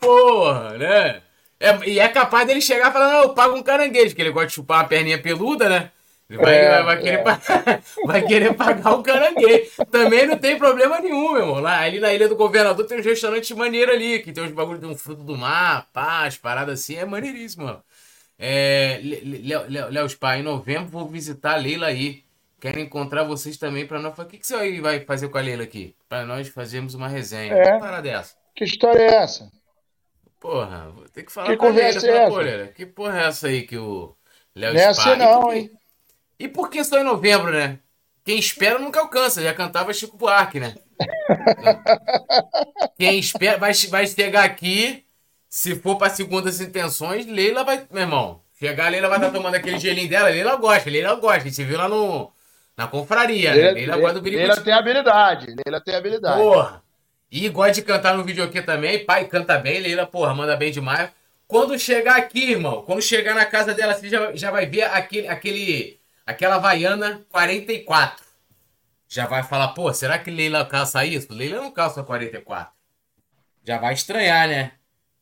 [0.00, 1.22] Porra, né?
[1.60, 4.30] É, e é capaz dele chegar e falar, não, eu pago um caranguejo, que ele
[4.30, 5.90] gosta de chupar uma perninha peluda, né?
[6.30, 7.80] Vai, é, vai, querer, é.
[8.04, 9.70] vai querer pagar o caranguejo.
[9.90, 11.60] Também não tem problema nenhum, meu irmão.
[11.60, 14.78] Lá, ali na Ilha do Governador tem uns restaurantes maneiros ali, que tem uns bagulho
[14.78, 16.96] de um fruto do mar, paz, paradas assim.
[16.96, 17.82] É maneiríssimo, mano.
[18.38, 19.00] É,
[19.90, 22.22] Léo Spa, em novembro vou visitar a Leila aí.
[22.60, 24.18] Quero encontrar vocês também para nós.
[24.18, 25.96] O que, que você vai fazer com a Leila aqui?
[26.10, 27.54] Para nós fazermos uma resenha.
[27.54, 27.72] É.
[27.72, 28.34] Que parada é essa?
[28.54, 29.50] Que história é essa?
[30.38, 32.06] Porra, vou ter que falar que com a Leila.
[32.06, 32.72] É essa?
[32.74, 34.14] Que porra é essa aí que o
[34.54, 34.74] Léo Spa...
[34.74, 35.70] Não é assim não, hein?
[36.38, 37.78] E por que só em novembro, né?
[38.24, 40.74] Quem espera nunca alcança, já cantava Chico Buarque, né?
[42.98, 45.04] Quem espera vai, vai chegar aqui,
[45.48, 49.54] se for para segundas intenções, Leila vai, meu irmão, chegar, Leila vai estar tá tomando
[49.54, 52.30] aquele gelinho dela, Leila gosta, Leila gosta, a gente viu lá no,
[52.76, 53.72] na confraria, Leila, né?
[53.72, 56.42] Leila, Leila, do Leila tem habilidade, Leila tem habilidade.
[56.42, 56.82] Porra,
[57.30, 60.70] e gosta de cantar no vídeo aqui também, pai canta bem, Leila, porra, manda bem
[60.70, 61.10] demais.
[61.46, 65.28] Quando chegar aqui, irmão, quando chegar na casa dela, você já, já vai ver aquele,
[65.28, 65.97] aquele
[66.28, 68.22] Aquela Havaiana 44.
[69.08, 71.32] Já vai falar, pô, será que Leila calça isso?
[71.32, 72.70] Leila não calça 44.
[73.64, 74.72] Já vai estranhar, né?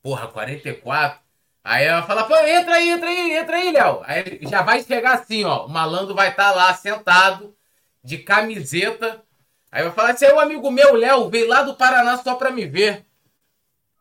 [0.03, 1.21] Porra, 44.
[1.63, 4.03] Aí ela fala, pô, entra aí, entra aí, entra aí, Léo.
[4.05, 5.67] Aí já vai chegar assim, ó.
[5.67, 7.57] O malandro vai estar tá lá sentado,
[8.03, 9.23] de camiseta.
[9.71, 12.51] Aí vai falar, esse é um amigo meu, Léo, veio lá do Paraná só pra
[12.51, 13.07] me ver.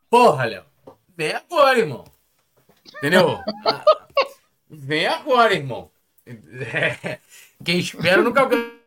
[0.09, 0.65] Porra, Léo.
[1.15, 2.03] Vem agora, irmão.
[2.97, 3.39] Entendeu?
[4.67, 5.91] Vem agora, irmão.
[7.63, 8.85] Quem espera nunca alcança.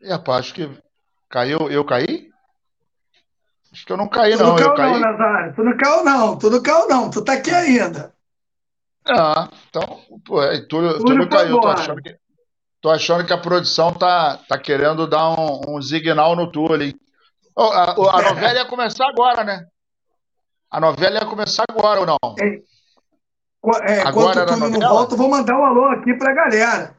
[0.00, 0.70] E rapaz, acho que
[1.28, 1.70] caiu.
[1.70, 2.30] Eu caí?
[3.72, 4.50] Acho que eu não caí, tu não.
[4.50, 4.92] não caiu, eu caí.
[4.92, 5.54] não, Nazário.
[5.54, 6.38] Tu não caiu, não.
[6.38, 7.10] Tu não caiu, não.
[7.10, 8.14] Tu tá aqui ainda.
[9.06, 11.60] Ah, então, pô, é, tu, tu, tu não caiu.
[11.60, 12.16] Tô achando, que,
[12.80, 16.94] tô achando que a produção tá, tá querendo dar um, um signal no tu ali.
[17.54, 19.66] Oh, a, a, novela ia começar agora, né?
[20.74, 22.18] A novela ia começar agora ou não?
[22.40, 22.60] É,
[23.92, 26.96] é agora quando o Túlio não volta, vou mandar um alô aqui pra galera.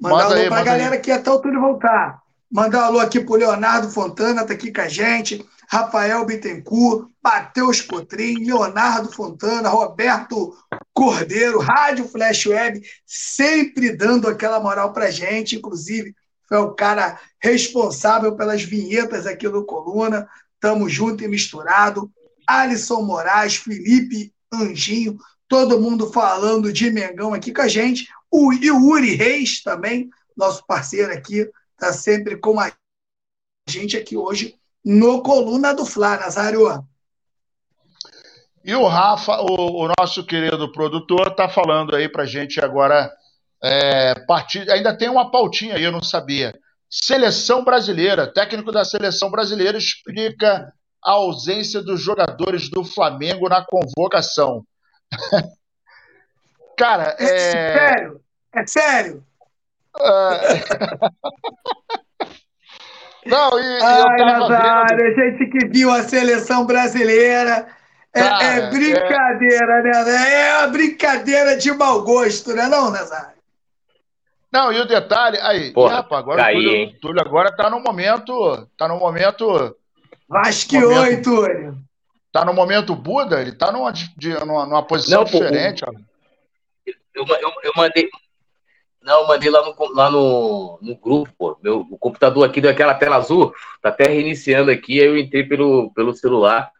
[0.00, 1.00] Mandar Manda alô aí, pra galera aí.
[1.00, 2.22] que até o Túlio voltar.
[2.48, 5.44] Mandar um alô aqui pro Leonardo Fontana, tá aqui com a gente.
[5.68, 10.56] Rafael Bittencourt, Matheus Cotrim, Leonardo Fontana, Roberto
[10.94, 15.56] Cordeiro, Rádio Flash Web, sempre dando aquela moral pra gente.
[15.56, 16.14] Inclusive,
[16.48, 20.28] foi o cara responsável pelas vinhetas aqui no Coluna.
[20.60, 22.08] Tamo junto e misturado.
[22.46, 25.18] Alisson Moraes, Felipe Anjinho,
[25.48, 28.08] todo mundo falando de Mengão aqui com a gente.
[28.30, 32.72] O Yuri Reis também, nosso parceiro aqui, está sempre com a
[33.68, 34.54] gente aqui hoje
[34.84, 36.86] no Coluna do Fla, Nazário.
[38.64, 43.12] E o Rafa, o, o nosso querido produtor, está falando aí para gente agora.
[43.62, 44.14] É.
[44.70, 46.54] Ainda tem uma pautinha aí, eu não sabia.
[46.88, 50.72] Seleção brasileira, técnico da seleção brasileira explica
[51.06, 54.64] a ausência dos jogadores do Flamengo na convocação.
[56.76, 57.24] Cara, é.
[57.24, 58.20] É sério?
[58.52, 59.24] É sério?
[59.96, 60.36] Uh...
[63.24, 65.20] Não, e, Ai, Nazário, vendo...
[65.20, 67.66] a gente que viu a seleção brasileira.
[68.14, 69.82] É, Cara, é brincadeira, é...
[69.82, 70.32] né?
[70.32, 73.36] É uma brincadeira de mau gosto, né, não, Nazário?
[74.52, 77.80] Não, e o detalhe, aí, Porra, rapaz, agora caí, o Túlio, Túlio, agora tá no
[77.80, 79.76] momento, tá no momento
[80.28, 81.78] Vasqueou, momento, hein, Túlio?
[82.32, 85.84] Tá no momento Buda, ele tá numa, de, numa, numa posição Não, diferente.
[85.84, 85.92] Pô,
[87.14, 88.10] eu, eu, eu, mandei.
[89.02, 91.58] Não, eu mandei lá no, lá no, no grupo, pô.
[91.62, 95.44] Meu, o computador aqui deu aquela tela azul, tá até reiniciando aqui, aí eu entrei
[95.44, 96.70] pelo, pelo celular.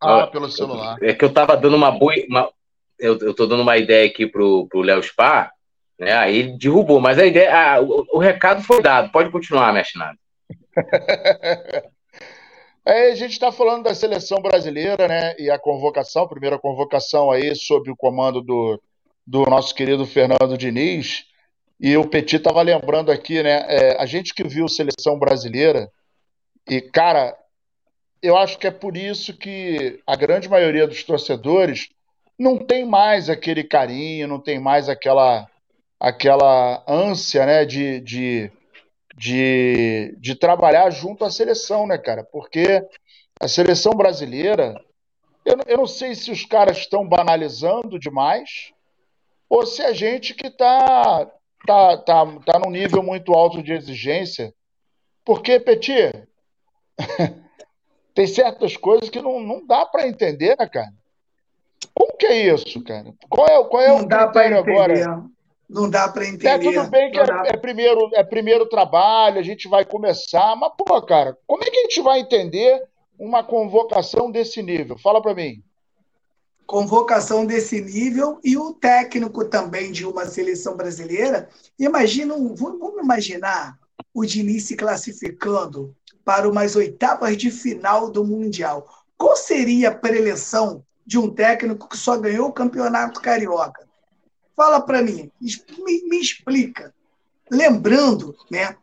[0.00, 0.96] Ah, pelo celular.
[1.02, 2.14] É que eu tava dando uma boa.
[2.28, 2.50] Uma,
[2.98, 5.52] eu, eu tô dando uma ideia aqui pro, pro Léo Spa,
[5.98, 6.16] né?
[6.16, 7.54] Aí derrubou, mas a ideia.
[7.54, 9.12] Ah, o, o recado foi dado.
[9.12, 10.16] Pode continuar, mexe nada.
[12.84, 15.36] A gente está falando da seleção brasileira, né?
[15.38, 18.80] E a convocação, primeira convocação aí, sob o comando do,
[19.24, 21.24] do nosso querido Fernando Diniz.
[21.78, 23.64] E o Petit estava lembrando aqui, né?
[23.68, 25.90] É, a gente que viu seleção brasileira,
[26.68, 27.36] e, cara,
[28.20, 31.88] eu acho que é por isso que a grande maioria dos torcedores
[32.38, 35.48] não tem mais aquele carinho, não tem mais aquela,
[36.00, 37.64] aquela ânsia, né?
[37.64, 38.50] de, de
[39.16, 42.24] de, de trabalhar junto à seleção, né, cara?
[42.24, 42.84] Porque
[43.40, 44.74] a seleção brasileira,
[45.44, 48.72] eu, eu não sei se os caras estão banalizando demais
[49.48, 51.30] ou se a gente que está
[51.66, 54.52] tá, tá, tá num nível muito alto de exigência.
[55.24, 56.26] Porque, Petit,
[58.14, 60.92] tem certas coisas que não, não dá para entender, né, cara?
[61.94, 63.12] Como que é isso, cara?
[63.28, 65.24] Qual é, qual é não o critério agora?
[65.72, 66.48] Não dá para entender.
[66.48, 70.72] É tudo bem que é, é, primeiro, é primeiro trabalho, a gente vai começar, mas,
[70.76, 72.82] pô, cara, como é que a gente vai entender
[73.18, 74.98] uma convocação desse nível?
[74.98, 75.62] Fala para mim.
[76.66, 81.48] Convocação desse nível e o técnico também de uma seleção brasileira.
[81.78, 83.78] Imagina, vamos imaginar
[84.14, 85.94] o Diniz se classificando
[86.24, 88.86] para umas oitavas de final do Mundial.
[89.16, 93.91] Qual seria a preleção de um técnico que só ganhou o campeonato carioca?
[94.62, 96.94] Fala para mim, me, me, explica.
[97.50, 98.76] Lembrando né,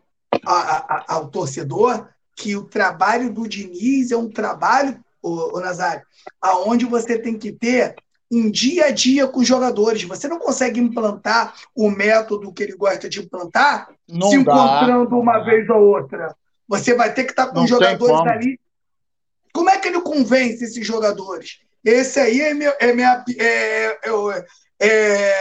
[0.46, 6.04] a, a, ao torcedor que o trabalho do Diniz é um trabalho, o, o Nazário,
[6.42, 7.96] aonde você tem que ter
[8.30, 10.04] um dia a dia com os jogadores.
[10.04, 14.52] Você não consegue implantar o método que ele gosta de implantar não se dá.
[14.52, 16.36] encontrando uma vez ou outra.
[16.68, 18.60] Você vai ter que estar com não os jogadores ali.
[19.54, 21.62] Como é que ele convence esses jogadores?
[21.86, 24.46] Esse aí é, meu, é minha, é, é,
[24.80, 25.34] é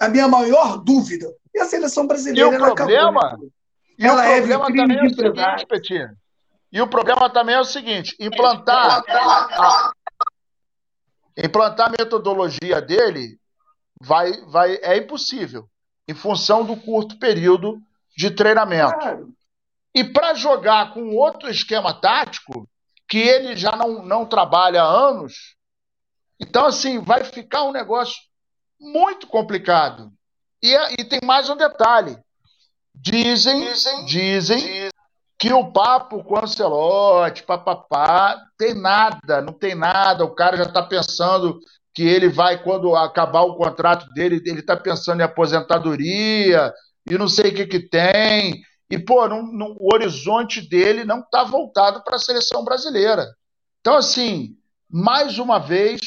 [0.00, 1.26] a minha maior dúvida.
[1.54, 2.56] E a seleção brasileira.
[2.56, 3.50] E o problema, acabou,
[3.98, 6.16] e ela o é problema também é o seguinte, Petinho.
[6.72, 9.92] E o problema também é o seguinte: implantar a,
[11.36, 13.38] implantar a metodologia dele
[14.00, 15.68] vai, vai, é impossível,
[16.08, 17.78] em função do curto período
[18.16, 18.94] de treinamento.
[18.94, 19.28] Claro.
[19.94, 22.66] E para jogar com outro esquema tático,
[23.06, 25.54] que ele já não, não trabalha há anos,
[26.40, 28.16] então, assim, vai ficar um negócio
[28.82, 30.12] muito complicado.
[30.60, 32.18] E, é, e tem mais um detalhe.
[32.94, 34.90] Dizem, dizem, dizem, dizem
[35.38, 40.24] que o papo com o Ancelotti, papapá, tem nada, não tem nada.
[40.24, 41.58] O cara já está pensando
[41.94, 46.72] que ele vai, quando acabar o contrato dele, ele está pensando em aposentadoria
[47.08, 48.62] e não sei o que, que tem.
[48.90, 53.26] E, pô, não, não, o horizonte dele não está voltado para a seleção brasileira.
[53.80, 54.56] Então, assim,
[54.88, 56.00] mais uma vez,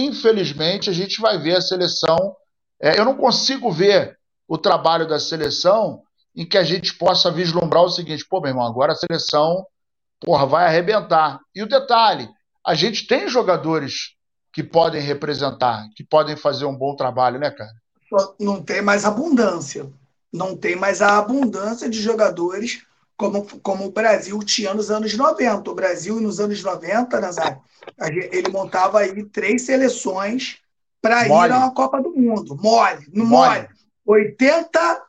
[0.00, 2.36] infelizmente, a gente vai ver a seleção.
[2.80, 4.16] É, eu não consigo ver
[4.46, 6.02] o trabalho da seleção
[6.34, 9.66] em que a gente possa vislumbrar o seguinte: pô, meu irmão, agora a seleção
[10.20, 11.40] porra, vai arrebentar.
[11.54, 12.28] E o detalhe:
[12.64, 14.14] a gente tem jogadores
[14.52, 17.70] que podem representar, que podem fazer um bom trabalho, né, cara?
[18.38, 19.90] Não tem mais abundância.
[20.32, 22.82] não tem mais a abundância de jogadores
[23.16, 25.70] como, como o Brasil tinha nos anos 90.
[25.70, 27.60] O Brasil, nos anos 90, Nazário,
[27.98, 30.58] ele montava aí três seleções
[31.00, 32.56] para ir a uma Copa do Mundo.
[32.56, 33.60] Mole, no mole.
[33.60, 33.68] mole.
[34.06, 35.02] 80,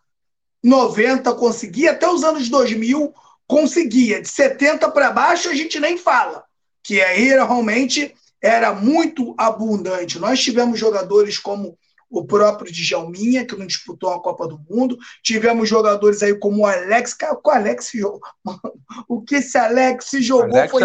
[0.64, 3.14] 90 conseguia, até os anos 2000
[3.48, 4.22] conseguia.
[4.22, 6.44] De 70 para baixo a gente nem fala,
[6.84, 10.20] que aí realmente era muito abundante.
[10.20, 11.78] Nós tivemos jogadores como
[12.10, 14.98] o próprio Djalminha, que não disputou a Copa do Mundo.
[15.24, 17.14] Tivemos jogadores aí como o Alex.
[17.14, 18.22] Cara, o Alex jogou.
[19.08, 20.82] O que esse Alex jogou Alex foi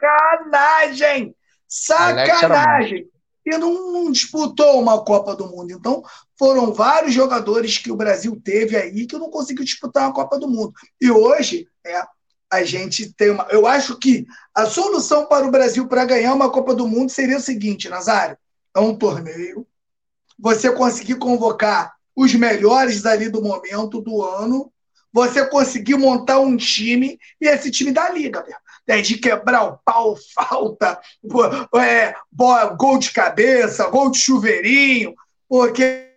[0.00, 1.36] sacanagem!
[1.68, 3.06] Sacanagem!
[3.44, 5.72] E não, não, disputou uma Copa do Mundo.
[5.72, 6.02] Então,
[6.38, 10.48] foram vários jogadores que o Brasil teve aí que não conseguiu disputar uma Copa do
[10.48, 10.72] Mundo.
[11.00, 12.02] E hoje, é,
[12.50, 13.46] a gente tem uma.
[13.50, 17.38] Eu acho que a solução para o Brasil para ganhar uma Copa do Mundo seria
[17.38, 18.36] o seguinte, Nazário:
[18.74, 19.66] é um torneio
[20.40, 24.72] você conseguir convocar os melhores ali do momento do ano,
[25.12, 28.44] você conseguir montar um time e esse time da liga,
[28.86, 29.02] né?
[29.02, 30.98] de quebrar o pau, falta,
[31.76, 32.14] é,
[32.76, 35.14] gol de cabeça, gol de chuveirinho,
[35.48, 36.08] porque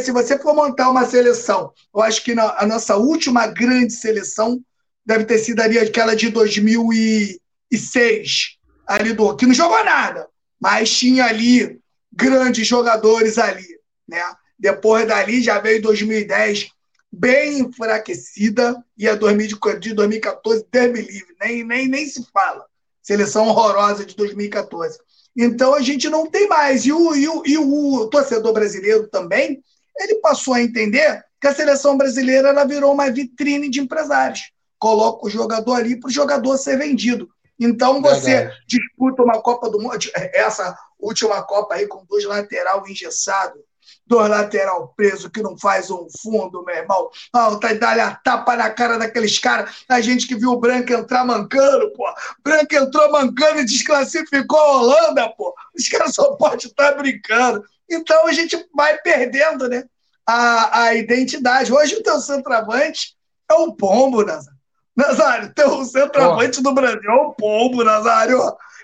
[0.00, 4.58] se você for montar uma seleção, eu acho que a nossa última grande seleção
[5.04, 8.56] deve ter sido ali aquela de 2006,
[8.86, 10.26] ali do que não jogou nada,
[10.60, 11.81] mas tinha ali
[12.12, 13.66] grandes jogadores ali,
[14.06, 14.22] né?
[14.58, 16.68] Depois dali já veio 2010
[17.10, 22.64] bem enfraquecida e a 2014, 2014 Deus livre, nem, nem, nem se fala.
[23.02, 24.98] Seleção horrorosa de 2014.
[25.36, 26.86] Então a gente não tem mais.
[26.86, 29.62] E o, e o, e o torcedor brasileiro também,
[29.98, 34.52] ele passou a entender que a seleção brasileira ela virou uma vitrine de empresários.
[34.78, 37.28] Coloca o jogador ali para o jogador ser vendido.
[37.58, 38.60] Então você Verdade.
[38.66, 43.60] disputa uma Copa do Mundo, essa última Copa aí com dois lateral engessados,
[44.06, 47.10] dois lateral preso que não faz um fundo, meu irmão.
[47.34, 49.84] Ah, tá dá a tapa na cara daqueles caras.
[49.88, 52.04] A gente que viu o Branco entrar mancando, pô.
[52.42, 55.54] Branco entrou mancando e desclassificou a Holanda, pô.
[55.76, 57.64] Os caras só podem estar brincando.
[57.90, 59.84] Então a gente vai perdendo, né?
[60.26, 61.72] A, a identidade.
[61.72, 63.16] Hoje o teu centroavante
[63.50, 64.62] é um pombo, Nazário.
[64.94, 66.62] Nazário, teu centroavante oh.
[66.62, 68.38] do Brasil é um pombo, Nazário.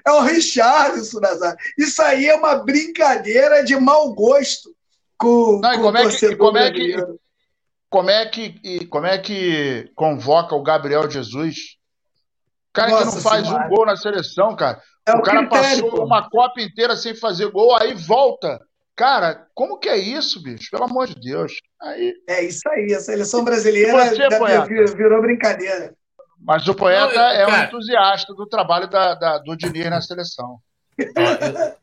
[0.09, 1.59] É o Richardson, Nazário.
[1.77, 4.75] Isso aí é uma brincadeira de mau gosto
[5.19, 6.97] com, Não, com como é que, como é que
[7.91, 11.77] como é que como é que convoca o Gabriel Jesus?
[12.71, 13.67] O cara Nossa que não faz senhora.
[13.67, 14.81] um gol na seleção, cara.
[15.07, 16.05] É o, o cara critério, passou pô.
[16.05, 18.61] uma Copa inteira sem fazer gol, aí volta.
[18.95, 20.71] Cara, como que é isso, bicho?
[20.71, 21.53] Pelo amor de Deus.
[21.81, 22.15] Aí...
[22.29, 25.95] É isso aí, a seleção brasileira você, virou brincadeira.
[26.41, 30.01] Mas o poeta não, eu, é um entusiasta do trabalho da, da, do Diniz na
[30.01, 30.61] seleção.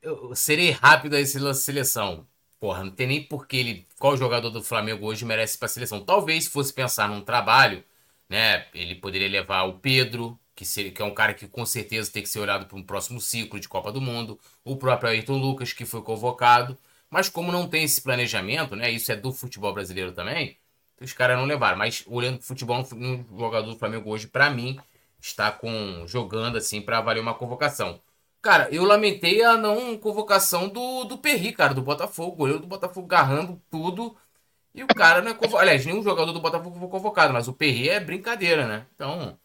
[0.01, 2.25] eu, eu, serei rápido aí na seleção.
[2.59, 3.87] Porra, não tem nem por que ele.
[3.99, 6.03] Qual jogador do Flamengo hoje merece para a seleção?
[6.03, 7.83] Talvez, se fosse pensar num trabalho,
[8.29, 8.65] né?
[8.73, 12.23] Ele poderia levar o Pedro, que, seria, que é um cara que com certeza tem
[12.23, 14.39] que ser olhado para um próximo ciclo de Copa do Mundo.
[14.63, 16.77] O próprio Ayrton Lucas, que foi convocado.
[17.09, 18.89] Mas como não tem esse planejamento, né?
[18.89, 20.57] Isso é do futebol brasileiro também
[20.99, 21.77] os caras não levaram.
[21.77, 24.79] Mas olhando futebol, um jogador do Flamengo hoje, para mim,
[25.19, 27.99] está com jogando assim para valer uma convocação.
[28.41, 32.35] Cara, eu lamentei a não convocação do, do Perry, cara, do Botafogo.
[32.35, 34.15] Goleiro do Botafogo garrando tudo.
[34.73, 35.57] E o cara não é convocado.
[35.59, 38.85] Aliás, nenhum jogador do Botafogo foi convocado, mas o Perry é brincadeira, né?
[38.93, 39.39] Então,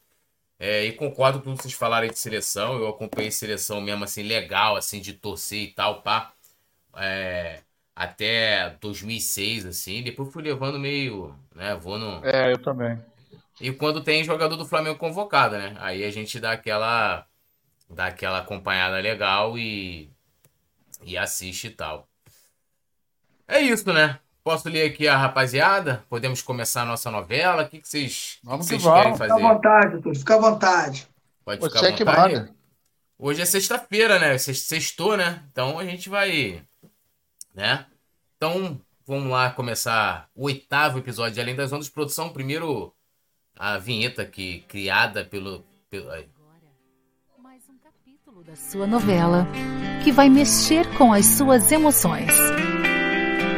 [0.59, 2.79] é, e concordo com tudo que vocês falaram aí de seleção.
[2.79, 6.33] Eu acompanhei seleção mesmo, assim, legal, assim, de torcer e tal, pá.
[6.97, 7.63] É,
[8.01, 10.03] até 2006, assim.
[10.03, 11.75] Depois fui levando meio, né?
[11.75, 12.25] Vou no.
[12.25, 12.99] É, eu também.
[13.61, 15.77] E quando tem jogador do Flamengo convocado, né?
[15.79, 17.27] Aí a gente dá aquela,
[17.91, 20.11] dá aquela acompanhada legal e,
[21.05, 22.09] e assiste e tal.
[23.47, 24.19] É isso, né?
[24.43, 26.03] Posso ler aqui a rapaziada?
[26.09, 27.65] Podemos começar a nossa novela?
[27.65, 29.35] O que, que vocês, vamos que vocês querem fazer?
[29.35, 30.17] Fica à vontade, doutor.
[30.17, 31.09] Fica à vontade.
[31.45, 32.45] Pode ficar Você à vontade.
[32.47, 32.55] Que.
[33.19, 34.39] Hoje é sexta-feira, né?
[34.39, 35.43] Sextou, né?
[35.53, 36.63] Então a gente vai,
[37.55, 37.87] né?
[38.37, 41.89] Então, vamos lá começar o oitavo episódio de Além das Ondas.
[41.89, 42.95] Produção, primeiro
[43.57, 45.65] a vinheta aqui, criada pelo...
[45.91, 46.29] pelo aí.
[47.39, 49.47] Mais um capítulo da sua novela
[50.03, 52.31] que vai mexer com as suas emoções.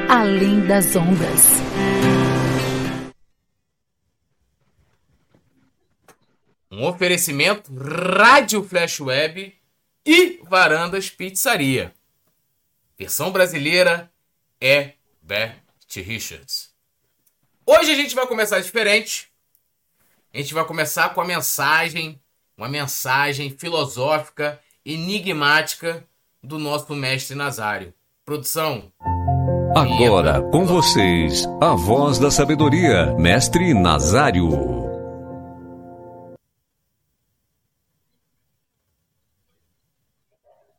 [0.09, 1.63] Além das Ondas.
[6.71, 9.55] Um oferecimento Rádio Flash Web
[10.05, 11.95] e Varandas Pizzaria.
[13.03, 14.09] Versão brasileira
[14.61, 15.57] é Bert
[15.97, 16.71] Richards.
[17.67, 19.29] Hoje a gente vai começar diferente.
[20.33, 22.23] A gente vai começar com a mensagem,
[22.57, 26.07] uma mensagem filosófica, enigmática
[26.41, 27.93] do nosso mestre Nazário.
[28.25, 28.93] Produção,
[29.75, 34.49] Agora com vocês, a voz da sabedoria, Mestre Nazário.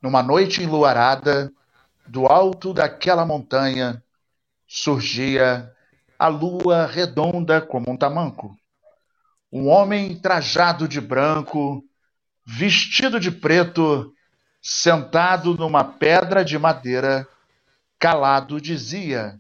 [0.01, 1.51] Numa noite enluarada,
[2.07, 4.03] do alto daquela montanha,
[4.67, 5.71] surgia
[6.17, 8.55] a lua redonda como um tamanco.
[9.51, 11.84] Um homem trajado de branco,
[12.45, 14.13] vestido de preto,
[14.61, 17.27] sentado numa pedra de madeira,
[17.99, 19.39] calado dizia: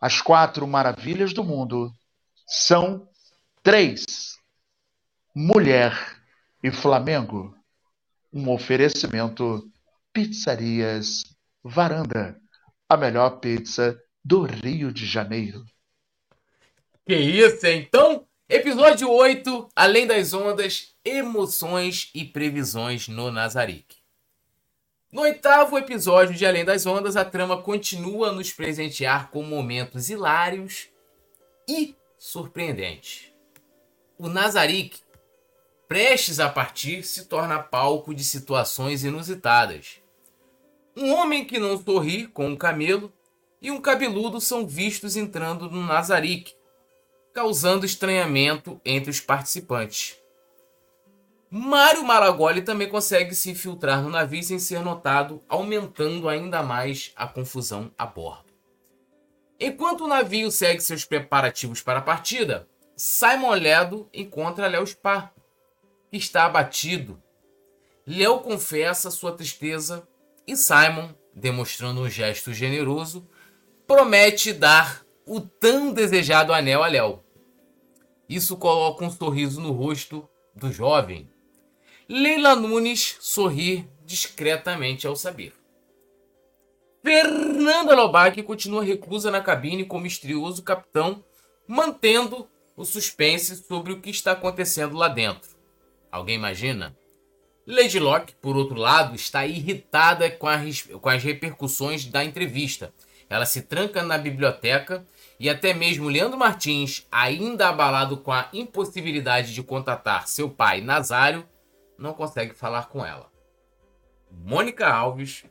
[0.00, 1.92] As quatro maravilhas do mundo
[2.46, 3.08] são
[3.62, 4.36] três:
[5.34, 5.94] mulher
[6.62, 7.54] e Flamengo.
[8.32, 9.70] Um oferecimento
[10.12, 11.31] Pizzarias
[11.64, 12.40] Varanda,
[12.88, 15.64] a melhor pizza do Rio de Janeiro.
[17.06, 17.64] Que isso?
[17.66, 23.96] Então, episódio 8, Além das Ondas, Emoções e Previsões no Nazarick.
[25.12, 30.10] No oitavo episódio de Além das Ondas, a trama continua a nos presentear com momentos
[30.10, 30.88] hilários
[31.68, 33.32] e surpreendentes.
[34.18, 34.98] O Nazarick,
[35.86, 40.01] prestes a partir, se torna palco de situações inusitadas.
[40.96, 43.12] Um homem que não sorri com um camelo
[43.60, 46.54] e um cabeludo são vistos entrando no Nazarick,
[47.32, 50.18] causando estranhamento entre os participantes.
[51.48, 57.26] Mário Maragoli também consegue se infiltrar no navio sem ser notado, aumentando ainda mais a
[57.26, 58.52] confusão a bordo.
[59.60, 65.30] Enquanto o navio segue seus preparativos para a partida, Simon Ledo encontra Léo Spa,
[66.10, 67.22] que está abatido.
[68.06, 70.06] Léo confessa sua tristeza
[70.52, 73.26] e Simon, demonstrando um gesto generoso,
[73.86, 77.20] promete dar o tão desejado anel a Léo.
[78.28, 81.28] Isso coloca um sorriso no rosto do jovem,
[82.08, 85.54] Leila Nunes sorri discretamente ao saber.
[87.02, 91.24] Fernanda Lobac continua reclusa na cabine com o misterioso capitão,
[91.66, 92.46] mantendo
[92.76, 95.56] o suspense sobre o que está acontecendo lá dentro.
[96.10, 96.94] Alguém imagina?
[97.66, 100.58] Lady Locke, por outro lado, está irritada com, a,
[101.00, 102.92] com as repercussões da entrevista.
[103.30, 105.06] Ela se tranca na biblioteca
[105.38, 111.46] e até mesmo Leandro Martins, ainda abalado com a impossibilidade de contatar seu pai Nazário,
[111.96, 113.30] não consegue falar com ela.
[114.30, 115.44] Mônica Alves,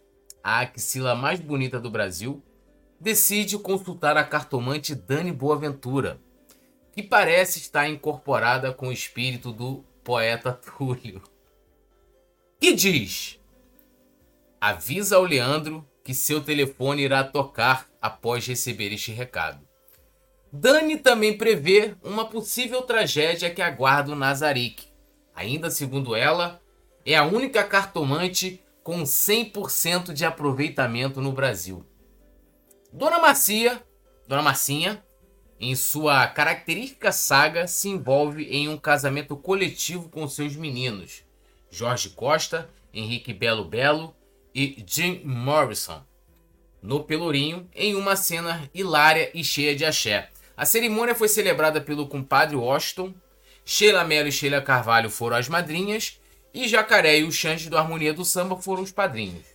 [0.43, 2.43] a axila mais bonita do Brasil,
[2.99, 6.19] decide consultar a cartomante Dani Boaventura,
[6.91, 11.21] que parece estar incorporada com o espírito do poeta Túlio.
[12.61, 13.39] E diz:
[14.59, 19.67] Avisa ao Leandro que seu telefone irá tocar após receber este recado.
[20.53, 24.91] Dani também prevê uma possível tragédia que aguarda o Nazarick,
[25.33, 26.61] Ainda segundo ela,
[27.05, 31.85] é a única cartomante com 100% de aproveitamento no Brasil.
[32.91, 33.81] Dona Marcia,
[34.27, 35.03] Dona Marcinha,
[35.59, 41.23] em sua característica saga, se envolve em um casamento coletivo com seus meninos,
[41.71, 44.13] Jorge Costa, Henrique Belo Belo
[44.53, 46.03] e Jim Morrison,
[46.81, 50.29] no Pelourinho, em uma cena hilária e cheia de axé.
[50.57, 53.13] A cerimônia foi celebrada pelo compadre Washington,
[53.63, 56.19] Sheila Mello e Sheila Carvalho foram as madrinhas
[56.53, 59.45] e Jacaré e o Xande do Harmonia do Samba foram os padrinhos.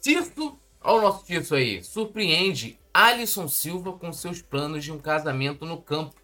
[0.00, 5.64] Tirso, olha o nosso Tirso aí, surpreende Alisson Silva com seus planos de um casamento
[5.64, 6.14] no campo,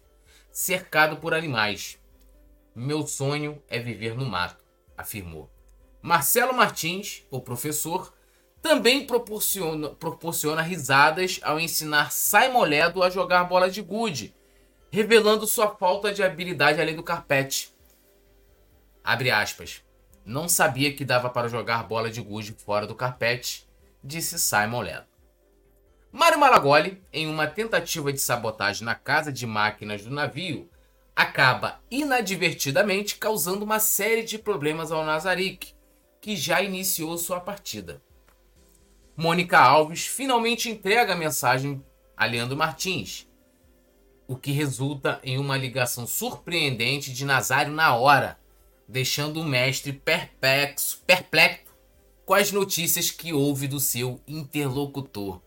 [0.51, 1.97] cercado por animais.
[2.75, 4.62] Meu sonho é viver no mato,
[5.03, 5.49] afirmou.
[6.01, 8.13] Marcelo Martins, o professor,
[8.61, 14.35] também proporciona, proporciona risadas ao ensinar Simon Ledo a jogar bola de gude
[14.93, 17.73] revelando sua falta de habilidade além do carpete.
[19.03, 19.81] Abre aspas.
[20.23, 23.67] Não sabia que dava para jogar bola de gude fora do carpete,
[24.03, 25.07] disse Simon Ledo.
[26.11, 30.69] Mário Malagoli, em uma tentativa de sabotagem na casa de máquinas do navio,
[31.15, 35.73] acaba inadvertidamente causando uma série de problemas ao Nazarick,
[36.19, 38.01] que já iniciou sua partida.
[39.15, 41.83] Mônica Alves finalmente entrega a mensagem
[42.17, 43.27] a Leandro Martins,
[44.27, 48.39] o que resulta em uma ligação surpreendente de Nazário na hora,
[48.87, 51.73] deixando o mestre perplexo, perplexo
[52.25, 55.41] com as notícias que houve do seu interlocutor.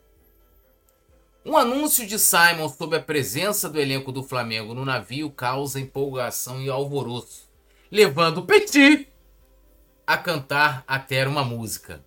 [1.48, 6.60] Um anúncio de Simon sobre a presença do elenco do Flamengo no navio causa empolgação
[6.60, 7.48] e alvoroço,
[7.88, 9.08] levando Petit
[10.04, 12.04] a cantar até uma música.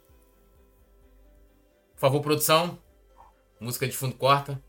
[1.93, 2.77] Por favor, produção.
[3.61, 4.61] Música de fundo corta.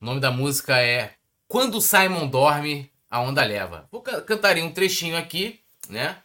[0.00, 1.16] O nome da música é
[1.46, 3.86] Quando Simon Dorme, a Onda Leva.
[3.92, 6.16] Vou cantar um trechinho aqui, né?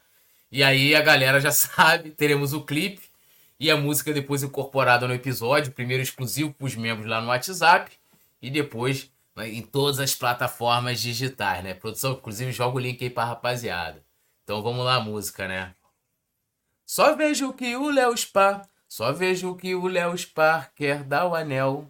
[0.50, 3.05] E aí a galera já sabe, teremos o clipe.
[3.60, 7.92] E a música depois incorporada no episódio, primeiro exclusivo para os membros lá no WhatsApp
[8.42, 11.74] e depois né, em todas as plataformas digitais, né?
[11.74, 14.04] Produção, inclusive, joga o link aí pra rapaziada.
[14.44, 15.74] Então vamos lá, música, né?
[16.86, 21.34] Só vejo que o Léo Spa, só vejo que o Léo Spa quer dar o
[21.36, 21.90] anel.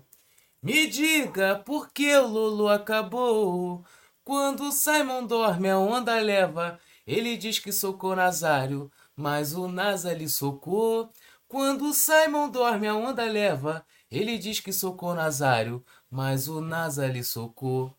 [0.63, 3.83] Me diga por que Lolo acabou.
[4.23, 6.79] Quando Simon dorme, a onda leva.
[7.05, 11.11] Ele diz que socou Nazário, mas o Nasa lhe socou.
[11.55, 13.85] Quando Simon dorme, a onda leva.
[14.11, 17.95] Ele diz que socou Nazário, mas o Nasa lhe socou.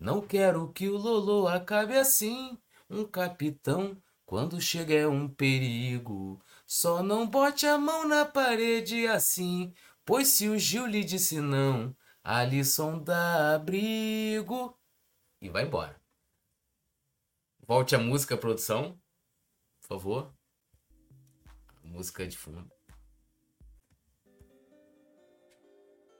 [0.00, 2.56] Não quero que o Lolo acabe assim.
[2.88, 6.40] Um capitão, quando chega é um perigo.
[6.66, 11.94] Só não bote a mão na parede assim, pois se o Gil lhe disse não,
[12.24, 14.74] Alisson dá abrigo.
[15.42, 16.00] E vai embora.
[17.66, 18.98] Volte a música, produção.
[19.82, 20.34] Por favor.
[21.84, 22.75] Música de fundo.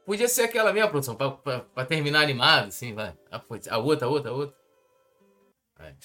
[0.06, 3.12] Podia ser aquela mesma produção, pra, pra, pra terminar animado, assim, vai.
[3.28, 4.56] A, a outra, a outra, a outra.
[5.76, 5.96] Vai.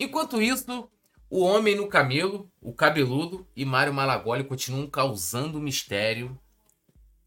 [0.00, 0.90] Enquanto isso,
[1.28, 6.38] o homem no camelo, o cabeludo e Mário Malagoli continuam causando mistério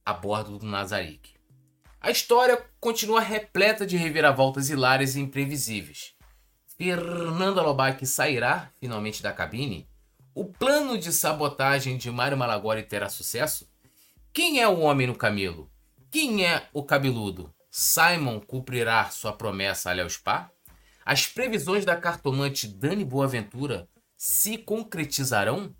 [0.04, 1.36] a bordo do Nazarick.
[2.02, 6.16] A história continua repleta de reviravoltas hilárias e imprevisíveis.
[6.78, 9.88] Fernanda Lobac sairá finalmente da cabine
[10.40, 13.70] o plano de sabotagem de Mário Malagoli terá sucesso?
[14.32, 15.70] Quem é o homem no camelo?
[16.10, 17.54] Quem é o cabeludo?
[17.70, 20.50] Simon cumprirá sua promessa a Léo Spa?
[21.06, 25.76] As previsões da cartomante Dani Boaventura se concretizarão?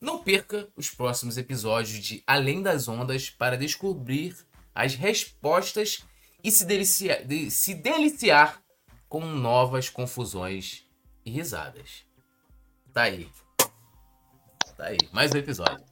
[0.00, 4.36] Não perca os próximos episódios de Além das Ondas para descobrir
[4.72, 6.04] as respostas
[6.40, 8.62] e se deliciar, de, se deliciar
[9.08, 10.86] com novas confusões
[11.26, 12.04] e risadas.
[12.92, 13.28] Tá aí.
[14.76, 15.84] Tá aí, mais um episódio.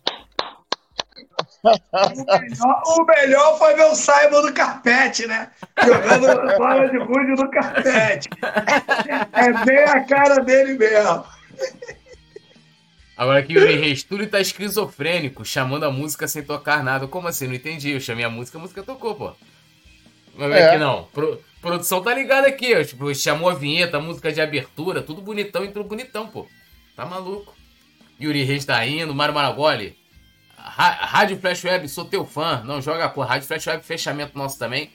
[1.63, 5.53] O melhor, o melhor, foi ver o Simon no carpete, né?
[5.85, 8.29] Jogando bola de gude no carpete.
[9.33, 11.25] É bem a cara dele mesmo.
[13.17, 17.07] Agora aqui o Reis, Túlio tá esquizofrênico, chamando a música sem tocar nada.
[17.07, 17.47] Como assim?
[17.47, 17.93] Não entendi.
[17.93, 19.33] Eu chamei a música, a música tocou, pô.
[20.35, 21.05] Mas é, é que não.
[21.13, 22.83] Pro, produção tá ligada aqui, ó.
[22.83, 26.49] Tipo, chamou a vinheta, a música de abertura, tudo bonitão, entrou bonitão, pô.
[26.97, 27.62] Tá maluco.
[28.23, 29.97] Yuri Reis tá indo, Mário Maragoli.
[30.57, 32.63] Rádio Flash Web, sou teu fã.
[32.65, 34.91] Não joga com Rádio Flash Web, fechamento nosso também.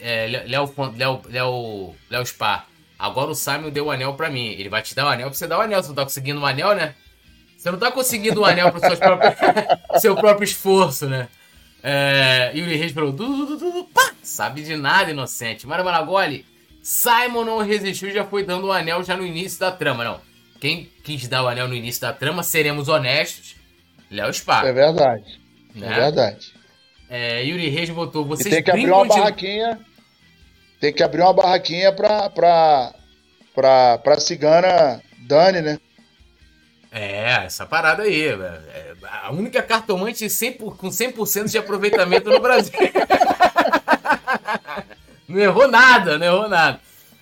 [0.00, 2.64] É, Léo, Léo, Léo, Léo Spa.
[2.98, 4.46] Agora o Simon deu o anel pra mim.
[4.46, 5.82] Ele vai te dar o anel pra você dar o anel.
[5.82, 6.94] Você não tá conseguindo um anel, né?
[7.56, 8.80] Você não tá conseguindo um anel pro
[10.00, 11.28] seu próprio esforço, né?
[11.82, 15.66] É, Yuri Reis falou: du, du, du, pá, sabe de nada, inocente.
[15.66, 16.46] Mário Maragoli,
[16.82, 20.27] Simon não resistiu já foi dando o anel já no início da trama, não.
[20.60, 23.54] Quem quis dar o anel no início da trama, seremos honestos,
[24.10, 24.66] Léo Spa.
[24.66, 25.40] É verdade.
[25.76, 25.92] É né?
[25.92, 26.52] É verdade.
[27.08, 29.08] É, Yuri Reis botou, vocês e tem que abrir uma de...
[29.08, 29.80] barraquinha.
[30.80, 32.94] Tem que abrir uma barraquinha pra, pra,
[33.54, 35.78] pra, pra cigana Dani, né?
[36.90, 38.28] É, essa parada aí.
[38.28, 42.72] É a única cartomante 100 com 100% de aproveitamento no Brasil.
[45.28, 46.80] não errou nada, não errou nada.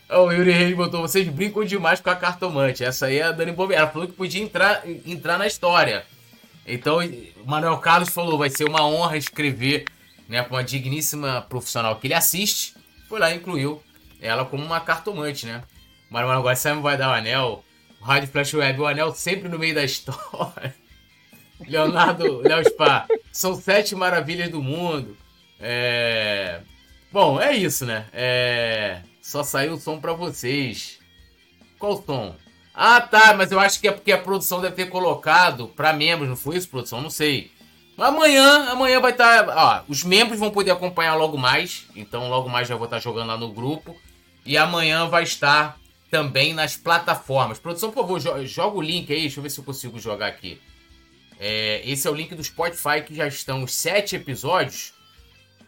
[0.09, 2.85] O Yuri Reis botou, vocês brincam demais com a cartomante.
[2.85, 3.83] Essa aí é a Dani Bobeira.
[3.83, 6.05] Ela falou que podia entrar, entrar na história.
[6.65, 6.99] Então,
[7.45, 9.85] Manuel Carlos falou, vai ser uma honra escrever
[10.29, 12.75] né, para uma digníssima profissional que ele assiste.
[13.09, 13.83] Foi lá e incluiu
[14.21, 15.63] ela como uma cartomante, né?
[16.09, 17.65] Manuel agora Simon vai dar o anel.
[18.01, 20.75] O Rádio Flash Web, o anel sempre no meio da história.
[21.67, 25.17] Leonardo, Léo Spa, são sete maravilhas do mundo.
[25.59, 26.61] É...
[27.11, 28.07] Bom, é isso, né?
[28.13, 29.01] É...
[29.27, 31.01] Só saiu o som para vocês.
[31.81, 32.37] Qual som?
[32.73, 36.29] Ah, tá, mas eu acho que é porque a produção deve ter colocado para membros,
[36.29, 37.01] não foi isso, produção?
[37.01, 37.51] Não sei.
[37.99, 39.45] Amanhã, amanhã vai estar.
[39.45, 41.87] Tá, os membros vão poder acompanhar logo mais.
[41.97, 43.97] Então, logo mais já vou estar tá jogando lá no grupo.
[44.45, 45.77] E amanhã vai estar
[46.09, 47.59] também nas plataformas.
[47.59, 49.23] Produção, por favor, joga o link aí.
[49.23, 50.61] Deixa eu ver se eu consigo jogar aqui.
[51.41, 54.95] É, esse é o link do Spotify que já estão os sete episódios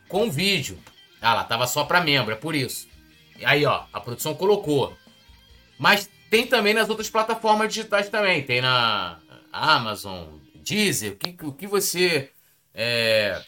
[0.09, 0.79] com vídeo.
[1.21, 2.88] Ah lá, tava só para membro, é por isso.
[3.45, 4.97] Aí, ó, a produção colocou.
[5.79, 8.43] Mas tem também nas outras plataformas digitais também.
[8.43, 9.19] Tem na
[9.53, 10.25] Amazon,
[10.57, 12.31] Deezer, o que, o que você.
[12.75, 13.41] É,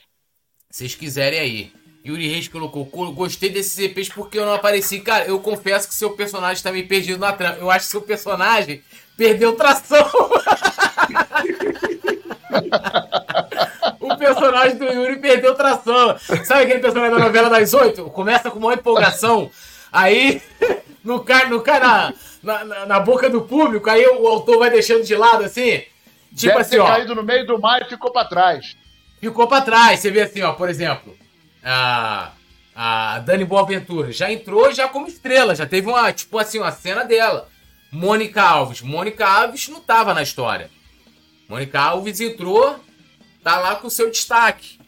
[0.70, 1.72] vocês quiserem aí.
[2.06, 5.00] Yuri Reis colocou, gostei desses EPs porque eu não apareci.
[5.00, 7.58] Cara, eu confesso que seu personagem está meio perdido na trama.
[7.58, 8.82] Eu acho que seu personagem
[9.16, 9.98] perdeu tração.
[14.00, 16.18] o personagem do Yuri perdeu tração.
[16.44, 18.04] Sabe aquele personagem da novela das oito?
[18.04, 19.50] Começa com uma empolgação.
[19.92, 20.42] Aí
[21.04, 25.04] não cai, não cai na, na, na, boca do público, aí o autor vai deixando
[25.04, 25.82] de lado assim.
[26.34, 26.86] Tipo Deve assim, ter ó.
[26.86, 28.76] caído no meio do mar e ficou para trás.
[29.20, 30.00] Ficou para trás.
[30.00, 31.16] Você vê assim, ó, por exemplo,
[31.62, 32.30] a,
[32.74, 37.04] a Dani Boaventura já entrou já como estrela, já teve uma, tipo assim, uma cena
[37.04, 37.48] dela.
[37.90, 38.80] Mônica Alves.
[38.82, 40.70] Mônica Alves não tava na história.
[41.48, 42.78] Mônica Alves entrou,
[43.42, 44.78] tá lá com seu destaque.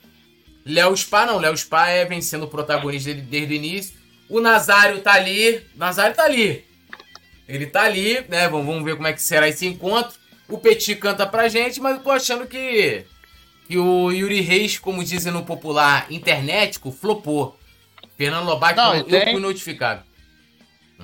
[0.64, 4.01] Léo Spa não, Léo Spa é vencendo o protagonista dele desde o início.
[4.32, 6.64] O Nazário tá ali, o Nazário tá ali.
[7.46, 8.48] Ele tá ali, né?
[8.48, 10.18] Vamos ver como é que será esse encontro.
[10.48, 13.04] O Petit canta pra gente, mas eu tô achando que
[13.68, 17.58] que o Yuri Reis, como dizem no popular internetico, flopou.
[18.16, 19.20] Fernando Lobato não, falou, tem...
[19.20, 20.02] eu fui notificado.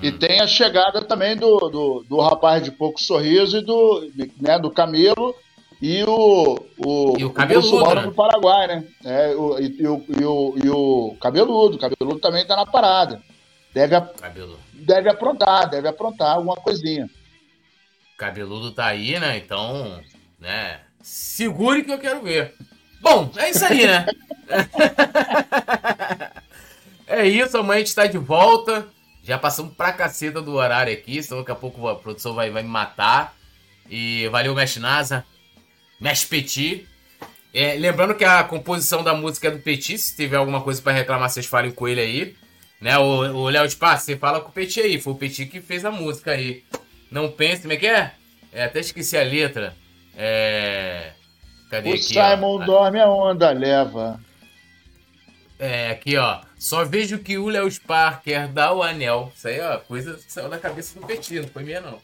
[0.01, 0.17] E hum.
[0.17, 4.09] tem a chegada também do, do, do, rapaz de pouco sorriso e do,
[4.41, 5.35] né, do Camelo
[5.81, 8.01] e o, o, e o, cabeludo, né?
[8.01, 8.83] do Paraguai, né?
[9.05, 13.21] É, o, e, o, e, o, e o cabeludo, o cabeludo também tá na parada.
[13.73, 13.95] Deve,
[14.73, 17.09] deve aprontar, deve aprontar alguma coisinha.
[18.17, 19.37] Cabeludo tá aí, né?
[19.37, 20.01] Então,
[20.37, 20.81] né?
[21.01, 22.55] Segure que eu quero ver.
[22.99, 24.05] Bom, é isso aí, né?
[27.07, 28.85] é isso, amanhã a gente tá de volta.
[29.23, 32.63] Já passamos pra caceta do horário aqui, senão daqui a pouco a produção vai, vai
[32.63, 33.33] me matar.
[33.89, 35.25] E valeu, Mestre Nasa.
[36.29, 36.87] Petit.
[37.53, 39.97] É, lembrando que a composição da música é do Petit.
[39.97, 42.35] Se tiver alguma coisa para reclamar, vocês falem com ele aí.
[42.79, 42.97] Né?
[42.97, 44.99] O Léo de você fala com o Petit aí.
[45.01, 46.63] Foi o Petit que fez a música aí.
[47.11, 48.13] Não pense, como é que é?
[48.53, 49.75] é até esqueci a letra.
[50.15, 51.11] É.
[51.69, 52.03] Cadê o aqui?
[52.03, 52.65] Simon ó?
[52.65, 54.19] dorme, a onda leva.
[55.57, 56.39] É, aqui ó.
[56.57, 59.31] Só vejo que o Léo Spar quer dar o anel.
[59.35, 61.99] Isso aí, ó, coisa que saiu da cabeça do Petit, não foi minha não.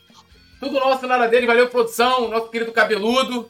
[0.60, 1.46] Tudo nosso, nada dele.
[1.46, 2.30] Valeu, produção.
[2.30, 3.50] Nosso querido cabeludo.